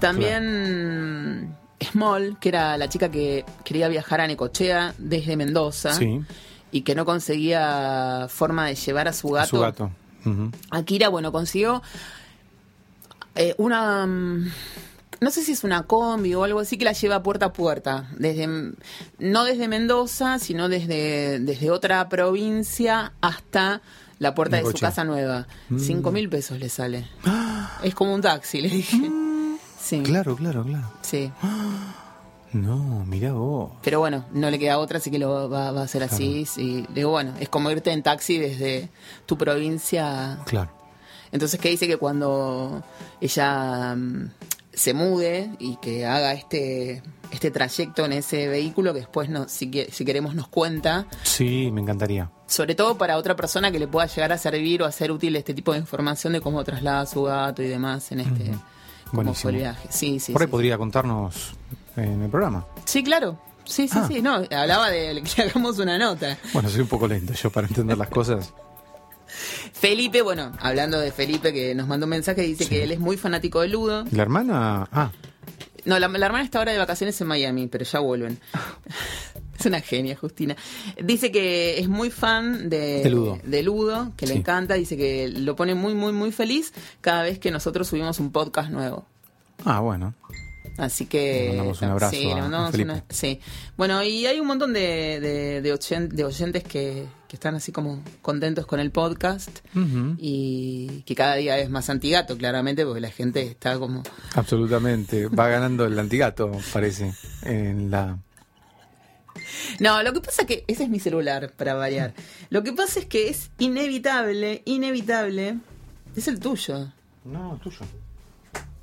También 0.00 1.56
Small, 1.84 2.38
que 2.40 2.48
era 2.50 2.76
la 2.78 2.88
chica 2.88 3.10
que 3.10 3.44
quería 3.64 3.88
viajar 3.88 4.20
a 4.20 4.26
Necochea 4.26 4.94
desde 4.98 5.36
Mendoza 5.36 5.92
Sí, 5.94 6.20
y 6.70 6.82
que 6.82 6.94
no 6.94 7.04
conseguía 7.04 8.26
forma 8.28 8.66
de 8.66 8.74
llevar 8.74 9.08
a 9.08 9.12
su 9.12 9.28
gato. 9.30 9.48
su 9.48 9.60
gato. 9.60 9.90
Akira, 10.70 11.08
bueno, 11.08 11.30
consiguió 11.32 11.82
eh, 13.34 13.54
una... 13.58 14.06
mm, 14.06 14.50
No 15.20 15.30
sé 15.30 15.42
si 15.42 15.52
es 15.52 15.64
una 15.64 15.84
combi 15.84 16.34
o 16.34 16.44
algo 16.44 16.60
así 16.60 16.76
que 16.78 16.84
la 16.84 16.92
lleva 16.92 17.22
puerta 17.22 17.46
a 17.46 17.52
puerta. 17.52 18.08
Desde, 18.18 18.46
no 19.18 19.44
desde 19.44 19.68
Mendoza, 19.68 20.38
sino 20.38 20.68
desde, 20.68 21.40
desde 21.40 21.70
otra 21.70 22.08
provincia 22.08 23.12
hasta 23.20 23.80
la 24.18 24.34
puerta 24.34 24.56
de 24.56 24.62
su 24.64 24.72
casa 24.78 25.04
nueva. 25.04 25.46
Mm. 25.68 25.78
Cinco 25.78 26.10
mil 26.12 26.28
pesos 26.28 26.58
le 26.58 26.68
sale. 26.68 27.06
Es 27.82 27.94
como 27.94 28.14
un 28.14 28.20
taxi, 28.22 28.60
le 28.60 28.68
dije. 28.68 29.10
Sí, 29.84 30.00
Claro, 30.02 30.34
claro, 30.34 30.64
claro. 30.64 30.90
sí. 31.02 31.30
No, 32.52 33.04
mirá 33.06 33.32
vos. 33.32 33.72
Pero 33.82 33.98
bueno, 33.98 34.26
no 34.32 34.48
le 34.48 34.60
queda 34.60 34.78
otra, 34.78 34.98
así 34.98 35.10
que 35.10 35.18
lo 35.18 35.50
va, 35.50 35.72
va 35.72 35.80
a 35.80 35.84
hacer 35.84 36.04
así. 36.04 36.46
Sí. 36.46 36.86
Digo, 36.94 37.10
bueno, 37.10 37.32
es 37.40 37.48
como 37.48 37.68
irte 37.72 37.90
en 37.90 38.04
taxi 38.04 38.38
desde 38.38 38.90
tu 39.26 39.36
provincia 39.36 40.38
Claro. 40.46 40.70
Entonces 41.32 41.58
que 41.58 41.68
dice 41.68 41.88
que 41.88 41.96
cuando 41.96 42.84
ella 43.20 43.96
mm, 43.96 44.30
se 44.72 44.94
mude 44.94 45.50
y 45.58 45.76
que 45.76 46.06
haga 46.06 46.32
este 46.32 47.02
este 47.32 47.50
trayecto 47.50 48.04
en 48.04 48.12
ese 48.12 48.46
vehículo 48.46 48.92
que 48.92 49.00
después 49.00 49.28
no, 49.28 49.48
si, 49.48 49.68
si 49.90 50.04
queremos 50.04 50.36
nos 50.36 50.46
cuenta, 50.46 51.06
Sí, 51.24 51.70
me 51.72 51.80
encantaría. 51.80 52.30
sobre 52.46 52.76
todo 52.76 52.96
para 52.96 53.16
otra 53.16 53.34
persona 53.34 53.72
que 53.72 53.80
le 53.80 53.88
pueda 53.88 54.06
llegar 54.06 54.30
a 54.30 54.38
servir 54.38 54.80
o 54.82 54.86
a 54.86 54.92
ser 54.92 55.10
útil 55.10 55.34
este 55.34 55.52
tipo 55.54 55.72
de 55.72 55.78
información 55.80 56.32
de 56.34 56.40
cómo 56.40 56.62
traslada 56.62 57.00
a 57.00 57.06
su 57.06 57.24
gato 57.24 57.60
y 57.64 57.66
demás 57.66 58.12
en 58.12 58.20
este 58.20 58.52
Buenísimo. 59.12 59.42
fue 59.42 59.50
el 59.52 59.56
viaje. 59.58 59.88
Sí, 59.90 60.18
sí. 60.20 60.32
Por 60.32 60.42
ahí 60.42 60.46
sí. 60.48 60.50
podría 60.50 60.78
contarnos 60.78 61.54
en 61.96 62.22
el 62.22 62.30
programa. 62.30 62.64
Sí, 62.84 63.02
claro. 63.04 63.38
Sí, 63.64 63.88
sí, 63.88 63.98
Ah. 63.98 64.06
sí. 64.08 64.20
No, 64.20 64.34
hablaba 64.50 64.90
de 64.90 65.22
que 65.36 65.42
hagamos 65.42 65.78
una 65.78 65.96
nota. 65.98 66.36
Bueno, 66.52 66.68
soy 66.68 66.80
un 66.82 66.88
poco 66.88 67.06
lento 67.08 67.32
yo 67.32 67.50
para 67.50 67.66
entender 67.66 67.96
las 67.96 68.08
cosas. 68.08 68.52
Felipe, 69.72 70.22
bueno, 70.22 70.52
hablando 70.60 70.98
de 71.00 71.10
Felipe 71.12 71.52
que 71.52 71.74
nos 71.74 71.86
mandó 71.88 72.06
un 72.06 72.10
mensaje, 72.10 72.42
dice 72.42 72.64
Sí. 72.64 72.70
que 72.70 72.82
él 72.84 72.92
es 72.92 73.00
muy 73.00 73.16
fanático 73.16 73.60
de 73.60 73.68
Ludo. 73.68 74.04
¿Y 74.10 74.14
la 74.16 74.22
hermana? 74.22 74.88
Ah, 74.92 75.10
No, 75.84 75.98
la, 75.98 76.08
la 76.08 76.26
hermana 76.26 76.44
está 76.44 76.58
ahora 76.58 76.72
de 76.72 76.78
vacaciones 76.78 77.20
en 77.20 77.26
Miami, 77.26 77.66
pero 77.66 77.84
ya 77.84 77.98
vuelven. 78.00 78.38
es 79.58 79.66
una 79.66 79.80
genia, 79.80 80.16
Justina. 80.16 80.56
Dice 81.02 81.30
que 81.30 81.78
es 81.78 81.88
muy 81.88 82.10
fan 82.10 82.68
de, 82.70 83.02
De 83.02 83.10
Ludo. 83.10 83.38
de 83.42 83.62
Ludo, 83.62 84.12
que 84.16 84.26
le 84.26 84.34
encanta. 84.34 84.74
Dice 84.74 84.96
que 84.96 85.28
lo 85.28 85.56
pone 85.56 85.74
muy, 85.74 85.94
muy, 85.94 86.12
muy 86.12 86.32
feliz 86.32 86.72
cada 87.00 87.22
vez 87.22 87.38
que 87.38 87.50
nosotros 87.50 87.88
subimos 87.88 88.18
un 88.20 88.32
podcast 88.32 88.70
nuevo. 88.70 89.06
ah, 89.64 89.80
bueno. 89.80 90.14
Así 90.76 91.06
que. 91.06 91.42
Le 91.42 91.48
mandamos 91.56 91.82
un 91.82 91.88
abrazo 91.88 92.16
sí, 92.16 92.24
le 92.26 92.34
mandamos 92.34 92.74
a 92.74 92.82
una- 92.82 93.04
sí. 93.08 93.40
Bueno, 93.76 94.02
y 94.02 94.26
hay 94.26 94.40
un 94.40 94.46
montón 94.48 94.72
de, 94.72 95.20
de, 95.20 95.62
de 95.62 95.72
oyen- 95.74 96.08
de 96.08 96.24
oyentes 96.24 96.64
que, 96.64 97.06
que 97.28 97.36
están 97.36 97.54
así 97.54 97.70
como 97.70 98.02
contentos 98.22 98.66
con 98.66 98.80
el 98.80 98.90
podcast 98.90 99.60
y 100.18 101.02
que 101.06 101.14
cada 101.14 101.36
día 101.36 101.58
es 101.58 101.70
más 101.70 101.88
antigato, 101.90 102.36
claramente, 102.36 102.84
porque 102.84 103.00
la 103.00 103.10
gente 103.10 103.42
está 103.42 103.78
como. 103.78 104.02
Absolutamente. 104.34 105.28
Va 105.28 105.48
ganando 105.48 105.84
el 105.84 105.96
antigato, 105.98 106.50
parece. 106.72 107.14
En 107.42 107.90
la. 107.90 108.18
No, 109.80 110.02
lo 110.02 110.12
que 110.12 110.20
pasa 110.20 110.42
es 110.42 110.48
que. 110.48 110.64
Ese 110.66 110.84
es 110.84 110.88
mi 110.88 110.98
celular, 111.00 111.52
para 111.56 111.74
variar. 111.74 112.14
Lo 112.50 112.62
que 112.62 112.72
pasa 112.72 113.00
es 113.00 113.06
que 113.06 113.28
es 113.28 113.50
inevitable, 113.58 114.62
inevitable. 114.64 115.56
Es 116.16 116.28
el 116.28 116.38
tuyo. 116.40 116.92
No, 117.24 117.58
tuyo. 117.62 117.80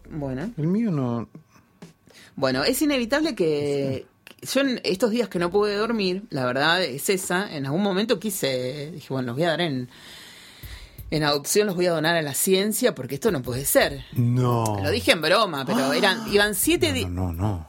Bueno. 0.10 0.52
El 0.58 0.68
mío 0.68 0.92
no. 0.92 1.30
Bueno, 2.42 2.64
es 2.66 2.82
inevitable 2.82 3.36
que 3.36 4.06
que 4.26 4.46
yo 4.48 4.62
en 4.62 4.82
estos 4.84 5.12
días 5.12 5.30
que 5.30 5.38
no 5.40 5.50
pude 5.52 5.76
dormir, 5.76 6.24
la 6.32 6.44
verdad 6.46 6.84
es 6.84 7.08
esa, 7.10 7.56
en 7.56 7.66
algún 7.68 7.84
momento 7.84 8.20
quise, 8.20 8.92
dije, 8.92 9.08
bueno, 9.10 9.28
los 9.28 9.36
voy 9.36 9.44
a 9.46 9.50
dar 9.52 9.62
en, 9.62 9.88
en 11.12 11.24
adopción, 11.24 11.68
los 11.68 11.76
voy 11.76 11.86
a 11.86 11.92
donar 11.92 12.16
a 12.18 12.22
la 12.24 12.34
ciencia 12.34 12.96
porque 12.96 13.16
esto 13.16 13.32
no 13.32 13.44
puede 13.44 13.64
ser. 13.66 14.04
No. 14.14 14.80
Lo 14.82 14.90
dije 14.90 15.12
en 15.12 15.22
broma, 15.22 15.64
pero 15.66 15.94
eran 15.94 16.28
iban 16.34 16.56
siete 16.56 16.88
No, 16.90 16.94
di- 16.96 17.06
no, 17.06 17.12
no, 17.12 17.34
no. 17.34 17.68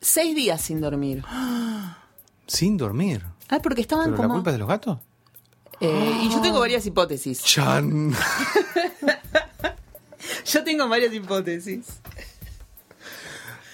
seis 0.00 0.34
días 0.34 0.60
sin 0.62 0.80
dormir. 0.80 1.22
Sin 2.46 2.78
dormir. 2.78 3.22
Ah, 3.50 3.58
porque 3.62 3.82
estaban 3.82 4.06
¿Pero 4.06 4.16
la 4.16 4.22
como... 4.22 4.34
culpa 4.36 4.50
es 4.50 4.54
de 4.54 4.58
los 4.58 4.68
gatos? 4.68 4.98
Eh, 5.80 6.20
y 6.22 6.30
yo 6.30 6.40
tengo 6.40 6.60
varias 6.60 6.86
hipótesis. 6.86 7.42
Chan. 7.44 8.14
Yo 10.46 10.64
tengo 10.64 10.88
varias 10.88 11.12
hipótesis. 11.12 11.86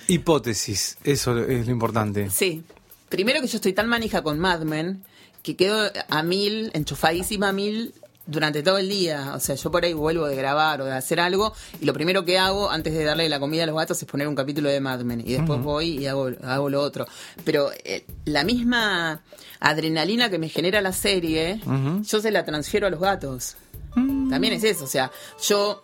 Hipótesis, 0.09 0.99
eso 1.05 1.39
es 1.39 1.67
lo 1.67 1.73
importante. 1.73 2.31
Sí. 2.31 2.63
Primero 3.09 3.41
que 3.41 3.47
yo 3.47 3.57
estoy 3.57 3.73
tan 3.73 3.89
manija 3.89 4.23
con 4.23 4.39
Mad 4.39 4.63
Men 4.63 5.05
que 5.43 5.57
quedo 5.57 5.91
a 6.09 6.23
mil, 6.23 6.71
enchufadísima 6.75 7.51
a 7.51 7.53
mil 7.53 7.95
durante 8.27 8.63
todo 8.63 8.79
el 8.79 8.89
día. 8.89 9.33
O 9.35 9.41
sea, 9.41 9.55
yo 9.55 9.71
por 9.71 9.85
ahí 9.85 9.93
vuelvo 9.93 10.27
de 10.27 10.37
grabar 10.37 10.81
o 10.81 10.85
de 10.85 10.93
hacer 10.93 11.21
algo 11.21 11.53
y 11.81 11.85
lo 11.85 11.93
primero 11.93 12.25
que 12.25 12.39
hago 12.39 12.71
antes 12.71 12.95
de 12.95 13.05
darle 13.05 13.29
la 13.29 13.39
comida 13.39 13.65
a 13.65 13.67
los 13.67 13.77
gatos 13.77 14.03
es 14.03 14.09
poner 14.09 14.27
un 14.27 14.35
capítulo 14.35 14.69
de 14.69 14.81
Mad 14.81 15.01
Men 15.01 15.21
y 15.21 15.35
después 15.35 15.63
voy 15.63 15.99
y 15.99 16.07
hago, 16.07 16.31
hago 16.43 16.71
lo 16.71 16.81
otro. 16.81 17.07
Pero 17.45 17.71
eh, 17.85 18.07
la 18.25 18.45
misma 18.45 19.23
adrenalina 19.61 20.31
que 20.31 20.39
me 20.39 20.49
genera 20.49 20.81
la 20.81 20.93
serie, 20.93 21.61
yo 22.03 22.21
se 22.21 22.31
la 22.31 22.45
transfiero 22.45 22.87
a 22.87 22.91
los 22.91 23.01
gatos. 23.01 23.57
También 23.95 24.55
es 24.55 24.65
eso, 24.65 24.85
o 24.85 24.89
sea, 24.89 25.13
yo 25.47 25.83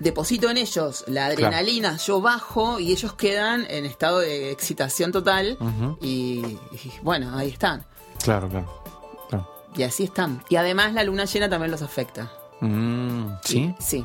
deposito 0.00 0.50
en 0.50 0.58
ellos 0.58 1.04
la 1.06 1.26
adrenalina, 1.26 1.96
yo 1.96 2.20
bajo 2.20 2.78
y 2.80 2.92
ellos 2.92 3.14
quedan 3.14 3.66
en 3.70 3.86
estado 3.86 4.18
de 4.20 4.50
excitación 4.50 5.12
total 5.12 5.56
y, 6.00 6.38
y 6.72 6.92
bueno, 7.02 7.36
ahí 7.36 7.48
están. 7.50 7.84
Claro, 8.22 8.48
claro. 8.48 8.82
claro. 9.28 9.48
Y 9.76 9.82
así 9.82 10.04
están. 10.04 10.42
Y 10.48 10.56
además 10.56 10.92
la 10.94 11.02
luna 11.04 11.24
llena 11.24 11.48
también 11.48 11.70
los 11.70 11.82
afecta. 11.82 12.30
Mm, 12.60 13.26
¿Sí? 13.44 13.58
Y- 13.58 13.74
sí. 13.82 14.04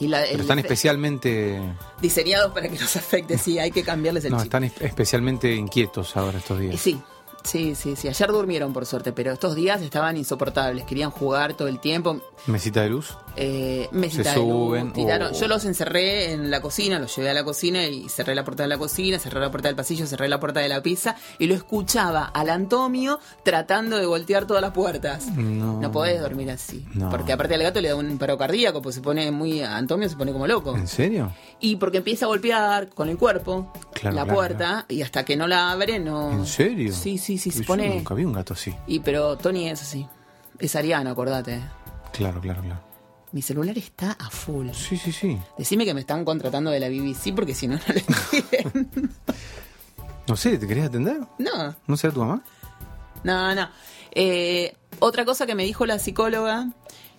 Y 0.00 0.08
la, 0.08 0.22
Pero 0.28 0.42
están 0.42 0.58
especialmente. 0.58 1.60
diseñados 2.00 2.52
para 2.52 2.68
que 2.68 2.76
los 2.78 2.96
afecte, 2.96 3.38
sí, 3.38 3.58
hay 3.60 3.70
que 3.70 3.84
cambiarles 3.84 4.24
el 4.24 4.32
No, 4.32 4.38
chip. 4.38 4.44
están 4.46 4.64
es- 4.64 4.80
especialmente 4.80 5.54
inquietos 5.54 6.16
ahora 6.16 6.38
estos 6.38 6.58
Y 6.58 6.62
días. 6.68 6.80
Sí, 6.80 7.00
sí, 7.44 7.74
sí, 7.74 7.96
sí. 7.96 8.08
Ayer 8.08 8.28
durmieron 8.30 8.72
por 8.72 8.86
suerte, 8.86 9.12
pero 9.12 9.32
estos 9.32 9.54
días 9.54 9.80
estaban 9.82 10.16
insoportables. 10.16 10.84
Querían 10.84 11.10
jugar 11.10 11.54
todo 11.54 11.68
el 11.68 11.78
tiempo. 11.80 12.20
Mesita 12.46 12.82
de 12.82 12.90
luz. 12.90 13.16
Eh, 13.36 13.88
mesita 13.92 14.24
Se 14.24 14.30
de 14.40 14.44
luz, 14.44 14.54
suben, 14.54 14.92
tiraron- 14.92 15.30
o- 15.32 15.34
Yo 15.38 15.48
los 15.48 15.64
encerré 15.64 16.32
en 16.32 16.50
la 16.50 16.60
cocina, 16.60 16.98
los 16.98 17.14
llevé 17.16 17.30
a 17.30 17.34
la 17.34 17.44
cocina 17.44 17.86
y 17.86 18.08
cerré 18.08 18.34
la 18.34 18.44
puerta 18.44 18.62
de 18.64 18.68
la 18.68 18.76
cocina, 18.78 19.18
cerré 19.18 19.40
la 19.40 19.50
puerta 19.50 19.68
del 19.68 19.76
pasillo, 19.76 20.06
cerré 20.06 20.28
la 20.28 20.38
puerta 20.38 20.60
de 20.60 20.68
la 20.68 20.82
pieza 20.82 21.16
y 21.38 21.46
lo 21.46 21.54
escuchaba 21.54 22.24
al 22.26 22.50
Antomio 22.50 23.18
tratando 23.42 23.96
de 23.98 24.06
voltear 24.06 24.46
todas 24.46 24.60
las 24.62 24.72
puertas. 24.72 25.26
No. 25.36 25.90
podés 25.92 26.20
dormir 26.20 26.50
así. 26.50 26.84
No. 26.94 27.10
Porque 27.10 27.32
aparte 27.32 27.54
al 27.54 27.62
gato 27.62 27.80
le 27.80 27.88
da 27.88 27.96
un 27.96 28.18
paro 28.18 28.36
cardíaco, 28.38 28.80
pues 28.82 28.94
se 28.94 29.00
pone 29.00 29.30
muy. 29.30 29.62
Antomio 29.62 30.08
se 30.08 30.16
pone 30.16 30.32
como 30.32 30.46
loco. 30.46 30.76
¿En 30.76 30.86
serio? 30.88 31.32
Y 31.60 31.76
porque 31.76 31.98
empieza 31.98 32.24
a 32.26 32.28
golpear 32.28 32.88
con 32.90 33.08
el 33.08 33.16
cuerpo 33.18 33.72
Claro, 33.92 34.16
la 34.16 34.22
claro, 34.24 34.36
puerta 34.36 34.86
y 34.88 35.02
hasta 35.02 35.24
que 35.24 35.36
no 35.36 35.46
la 35.46 35.70
abre, 35.70 35.98
no. 35.98 36.32
¿En 36.32 36.46
serio? 36.46 36.92
Sí, 36.92 37.18
sí, 37.18 37.31
sí, 37.38 37.50
se 37.50 37.60
Yo 37.60 37.66
pone. 37.66 37.88
Nunca 37.96 38.14
vi 38.14 38.24
un 38.24 38.32
gato 38.32 38.54
así. 38.54 38.74
Y 38.86 39.00
pero 39.00 39.36
Tony 39.36 39.68
es 39.68 39.82
así. 39.82 40.06
Es 40.58 40.76
ariano, 40.76 41.10
acordate. 41.10 41.60
Claro, 42.12 42.40
claro, 42.40 42.62
claro. 42.62 42.80
Mi 43.32 43.40
celular 43.40 43.76
está 43.78 44.12
a 44.12 44.28
full. 44.30 44.68
Sí, 44.72 44.96
sí, 44.98 45.10
sí. 45.10 45.38
Decime 45.56 45.84
que 45.86 45.94
me 45.94 46.00
están 46.00 46.24
contratando 46.24 46.70
de 46.70 46.78
la 46.80 46.88
BBC 46.88 47.34
porque 47.34 47.54
si 47.54 47.66
no, 47.66 47.76
no 47.76 47.82
le. 47.94 48.04
No 50.28 50.36
sé, 50.36 50.56
¿te 50.56 50.66
querés 50.68 50.86
atender? 50.86 51.18
No, 51.38 51.74
¿No 51.86 51.96
será 51.96 52.12
tu 52.12 52.20
mamá? 52.20 52.42
no, 53.24 53.54
no. 53.54 53.68
Eh, 54.14 54.76
otra 54.98 55.24
cosa 55.24 55.46
que 55.46 55.54
me 55.54 55.64
dijo 55.64 55.86
la 55.86 55.98
psicóloga 55.98 56.70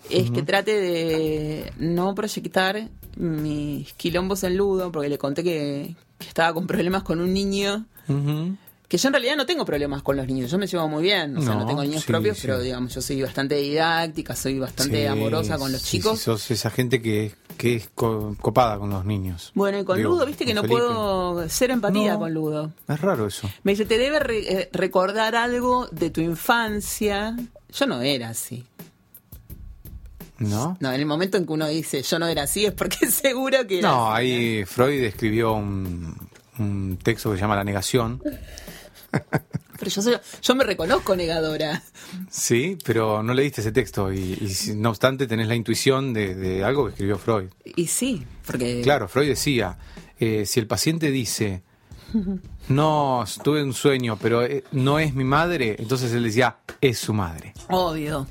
es 0.09 0.30
que 0.32 0.43
trate 0.43 0.80
de 0.80 1.74
no 1.78 2.14
proyectar 2.14 2.89
mis 3.18 3.93
quilombos 3.93 4.43
en 4.43 4.57
ludo 4.57 4.91
porque 4.91 5.09
le 5.09 5.18
conté 5.18 5.43
que, 5.43 5.95
que 6.20 6.28
estaba 6.28 6.53
con 6.53 6.68
problemas 6.68 7.03
con 7.03 7.20
un 7.20 7.34
niño. 7.34 7.86
Ujú. 8.07 8.55
Que 8.94 9.00
yo 9.00 9.08
en 9.10 9.14
realidad 9.14 9.36
no 9.38 9.48
tengo 9.48 9.66
problemas 9.66 10.04
con 10.04 10.16
los 10.18 10.28
niños, 10.28 10.52
yo 10.52 10.60
me 10.60 10.68
llevo 10.68 10.88
muy 10.88 11.02
bien, 11.02 11.36
o 11.36 11.41
sea, 11.41 11.56
no, 11.56 11.62
No, 11.62 11.66
tengo 11.66 11.82
niños 11.82 12.04
sí, 12.04 12.08
propios, 12.10 12.38
sí. 12.38 12.44
pero 12.46 12.60
digamos, 12.60 12.94
yo 12.94 13.02
soy 13.02 13.24
bastante 13.24 13.56
didáctica, 13.56 14.36
soy 14.36 14.60
bastante 14.60 15.02
Sí, 15.02 15.06
amorosa 15.08 15.58
con 15.58 15.72
los 15.72 15.82
chicos. 15.84 16.20
sos 16.20 16.52
esa 16.52 16.70
gente 16.70 17.02
que, 17.02 17.34
que 17.58 17.78
es 17.78 17.89
co- 17.96 18.36
copada 18.39 18.78
con 18.78 18.91
los 18.91 19.04
niños. 19.04 19.52
Bueno, 19.56 19.80
y 19.80 19.84
con 19.84 19.98
Digo, 19.98 20.12
Ludo, 20.12 20.28
viste 20.28 20.46
que 20.46 20.54
no 20.54 20.62
Felipe. 20.62 20.80
puedo 20.80 21.50
ser 21.50 21.72
empatía 21.72 22.14
No. 22.14 22.20
con 22.20 22.34
Ludo. 22.36 22.72
Es 22.88 23.02
raro 23.02 23.26
eso. 23.26 23.50
Me 23.64 23.72
dice, 23.72 23.86
te 23.86 23.98
debe 23.98 24.20
re- 24.20 24.62
eh, 24.62 24.70
recordar 24.72 25.36
algo 25.36 25.88
de 25.91 26.12
tu 26.12 26.22
infancia. 26.22 27.36
Yo 27.74 27.88
no 27.88 28.00
era 28.04 28.30
así. 28.30 28.64
¿No? 30.38 30.78
No, 30.80 30.89
en 30.94 31.00
el 31.00 31.08
momento 31.08 31.38
en 31.38 31.48
que 31.48 31.54
uno 31.54 31.68
dice 31.68 32.02
yo 32.04 32.20
no 32.20 32.28
era 32.28 32.44
así 32.44 32.66
es 32.66 32.74
porque 32.74 33.08
seguro 33.12 33.66
que 33.66 33.80
era 33.80 33.89
No, 33.89 34.12
así. 34.14 34.22
ahí 34.32 34.66
Freud 34.66 35.04
escribió 35.04 35.54
un, 35.54 36.16
un 36.60 37.00
texto 37.02 37.32
que 37.32 37.38
se 37.38 37.41
llama 37.41 37.56
La 37.56 37.64
negación. 37.64 38.22
Pero 39.80 39.91
yo, 39.91 40.01
soy- 40.01 40.18
yo 40.41 40.55
me 40.55 40.64
reconozco 40.64 41.16
negadora. 41.16 41.82
Sí, 42.30 42.78
pero 42.86 43.22
no 43.24 43.34
leíste 43.34 43.59
ese 43.61 43.72
texto 43.74 44.14
y, 44.14 44.38
no 44.76 44.89
obstante 44.91 45.28
tenés 45.28 45.47
la 45.47 45.55
intuición 45.55 46.14
de, 46.14 46.36
de 46.36 46.64
algo 46.64 46.86
que 46.86 46.91
escribió 46.91 47.18
Freud. 47.18 47.49
Y 47.76 47.88
sí, 47.88 48.24
porque... 48.45 48.82
Claro, 48.82 49.07
Freud 49.09 49.28
decía, 49.28 49.78
eh, 50.20 50.45
si 50.45 50.59
el 50.61 50.68
paciente 50.68 51.11
dice, 51.11 51.64
no, 52.70 53.26
tuve 53.43 53.64
un 53.64 53.74
sueño, 53.74 54.18
pero 54.22 54.43
eh, 54.43 54.64
no 54.72 54.99
es 54.99 55.14
mi 55.14 55.24
madre, 55.24 55.76
entonces 55.80 56.14
él 56.14 56.24
decía, 56.24 56.57
es 56.80 56.99
su 56.99 57.14
madre. 57.14 57.53
Obvio. 57.70 58.28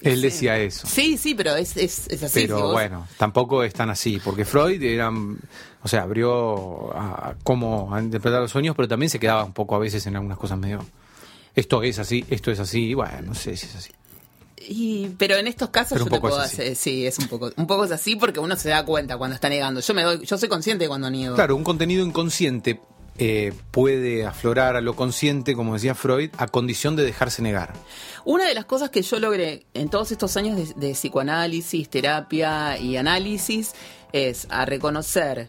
Él 0.00 0.16
Sí. 0.16 0.22
decía 0.22 0.58
eso. 0.58 0.86
Sí, 0.88 1.16
sí, 1.16 1.34
pero 1.36 1.54
es, 1.54 1.76
es, 1.76 2.08
es 2.08 2.22
así. 2.24 2.40
Pero 2.42 2.56
si 2.56 2.62
vos- 2.62 2.72
bueno, 2.72 3.06
tampoco 3.16 3.62
es 3.62 3.72
tan 3.72 3.90
así, 3.90 4.18
porque 4.24 4.44
Freud 4.44 4.82
era, 4.82 5.12
o 5.82 5.88
sea, 5.88 6.02
abrió 6.02 6.94
a 6.96 7.34
cómo 7.42 7.94
a 7.94 8.02
interpretar 8.02 8.40
los 8.40 8.50
sueños, 8.50 8.76
pero 8.76 8.88
también 8.88 9.10
se 9.10 9.18
quedaba 9.18 9.44
un 9.44 9.52
poco 9.52 9.74
a 9.74 9.78
veces 9.78 10.06
en 10.06 10.16
algunas 10.16 10.38
cosas 10.38 10.58
medio, 10.58 10.84
esto 11.54 11.82
es 11.82 11.98
así, 11.98 12.24
esto 12.30 12.50
es 12.50 12.60
así, 12.60 12.94
bueno, 12.94 13.22
no 13.22 13.34
sé 13.34 13.56
si 13.56 13.66
es 13.66 13.76
así. 13.76 13.92
Y, 14.68 15.08
pero 15.18 15.36
en 15.36 15.46
estos 15.46 15.70
casos 15.70 15.98
yo 15.98 16.04
te 16.04 16.20
puedo 16.20 16.38
hacer, 16.38 16.76
sí, 16.76 17.06
es 17.06 17.18
un 17.18 17.28
poco, 17.28 17.50
un 17.56 17.66
poco 17.66 17.84
es 17.84 17.90
así 17.92 18.16
porque 18.16 18.40
uno 18.40 18.54
se 18.56 18.68
da 18.68 18.84
cuenta 18.84 19.16
cuando 19.16 19.34
está 19.34 19.48
negando. 19.48 19.80
Yo 19.80 19.94
me 19.94 20.02
doy, 20.02 20.24
yo 20.24 20.36
soy 20.36 20.48
consciente 20.48 20.86
cuando 20.86 21.10
niego. 21.10 21.34
Claro, 21.34 21.56
un 21.56 21.64
contenido 21.64 22.04
inconsciente 22.04 22.78
eh, 23.18 23.54
puede 23.70 24.26
aflorar 24.26 24.76
a 24.76 24.82
lo 24.82 24.94
consciente, 24.94 25.54
como 25.54 25.74
decía 25.74 25.94
Freud, 25.94 26.30
a 26.36 26.46
condición 26.46 26.94
de 26.94 27.04
dejarse 27.04 27.40
negar. 27.40 27.72
Una 28.26 28.46
de 28.46 28.54
las 28.54 28.66
cosas 28.66 28.90
que 28.90 29.00
yo 29.00 29.18
logré 29.18 29.64
en 29.72 29.88
todos 29.88 30.12
estos 30.12 30.36
años 30.36 30.56
de, 30.56 30.88
de 30.88 30.92
psicoanálisis, 30.92 31.88
terapia 31.88 32.78
y 32.78 32.98
análisis 32.98 33.72
es 34.12 34.46
a 34.50 34.66
reconocer 34.66 35.48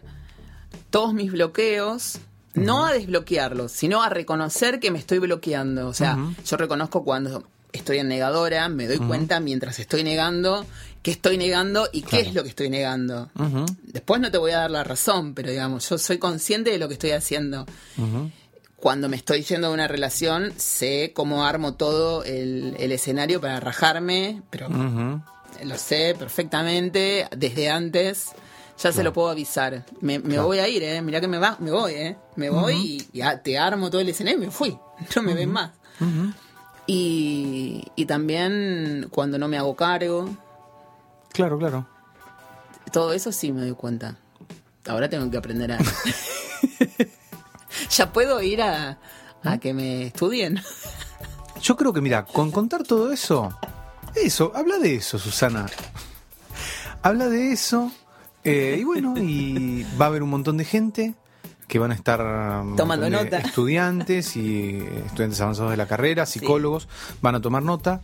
todos 0.92 1.12
mis 1.12 1.32
bloqueos, 1.32 2.20
no 2.54 2.86
a 2.86 2.92
desbloquearlos, 2.92 3.72
sino 3.72 4.02
a 4.02 4.08
reconocer 4.08 4.78
que 4.78 4.92
me 4.92 5.00
estoy 5.00 5.18
bloqueando. 5.18 5.88
O 5.88 5.94
sea, 5.94 6.16
yo 6.46 6.56
reconozco 6.56 7.02
cuando 7.02 7.42
estoy 7.72 7.98
en 7.98 8.08
negadora, 8.08 8.68
me 8.68 8.86
doy 8.86 8.98
cuenta 8.98 9.40
mientras 9.40 9.80
estoy 9.80 10.04
negando 10.04 10.64
qué 11.02 11.10
estoy 11.10 11.36
negando 11.36 11.88
y 11.92 12.02
qué 12.02 12.20
es 12.20 12.34
lo 12.34 12.42
que 12.42 12.50
estoy 12.50 12.70
negando. 12.70 13.28
Después 13.82 14.20
no 14.20 14.30
te 14.30 14.38
voy 14.38 14.52
a 14.52 14.58
dar 14.58 14.70
la 14.70 14.84
razón, 14.84 15.34
pero 15.34 15.50
digamos, 15.50 15.88
yo 15.88 15.98
soy 15.98 16.18
consciente 16.18 16.70
de 16.70 16.78
lo 16.78 16.88
que 16.88 16.94
estoy 16.94 17.10
haciendo. 17.10 17.66
Cuando 18.76 19.08
me 19.08 19.16
estoy 19.16 19.42
yendo 19.42 19.68
de 19.68 19.74
una 19.74 19.88
relación, 19.88 20.52
sé 20.56 21.12
cómo 21.14 21.44
armo 21.44 21.74
todo 21.74 22.24
el, 22.24 22.76
el 22.78 22.92
escenario 22.92 23.40
para 23.40 23.60
rajarme, 23.60 24.42
pero 24.50 24.68
lo 24.68 25.78
sé 25.78 26.14
perfectamente 26.18 27.26
desde 27.36 27.68
antes. 27.68 28.32
Ya 28.82 28.92
se 28.92 29.02
lo 29.04 29.12
puedo 29.12 29.28
avisar. 29.28 29.84
Me, 30.00 30.18
me 30.18 30.38
voy 30.38 30.58
a 30.58 30.68
ir, 30.68 30.82
¿eh? 30.82 31.00
Mirá 31.02 31.20
que 31.20 31.28
me, 31.28 31.38
va, 31.38 31.56
me 31.60 31.70
voy, 31.70 31.92
¿eh? 31.92 32.16
Me 32.36 32.50
voy 32.50 33.06
y, 33.12 33.22
te 33.44 33.58
armo 33.58 33.90
todo 33.90 34.00
el 34.00 34.08
escenario 34.08 34.42
y 34.42 34.46
me 34.46 34.50
fui. 34.50 34.76
No 35.16 35.22
me 35.22 35.34
ven 35.34 35.52
más. 35.52 35.70
y, 36.86 37.84
y 37.94 38.06
también 38.06 39.08
cuando 39.10 39.38
no 39.38 39.48
me 39.48 39.58
hago 39.58 39.76
cargo, 39.76 40.28
Claro, 41.32 41.58
claro. 41.58 41.86
todo 42.92 43.12
eso 43.12 43.32
sí 43.32 43.52
me 43.52 43.62
doy 43.62 43.72
cuenta. 43.74 44.16
Ahora 44.86 45.08
tengo 45.08 45.30
que 45.30 45.36
aprender 45.38 45.72
a, 45.72 45.78
ya 47.90 48.12
puedo 48.12 48.42
ir 48.42 48.62
a, 48.62 48.98
a 49.44 49.58
que 49.58 49.72
me 49.74 50.06
estudien. 50.08 50.60
Yo 51.62 51.76
creo 51.76 51.92
que, 51.92 52.00
mira, 52.00 52.24
con 52.24 52.50
contar 52.50 52.82
todo 52.82 53.12
eso, 53.12 53.56
eso, 54.16 54.50
habla 54.54 54.78
de 54.78 54.96
eso, 54.96 55.18
Susana. 55.18 55.66
Habla 57.02 57.28
de 57.28 57.52
eso, 57.52 57.92
eh, 58.44 58.76
y 58.80 58.84
bueno, 58.84 59.14
y 59.18 59.84
va 60.00 60.06
a 60.06 60.08
haber 60.08 60.22
un 60.22 60.30
montón 60.30 60.56
de 60.56 60.64
gente 60.64 61.14
que 61.68 61.78
van 61.78 61.90
a 61.92 61.94
estar 61.94 62.20
un 62.20 62.76
Tomando 62.76 63.08
nota. 63.08 63.38
estudiantes 63.38 64.36
y 64.36 64.78
estudiantes 65.06 65.40
avanzados 65.40 65.70
de 65.70 65.76
la 65.76 65.86
carrera, 65.86 66.26
psicólogos, 66.26 66.88
van 67.22 67.34
a 67.34 67.40
tomar 67.40 67.62
nota. 67.62 68.00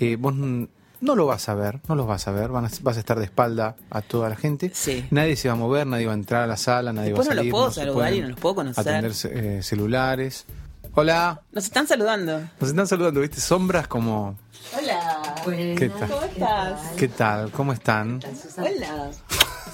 Eh, 0.00 0.16
vos 0.18 0.34
no 0.34 1.14
lo 1.16 1.26
vas 1.26 1.48
a 1.48 1.54
ver, 1.54 1.80
no 1.88 1.94
los 1.94 2.06
vas 2.06 2.26
a 2.28 2.32
ver, 2.32 2.48
van 2.50 2.64
a- 2.64 2.70
vas 2.82 2.96
a 2.96 3.00
estar 3.00 3.18
de 3.18 3.24
espalda 3.26 3.76
a 3.90 4.00
toda 4.02 4.28
la 4.30 4.36
gente. 4.36 4.70
Sí. 4.72 5.04
Nadie 5.10 5.36
se 5.36 5.48
va 5.48 5.54
a 5.54 5.56
mover, 5.58 5.86
nadie 5.86 6.06
va 6.06 6.12
a 6.12 6.14
entrar 6.14 6.42
a 6.42 6.46
la 6.46 6.56
sala, 6.56 6.92
nadie 6.92 7.08
Después 7.10 7.28
va 7.28 7.32
a 7.32 7.34
no 7.34 7.42
los 7.42 7.42
salir. 7.42 7.52
puedo 7.52 7.70
se 7.72 7.80
saludar 7.80 8.14
y 8.14 8.20
no 8.22 8.28
los 8.28 8.38
puedo 8.40 8.54
conocer. 8.54 8.80
Atender 8.88 9.12
eh, 9.24 9.62
celulares. 9.62 10.46
Hola, 10.94 11.40
Nos 11.52 11.64
están 11.64 11.86
saludando. 11.86 12.40
nos 12.60 12.70
están 12.70 12.86
saludando, 12.86 13.20
¿viste? 13.20 13.40
Sombras 13.40 13.88
como... 13.88 14.36
Hola. 14.78 15.22
¿Qué 15.76 15.90
tal? 15.98 16.08
¿Cómo 16.10 16.22
estás? 16.24 16.80
¿Qué 16.96 17.08
tal? 17.08 17.50
¿Cómo 17.50 17.72
están? 17.72 18.20
Hola. 18.58 19.10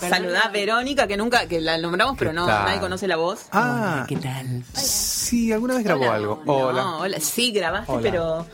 Saludá 0.01 0.43
a 0.43 0.49
Verónica, 0.49 1.07
que 1.07 1.17
nunca, 1.17 1.47
que 1.47 1.61
la 1.61 1.79
nombramos, 1.79 2.17
pero 2.19 2.33
no, 2.33 2.47
tal? 2.47 2.65
nadie 2.67 2.81
conoce 2.81 3.09
la 3.09 3.17
voz. 3.17 3.47
Ah, 3.53 4.05
¿Qué 4.09 4.17
tal? 4.17 4.65
sí, 4.75 5.53
alguna 5.53 5.75
vez 5.75 5.85
grabó 5.85 6.03
Hola. 6.05 6.15
algo. 6.15 6.43
No, 6.47 6.53
Hola. 6.55 6.87
hola. 6.99 7.21
Sí, 7.21 7.51
grabaste, 7.53 7.93
Hola. 7.93 8.03
pero 8.03 8.47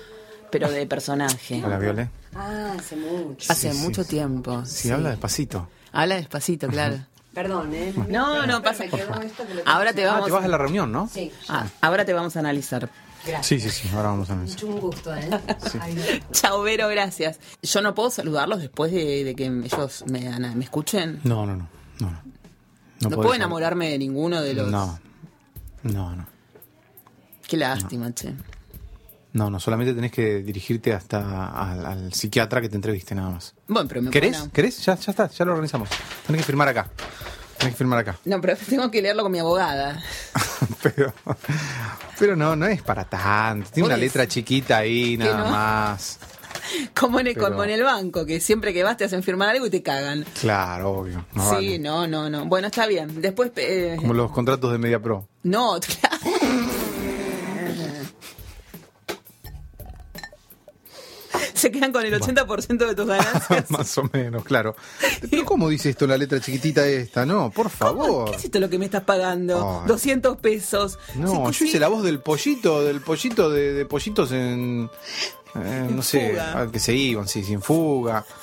pero 0.51 0.71
de 0.71 0.87
personaje. 0.87 1.63
Hola, 1.65 1.79
Viole. 1.79 2.09
Ah, 2.37 2.75
hace 2.79 2.97
mucho. 2.97 3.53
Hace 3.53 3.73
Sí, 3.73 3.79
mucho 3.79 4.03
sí. 4.05 4.11
tiempo. 4.11 4.65
Sí, 4.65 4.91
habla 4.91 5.11
despacito. 5.11 5.69
Habla 5.93 6.17
despacito, 6.17 6.69
claro. 6.69 6.97
Perdón, 7.35 7.75
¿eh? 7.75 7.93
No, 8.09 8.47
no 8.47 8.63
pasa. 8.63 8.85
Esto 8.85 8.97
que 9.47 9.55
lo 9.55 9.63
Ahora 9.67 9.93
te 9.93 10.05
Ah, 10.05 10.13
vamos. 10.13 10.27
te 10.27 10.33
vas 10.33 10.45
a 10.45 10.49
la 10.49 10.57
reunión, 10.59 10.93
¿no? 10.93 11.09
Sí, 11.13 11.33
Ah, 11.49 11.67
ahora 11.81 12.05
te 12.05 12.13
vamos 12.13 12.37
a 12.37 12.39
analizar. 12.41 12.89
Gracias. 13.27 13.47
Sí, 13.47 13.61
sí, 13.61 13.71
sí, 13.71 13.89
ahora 13.95 14.09
vamos 14.11 14.31
a 14.31 14.35
ver. 14.37 14.49
Mucho 14.49 14.67
un 14.67 14.81
gusto, 14.81 15.15
¿eh? 15.15 15.29
No. 15.31 16.31
Chao, 16.33 16.63
Vero, 16.63 16.89
gracias. 16.89 17.39
Yo 17.63 17.81
no 17.83 17.95
puedo 17.95 18.11
saludarlos 18.11 18.61
después 18.61 18.93
de, 18.93 19.25
de 19.25 19.35
que 19.35 19.47
ellos 19.47 20.05
me, 20.09 20.39
me 20.55 20.65
escuchen. 20.65 21.21
No, 21.25 21.47
no, 21.47 21.57
no. 21.57 21.69
No, 22.01 22.11
no. 22.11 22.23
No, 23.01 23.11
podés 23.11 23.17
puedo 23.17 23.35
enamorarme 23.35 23.91
de 23.91 23.99
ninguno 23.99 24.41
de 24.41 24.55
los. 24.55 24.71
No. 24.71 24.99
No, 25.83 26.17
no. 26.17 26.27
Qué 27.47 27.57
lástima, 27.57 28.13
che. 28.15 28.33
No, 29.35 29.51
no, 29.51 29.59
solamente 29.59 29.93
tenés 29.95 30.13
que 30.13 30.43
dirigirte 30.43 30.93
hasta 30.93 31.49
al, 31.49 31.85
al 31.85 32.13
psiquiatra 32.15 32.61
que 32.61 32.69
te 32.69 32.77
entreviste 32.77 33.15
nada 33.17 33.31
más. 33.31 33.53
Bueno, 33.67 33.89
pero 33.89 34.01
me 34.03 34.11
¿Querés? 34.11 34.37
puedo- 34.39 34.53
¿Querés? 34.53 34.85
Ya, 34.85 34.95
ya 34.95 35.11
está, 35.11 35.29
ya 35.29 35.45
lo 35.45 35.51
organizamos. 35.53 35.89
Tenés 36.27 36.41
que 36.43 36.47
firmar 36.47 36.69
acá. 36.69 36.89
Que 37.71 37.77
firmar 37.77 37.99
acá. 38.01 38.19
No, 38.25 38.41
pero 38.41 38.57
tengo 38.57 38.91
que 38.91 39.03
leerlo 39.03 39.23
con 39.23 39.33
mi 39.33 39.39
abogada. 39.39 40.03
pero, 40.83 41.13
pero 42.19 42.37
no, 42.37 42.57
no 42.57 42.67
es 42.67 42.83
para 42.83 43.05
tanto. 43.05 43.71
Tiene 43.73 43.87
una 43.89 43.97
letra 43.97 44.27
chiquita 44.27 44.79
ahí, 44.79 45.17
¿que 45.17 45.25
nada 45.25 45.45
no? 45.45 45.51
más. 45.51 46.19
Como 46.99 47.21
en, 47.21 47.27
el, 47.27 47.35
Pero- 47.35 47.51
como 47.51 47.65
en 47.65 47.71
el 47.71 47.83
banco, 47.83 48.25
que 48.25 48.41
siempre 48.41 48.73
que 48.73 48.83
vas 48.83 48.97
te 48.97 49.05
hacen 49.05 49.23
firmar 49.23 49.51
algo 49.51 49.67
y 49.67 49.71
te 49.71 49.83
cagan. 49.83 50.25
Claro, 50.41 50.93
obvio. 50.93 51.25
No 51.35 51.43
sí, 51.51 51.55
vale. 51.55 51.79
no, 51.81 52.07
no, 52.07 52.31
no. 52.31 52.47
Bueno, 52.47 52.69
está 52.69 52.87
bien. 52.87 53.21
Después. 53.21 53.51
eh, 53.57 53.97
Como 53.99 54.15
los 54.15 54.31
contratos 54.31 54.73
de 54.73 54.79
Media 54.79 54.99
Pro. 55.01 55.29
No, 55.43 55.79
claro. 56.01 56.19
Se 61.65 61.71
quedan 61.73 61.93
con 61.93 62.05
el 62.05 62.13
80% 62.21 62.77
de 62.87 62.95
tus 62.95 63.07
ganancias. 63.07 63.71
Más 63.71 63.97
o 63.97 64.03
menos, 64.13 64.45
claro. 64.45 64.77
Pero 65.31 65.47
¿cómo 65.47 65.71
dice 65.71 65.89
esto 65.89 66.07
la 66.07 66.19
letra 66.19 66.39
chiquitita 66.39 66.87
esta? 66.87 67.25
No, 67.25 67.51
por 67.51 67.71
favor. 67.71 68.29
¿Qué 68.31 68.37
es 68.37 68.45
esto 68.45 68.61
lo 68.61 68.69
que 68.69 68.79
me 68.79 68.85
estás 68.85 69.05
pagando? 69.05 69.81
Ay. 69.81 69.89
200 69.89 70.37
pesos. 70.37 70.99
No, 71.15 71.29
Sí, 71.29 71.35
yo 71.45 71.53
sí. 71.55 71.65
hice 71.69 71.81
la 71.81 71.89
voz 71.89 72.03
del 72.03 72.21
pollito, 72.21 72.83
del 72.85 73.01
pollito 73.01 73.49
de, 73.49 73.73
de 73.73 73.87
pollitos 73.87 74.31
en. 74.33 74.91
eh, 75.55 75.89
no 75.91 76.03
sé, 76.03 76.39
ah, 76.39 76.67
que 76.71 76.79
se 76.79 76.95
iban, 76.95 77.27
sí, 77.27 77.43
sin 77.43 77.63
fuga. 77.63 78.25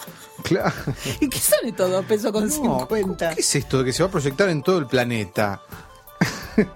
Claro. 0.44 0.74
¿Y 1.20 1.30
qué 1.30 1.38
son 1.38 1.60
estos 1.66 1.92
dos 1.92 2.04
pesos 2.06 2.32
con 2.32 2.46
No, 2.48 2.50
50? 2.50 3.36
¿Qué 3.36 3.42
es 3.42 3.56
esto 3.56 3.78
de 3.78 3.86
que 3.86 3.94
se 3.94 4.02
va 4.02 4.10
a 4.10 4.12
proyectar 4.12 4.50
en 4.50 4.64
todo 4.64 4.80
el 4.80 4.88
planeta? 4.88 5.62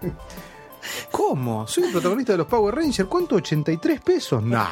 ¿Cómo? 1.11 1.67
Soy 1.67 1.85
el 1.85 1.91
protagonista 1.91 2.33
de 2.33 2.37
los 2.37 2.47
Power 2.47 2.75
Rangers. 2.75 3.09
¿Cuánto? 3.09 3.35
¿83 3.37 4.01
pesos? 4.01 4.43
Nah. 4.43 4.67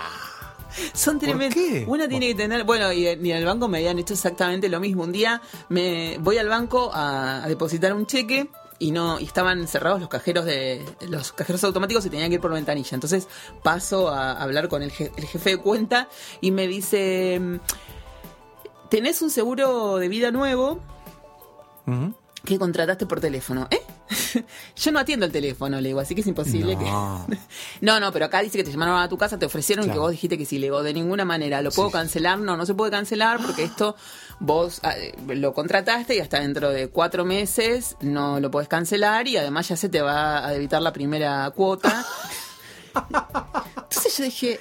Son 0.93 1.19
tremendos. 1.19 1.53
qué? 1.55 1.85
Una 1.87 2.07
tiene 2.07 2.27
que 2.27 2.35
tener. 2.35 2.63
Bueno, 2.63 2.91
y, 2.93 3.07
y 3.07 3.07
en 3.09 3.25
el 3.37 3.45
banco 3.45 3.67
me 3.67 3.77
habían 3.79 3.99
hecho 3.99 4.13
exactamente 4.13 4.69
lo 4.69 4.79
mismo. 4.79 5.03
Un 5.03 5.11
día 5.11 5.41
me 5.69 6.17
voy 6.19 6.37
al 6.37 6.47
banco 6.49 6.91
a, 6.93 7.43
a 7.43 7.47
depositar 7.47 7.93
un 7.93 8.05
cheque 8.05 8.49
y 8.79 8.91
no 8.91 9.19
y 9.19 9.23
estaban 9.25 9.67
cerrados 9.67 9.99
los 10.01 10.09
cajeros 10.09 10.45
de 10.45 10.83
los 11.07 11.31
cajeros 11.31 11.63
automáticos 11.63 12.05
y 12.05 12.09
tenía 12.09 12.27
que 12.27 12.35
ir 12.35 12.41
por 12.41 12.51
ventanilla. 12.51 12.95
Entonces 12.95 13.27
paso 13.61 14.09
a 14.09 14.31
hablar 14.33 14.67
con 14.67 14.81
el, 14.83 14.91
je- 14.91 15.11
el 15.15 15.25
jefe 15.25 15.51
de 15.51 15.57
cuenta 15.57 16.09
y 16.41 16.51
me 16.51 16.67
dice 16.67 17.39
tenés 18.89 19.21
un 19.21 19.29
seguro 19.29 19.97
de 19.97 20.07
vida 20.09 20.31
nuevo 20.31 20.79
que 22.43 22.59
contrataste 22.59 23.05
por 23.05 23.19
teléfono. 23.21 23.67
¿Eh? 23.71 23.81
Yo 24.75 24.91
no 24.91 24.99
atiendo 24.99 25.25
el 25.25 25.31
teléfono, 25.31 25.79
le 25.81 25.89
digo, 25.89 25.99
así 25.99 26.15
que 26.15 26.21
es 26.21 26.27
imposible 26.27 26.75
No. 26.75 27.25
que. 27.29 27.37
no, 27.81 27.99
no, 27.99 28.11
pero 28.11 28.25
acá 28.25 28.41
dice 28.41 28.57
que 28.57 28.63
te 28.63 28.71
llamaron 28.71 28.97
a 28.99 29.07
tu 29.09 29.17
casa, 29.17 29.37
te 29.39 29.45
ofrecieron 29.45 29.83
y 29.85 29.87
que 29.87 29.91
Claro. 29.91 30.01
vos 30.01 30.11
dijiste 30.11 30.37
que 30.37 30.45
sí, 30.45 30.57
le 30.59 30.67
digo, 30.67 30.83
de 30.83 30.93
ninguna 30.93 31.25
manera. 31.25 31.61
¿Lo 31.61 31.71
puedo 31.71 31.91
cancelar? 31.91 32.39
No, 32.39 32.55
no 32.57 32.65
se 32.65 32.73
puede 32.73 32.91
cancelar 32.91 33.39
porque 33.45 33.63
esto 33.65 33.95
vos 34.39 34.79
ah, 34.83 34.93
eh, 34.97 35.13
lo 35.35 35.53
contrataste 35.53 36.15
y 36.15 36.19
hasta 36.19 36.39
dentro 36.39 36.69
de 36.71 36.89
cuatro 36.89 37.23
meses 37.25 37.95
no 38.01 38.39
lo 38.39 38.51
puedes 38.51 38.67
cancelar 38.67 39.27
y 39.27 39.37
además 39.37 39.67
ya 39.69 39.77
se 39.77 39.89
te 39.89 40.01
va 40.01 40.45
a 40.45 40.51
debitar 40.51 40.81
la 40.81 40.91
primera 40.91 41.49
cuota. 41.51 42.05
Entonces 42.95 44.17
yo 44.17 44.23
dije, 44.23 44.59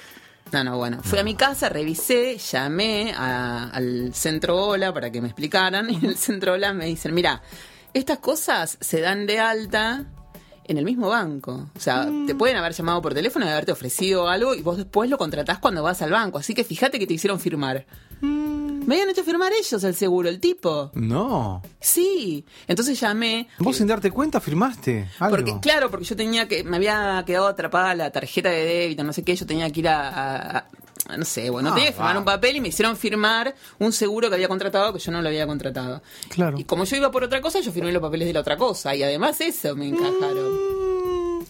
no, 0.51 0.63
no, 0.63 0.77
bueno, 0.77 0.99
fui 1.03 1.19
a 1.19 1.23
mi 1.23 1.35
casa, 1.35 1.69
revisé, 1.69 2.37
llamé 2.37 3.13
a- 3.17 3.69
al 3.69 4.13
centro 4.13 4.57
Hola 4.67 4.93
para 4.93 5.11
que 5.11 5.21
me 5.21 5.27
explicaran 5.27 5.89
y 5.89 5.95
en 6.01 6.05
el 6.05 6.17
centro 6.17 6.53
Hola 6.53 6.73
me 6.73 6.85
dicen, 6.85 7.13
mira, 7.13 7.41
estas 7.93 8.19
cosas 8.19 8.77
se 8.81 9.01
dan 9.01 9.25
de 9.27 9.39
alta 9.39 10.05
en 10.65 10.77
el 10.77 10.85
mismo 10.85 11.09
banco. 11.09 11.69
O 11.75 11.79
sea, 11.79 12.07
te 12.25 12.35
pueden 12.35 12.55
haber 12.57 12.71
llamado 12.73 13.01
por 13.01 13.13
teléfono 13.13 13.45
y 13.45 13.49
haberte 13.49 13.71
ofrecido 13.73 14.29
algo 14.29 14.55
y 14.55 14.61
vos 14.61 14.77
después 14.77 15.09
lo 15.09 15.17
contratás 15.17 15.59
cuando 15.59 15.83
vas 15.83 16.01
al 16.01 16.11
banco. 16.11 16.37
Así 16.37 16.53
que 16.53 16.63
fíjate 16.63 16.99
que 16.99 17.07
te 17.07 17.13
hicieron 17.13 17.39
firmar. 17.39 17.85
Me 18.21 18.95
habían 18.95 19.09
hecho 19.09 19.23
firmar 19.23 19.51
ellos 19.53 19.83
el 19.83 19.95
seguro, 19.95 20.29
el 20.29 20.39
tipo. 20.39 20.91
No. 20.93 21.61
Sí. 21.81 22.45
Entonces 22.67 22.99
llamé. 22.99 23.47
¿Vos 23.59 23.75
sin 23.77 23.87
darte 23.87 24.11
cuenta 24.11 24.39
firmaste 24.41 25.09
algo? 25.19 25.35
Porque, 25.37 25.59
claro, 25.61 25.89
porque 25.91 26.05
yo 26.05 26.15
tenía 26.15 26.47
que, 26.47 26.63
me 26.63 26.77
había 26.77 27.23
quedado 27.25 27.47
atrapada 27.47 27.95
la 27.95 28.11
tarjeta 28.11 28.49
de 28.49 28.63
débito, 28.65 29.03
no 29.03 29.11
sé 29.13 29.23
qué, 29.23 29.35
yo 29.35 29.45
tenía 29.45 29.69
que 29.69 29.79
ir 29.81 29.87
a, 29.89 30.07
a- 30.09 30.57
a- 30.59 30.67
no 31.17 31.25
sé, 31.25 31.49
bueno, 31.49 31.69
Ah, 31.71 31.73
tenía 31.75 31.89
que 31.89 31.95
firmar 31.95 32.17
un 32.17 32.25
papel 32.25 32.55
y 32.55 32.61
me 32.61 32.69
hicieron 32.69 32.95
firmar 32.95 33.53
un 33.79 33.91
seguro 33.91 34.29
que 34.29 34.35
había 34.35 34.47
contratado 34.47 34.93
que 34.93 34.99
yo 34.99 35.11
no 35.11 35.21
lo 35.21 35.27
había 35.27 35.45
contratado. 35.45 36.01
Claro. 36.29 36.57
Y 36.57 36.63
como 36.63 36.85
yo 36.85 36.95
iba 36.95 37.11
por 37.11 37.23
otra 37.23 37.41
cosa, 37.41 37.59
yo 37.59 37.71
firmé 37.71 37.91
los 37.91 38.01
papeles 38.01 38.27
de 38.27 38.33
la 38.33 38.39
otra 38.39 38.57
cosa 38.57 38.95
y 38.95 39.03
además 39.03 39.39
eso 39.41 39.75
me 39.75 39.87
encajaron. 39.87 41.45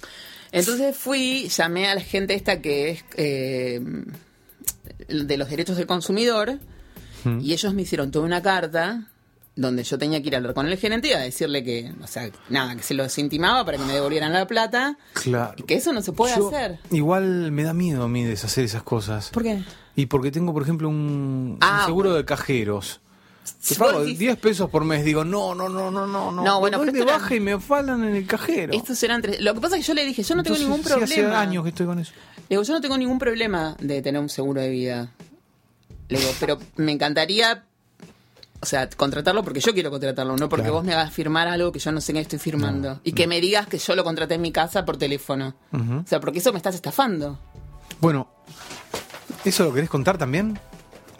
Entonces 0.51 0.95
fui, 0.95 1.49
llamé 1.49 1.87
a 1.87 1.95
la 1.95 2.01
gente 2.01 2.33
esta 2.35 2.61
que 2.61 2.89
es 2.91 3.05
eh, 3.15 3.81
de 5.07 5.37
los 5.37 5.49
derechos 5.49 5.77
del 5.77 5.87
consumidor 5.87 6.59
y 7.39 7.53
ellos 7.53 7.73
me 7.73 7.83
hicieron 7.83 8.11
toda 8.11 8.25
una 8.25 8.41
carta 8.41 9.07
donde 9.55 9.83
yo 9.83 9.97
tenía 9.99 10.19
que 10.21 10.27
ir 10.29 10.33
a 10.35 10.37
hablar 10.37 10.53
con 10.55 10.67
el 10.67 10.77
gerente 10.77 11.09
y 11.09 11.13
a 11.13 11.19
decirle 11.19 11.63
que, 11.63 11.93
o 12.01 12.07
sea, 12.07 12.29
nada, 12.49 12.75
que 12.75 12.81
se 12.83 12.93
los 12.95 13.15
intimaba 13.19 13.63
para 13.63 13.77
que 13.77 13.83
me 13.85 13.93
devolvieran 13.93 14.33
la 14.33 14.47
plata 14.47 14.97
Claro. 15.13 15.53
y 15.57 15.63
que 15.63 15.75
eso 15.75 15.93
no 15.93 16.01
se 16.01 16.11
puede 16.11 16.35
Yo- 16.35 16.47
hacer. 16.47 16.79
Igual 16.91 17.51
me 17.51 17.63
da 17.63 17.73
miedo 17.73 18.03
a 18.03 18.07
mí 18.07 18.23
deshacer 18.23 18.63
esas 18.65 18.81
cosas. 18.83 19.29
¿Por 19.29 19.43
qué? 19.43 19.61
Y 19.95 20.07
porque 20.07 20.31
tengo, 20.31 20.53
por 20.53 20.63
ejemplo, 20.63 20.89
un, 20.89 21.57
Ah, 21.61 21.79
un 21.81 21.85
seguro 21.85 22.13
de 22.15 22.25
cajeros. 22.25 22.99
Vos 23.69 23.77
pago 23.77 23.99
decís- 24.05 24.17
10 24.17 24.37
pesos 24.37 24.69
por 24.69 24.85
mes. 24.85 25.03
Digo, 25.05 25.23
no, 25.25 25.53
no, 25.53 25.69
no, 25.69 25.91
no, 25.91 26.07
no. 26.07 26.31
No, 26.31 26.59
bueno, 26.59 26.79
pero 26.83 27.03
era- 27.03 27.13
baja 27.19 27.35
y 27.35 27.39
me 27.39 27.59
falan 27.59 28.03
en 28.05 28.15
el 28.15 28.25
cajero. 28.25 28.73
Estos 28.73 29.03
eran 29.03 29.21
tres. 29.21 29.39
Lo 29.41 29.53
que 29.53 29.59
pasa 29.61 29.75
es 29.77 29.83
que 29.83 29.87
yo 29.89 29.93
le 29.93 30.05
dije, 30.05 30.23
yo 30.23 30.33
no 30.35 30.43
tengo 30.43 30.57
ningún 30.57 30.77
sí, 30.77 30.83
problema. 30.89 31.05
hace 31.05 31.25
años 31.35 31.61
que 31.63 31.69
estoy 31.69 31.85
con 31.85 31.99
eso. 31.99 32.13
Le 32.37 32.43
digo, 32.55 32.63
yo 32.63 32.73
no 32.73 32.81
tengo 32.81 32.97
ningún 32.97 33.19
problema 33.19 33.75
de 33.79 34.01
tener 34.01 34.19
un 34.21 34.29
seguro 34.29 34.61
de 34.61 34.69
vida. 34.69 35.11
Le 36.09 36.19
digo, 36.19 36.31
pero 36.39 36.57
me 36.77 36.91
encantaría, 36.93 37.65
o 38.63 38.65
sea, 38.65 38.89
contratarlo 38.89 39.43
porque 39.43 39.59
yo 39.59 39.73
quiero 39.73 39.91
contratarlo, 39.91 40.35
no 40.35 40.49
porque 40.49 40.63
Claro. 40.63 40.75
vos 40.77 40.83
me 40.83 40.93
hagas 40.93 41.13
firmar 41.13 41.47
algo 41.47 41.71
que 41.71 41.77
yo 41.79 41.91
no 41.91 42.01
sé 42.01 42.13
qué 42.13 42.19
estoy 42.21 42.39
firmando. 42.39 42.99
y 43.03 43.11
que 43.13 43.27
me 43.27 43.39
digas 43.39 43.67
que 43.67 43.77
yo 43.77 43.95
lo 43.95 44.03
contraté 44.03 44.33
en 44.35 44.41
mi 44.41 44.51
casa 44.51 44.83
por 44.85 44.97
teléfono. 44.97 45.55
O 45.71 46.07
sea, 46.07 46.19
porque 46.19 46.39
eso 46.39 46.51
me 46.51 46.57
estás 46.57 46.73
estafando. 46.75 47.39
Bueno, 48.01 48.27
¿eso 49.45 49.65
lo 49.65 49.73
querés 49.73 49.89
contar 49.89 50.17
también? 50.17 50.59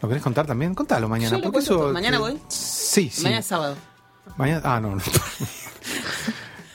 ¿Lo 0.02 0.10
querés 0.10 0.24
contar 0.24 0.45
también? 0.48 0.74
Contalo 0.76 1.07
mañana. 1.07 1.38
Yo 1.38 1.38
lo 1.38 1.44
porque 1.52 1.60
eso. 1.60 1.91
¿Mañana 1.94 2.20
voy? 2.20 2.38
Sí, 2.49 3.10
sí. 3.10 3.22
Mañana 3.24 3.40
es 3.40 3.45
sábado. 3.45 3.76
Mañana- 4.38 4.61
Ah, 4.65 4.80
no, 4.82 4.95
no. 4.95 5.02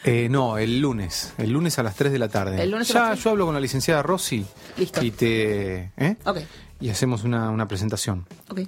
Eh, 0.05 0.29
no, 0.31 0.57
el 0.57 0.81
lunes. 0.81 1.35
El 1.37 1.51
lunes 1.51 1.79
a 1.79 1.83
las 1.83 1.95
3 1.95 2.13
de 2.13 2.19
la 2.19 2.29
tarde. 2.29 2.63
El 2.63 2.71
lunes 2.71 2.91
a 2.95 3.15
ya 3.15 3.15
yo 3.15 3.31
hablo 3.31 3.45
con 3.45 3.53
la 3.55 3.61
licenciada 3.61 4.03
Rossi. 4.03 4.47
Listo. 4.79 5.05
Y 5.05 5.11
te. 5.11 5.93
¿eh? 5.99 6.17
Ok, 6.25 6.39
Y 6.81 6.89
hacemos 6.89 7.25
una, 7.25 7.51
una 7.51 7.69
presentación. 7.69 8.27
ok. 8.49 8.61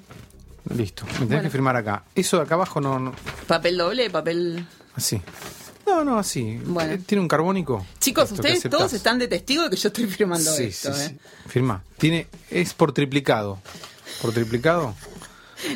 Listo. 0.75 1.05
Me 1.07 1.13
tenés 1.13 1.29
Bueno. 1.29 1.43
que 1.43 1.51
firmar 1.51 1.77
acá. 1.77 2.05
Eso 2.15 2.37
de 2.37 2.43
acá 2.45 2.55
abajo 2.55 2.81
no. 2.81 2.99
no 2.99 3.13
Papel 3.47 3.77
doble, 3.79 4.11
papel. 4.11 4.67
así. 4.95 5.21
No, 5.87 6.05
no, 6.05 6.19
así. 6.19 6.61
Bueno. 6.67 6.93
Eh, 6.93 6.99
¿Tiene 7.05 7.21
un 7.23 7.29
carbónico? 7.29 7.85
Chicos, 7.99 8.31
ustedes 8.33 8.63
todos 8.71 8.93
están 8.93 9.19
de 9.19 9.27
testigo 9.27 9.65
de 9.65 9.71
que 9.71 9.77
yo 9.77 9.89
estoy 9.89 10.07
firmando 10.07 10.51
Sí, 10.53 10.65
esto. 10.65 10.93
sí, 10.95 11.01
¿eh? 11.03 11.19
sí. 11.21 11.49
Firma. 11.49 11.83
Tiene, 11.99 12.29
es 12.51 12.75
por 12.75 12.93
triplicado. 12.93 13.59
¿Por 14.23 14.33
triplicado? 14.33 14.95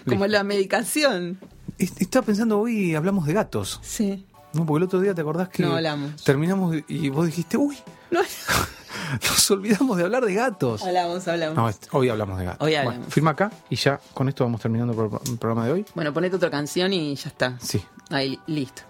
Como 0.06 0.26
la 0.26 0.44
medicación. 0.44 1.38
Est- 1.78 2.00
Estaba 2.00 2.24
pensando, 2.26 2.60
hoy 2.60 2.94
hablamos 2.94 3.26
de 3.26 3.32
gatos. 3.32 3.80
Sí. 3.82 4.24
No, 4.54 4.64
porque 4.66 4.78
el 4.78 4.82
otro 4.84 5.00
día 5.00 5.14
te 5.14 5.20
acordás 5.20 5.48
que 5.48 5.62
No 5.62 5.74
hablamos. 5.76 6.22
terminamos 6.24 6.76
y 6.88 7.08
vos 7.10 7.26
dijiste, 7.26 7.56
uy, 7.56 7.76
No, 8.10 8.20
nos 9.22 9.50
olvidamos 9.50 9.96
de 9.96 10.04
hablar 10.04 10.24
de 10.24 10.34
gatos. 10.34 10.82
hablamos, 10.82 11.26
hablamos. 11.28 11.56
No, 11.56 11.68
est- 11.68 11.86
hoy 11.92 12.08
hablamos 12.08 12.38
de 12.38 12.44
gatos. 12.46 12.66
Hoy 12.66 12.74
Bueno, 12.84 13.04
firma 13.08 13.30
acá 13.32 13.50
y 13.68 13.76
ya 13.76 14.00
con 14.14 14.28
esto 14.28 14.44
vamos 14.44 14.60
terminando 14.60 14.92
el 14.92 15.08
pro- 15.10 15.20
el 15.26 15.38
programa 15.38 15.66
de 15.66 15.72
hoy. 15.72 15.86
Bueno, 15.94 16.12
ponete 16.12 16.36
otra 16.36 16.50
canción 16.50 16.92
y 16.92 17.14
ya 17.14 17.28
está. 17.28 17.58
Sí. 17.60 17.84
Ahí, 18.10 18.38
listo. 18.46 18.82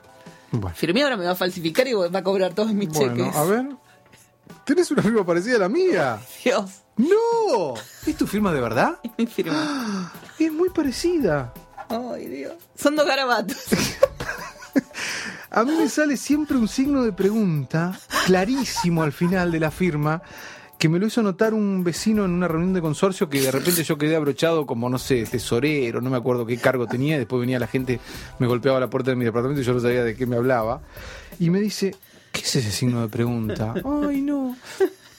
Bueno. 0.50 0.76
Firmé 0.76 1.02
ahora 1.02 1.16
me 1.16 1.24
va 1.24 1.32
a 1.32 1.34
falsificar 1.34 1.86
y 1.88 1.94
va 1.94 2.06
a 2.18 2.22
cobrar 2.22 2.54
todos 2.54 2.72
mis 2.72 2.88
Bueno, 2.90 3.16
cheques. 3.24 3.36
a 3.36 3.44
ver. 3.44 3.66
¿Tenés 4.64 4.90
una 4.90 5.02
firma 5.02 5.24
parecida 5.26 5.56
a 5.56 5.60
la 5.60 5.68
mía? 5.68 6.18
Dios, 6.44 6.70
¡No! 6.96 7.74
¿Es 8.06 8.16
tu 8.16 8.26
firma 8.26 8.52
de 8.52 8.60
verdad? 8.60 8.98
mi 9.18 9.26
firma. 9.26 10.12
Es 10.38 10.52
muy 10.52 10.68
parecida. 10.70 11.52
Ay, 11.88 12.26
Dios. 12.26 12.54
Son 12.76 12.94
dos 12.96 13.06
garabatos. 13.06 13.56
A 15.56 15.62
mí 15.62 15.70
me 15.78 15.88
sale 15.88 16.16
siempre 16.16 16.56
un 16.56 16.66
signo 16.66 17.04
de 17.04 17.12
pregunta, 17.12 17.96
clarísimo 18.26 19.04
al 19.04 19.12
final 19.12 19.52
de 19.52 19.60
la 19.60 19.70
firma, 19.70 20.20
que 20.80 20.88
me 20.88 20.98
lo 20.98 21.06
hizo 21.06 21.22
notar 21.22 21.54
un 21.54 21.84
vecino 21.84 22.24
en 22.24 22.32
una 22.32 22.48
reunión 22.48 22.72
de 22.72 22.80
consorcio 22.80 23.28
que 23.30 23.40
de 23.40 23.52
repente 23.52 23.84
yo 23.84 23.96
quedé 23.96 24.16
abrochado 24.16 24.66
como, 24.66 24.90
no 24.90 24.98
sé, 24.98 25.22
tesorero, 25.30 26.00
no 26.00 26.10
me 26.10 26.16
acuerdo 26.16 26.44
qué 26.44 26.56
cargo 26.56 26.88
tenía, 26.88 27.14
y 27.14 27.18
después 27.18 27.38
venía 27.38 27.60
la 27.60 27.68
gente, 27.68 28.00
me 28.40 28.48
golpeaba 28.48 28.80
la 28.80 28.90
puerta 28.90 29.12
de 29.12 29.16
mi 29.16 29.24
departamento 29.24 29.62
y 29.62 29.64
yo 29.64 29.74
no 29.74 29.78
sabía 29.78 30.02
de 30.02 30.16
qué 30.16 30.26
me 30.26 30.34
hablaba, 30.34 30.80
y 31.38 31.50
me 31.50 31.60
dice, 31.60 31.94
¿qué 32.32 32.40
es 32.40 32.56
ese 32.56 32.72
signo 32.72 33.02
de 33.02 33.08
pregunta? 33.08 33.74
Ay, 34.08 34.22
no. 34.22 34.56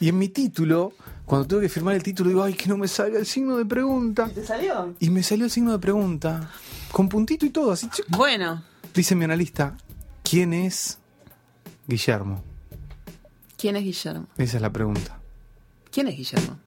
Y 0.02 0.10
en 0.10 0.20
mi 0.20 0.28
título, 0.28 0.92
cuando 1.24 1.48
tuve 1.48 1.62
que 1.62 1.70
firmar 1.70 1.96
el 1.96 2.04
título, 2.04 2.28
digo, 2.28 2.44
ay, 2.44 2.56
que 2.56 2.68
no 2.68 2.76
me 2.76 2.90
salga 2.90 3.20
el 3.20 3.26
signo 3.26 3.56
de 3.56 3.64
pregunta. 3.64 4.28
¿Te 4.28 4.46
salió? 4.46 4.96
Y 5.00 5.12
me 5.12 5.24
salió 5.24 5.46
el 5.46 5.52
signo 5.52 5.72
de 5.72 5.80
pregunta, 5.80 6.52
con 6.92 7.08
puntito 7.08 7.46
y 7.46 7.52
todo, 7.52 7.72
así. 7.72 7.88
Bueno, 8.10 8.62
Dice 8.96 9.14
mi 9.14 9.26
analista, 9.26 9.76
¿quién 10.30 10.54
es 10.54 10.98
Guillermo? 11.88 12.44
¿quién 13.58 13.76
es 13.76 13.84
Guillermo? 13.84 14.28
Esa 14.38 14.58
es 14.58 14.62
la 14.62 14.72
pregunta. 14.72 15.20
¿Quién 15.92 16.08
es 16.08 16.18
Guillermo? 16.18 16.60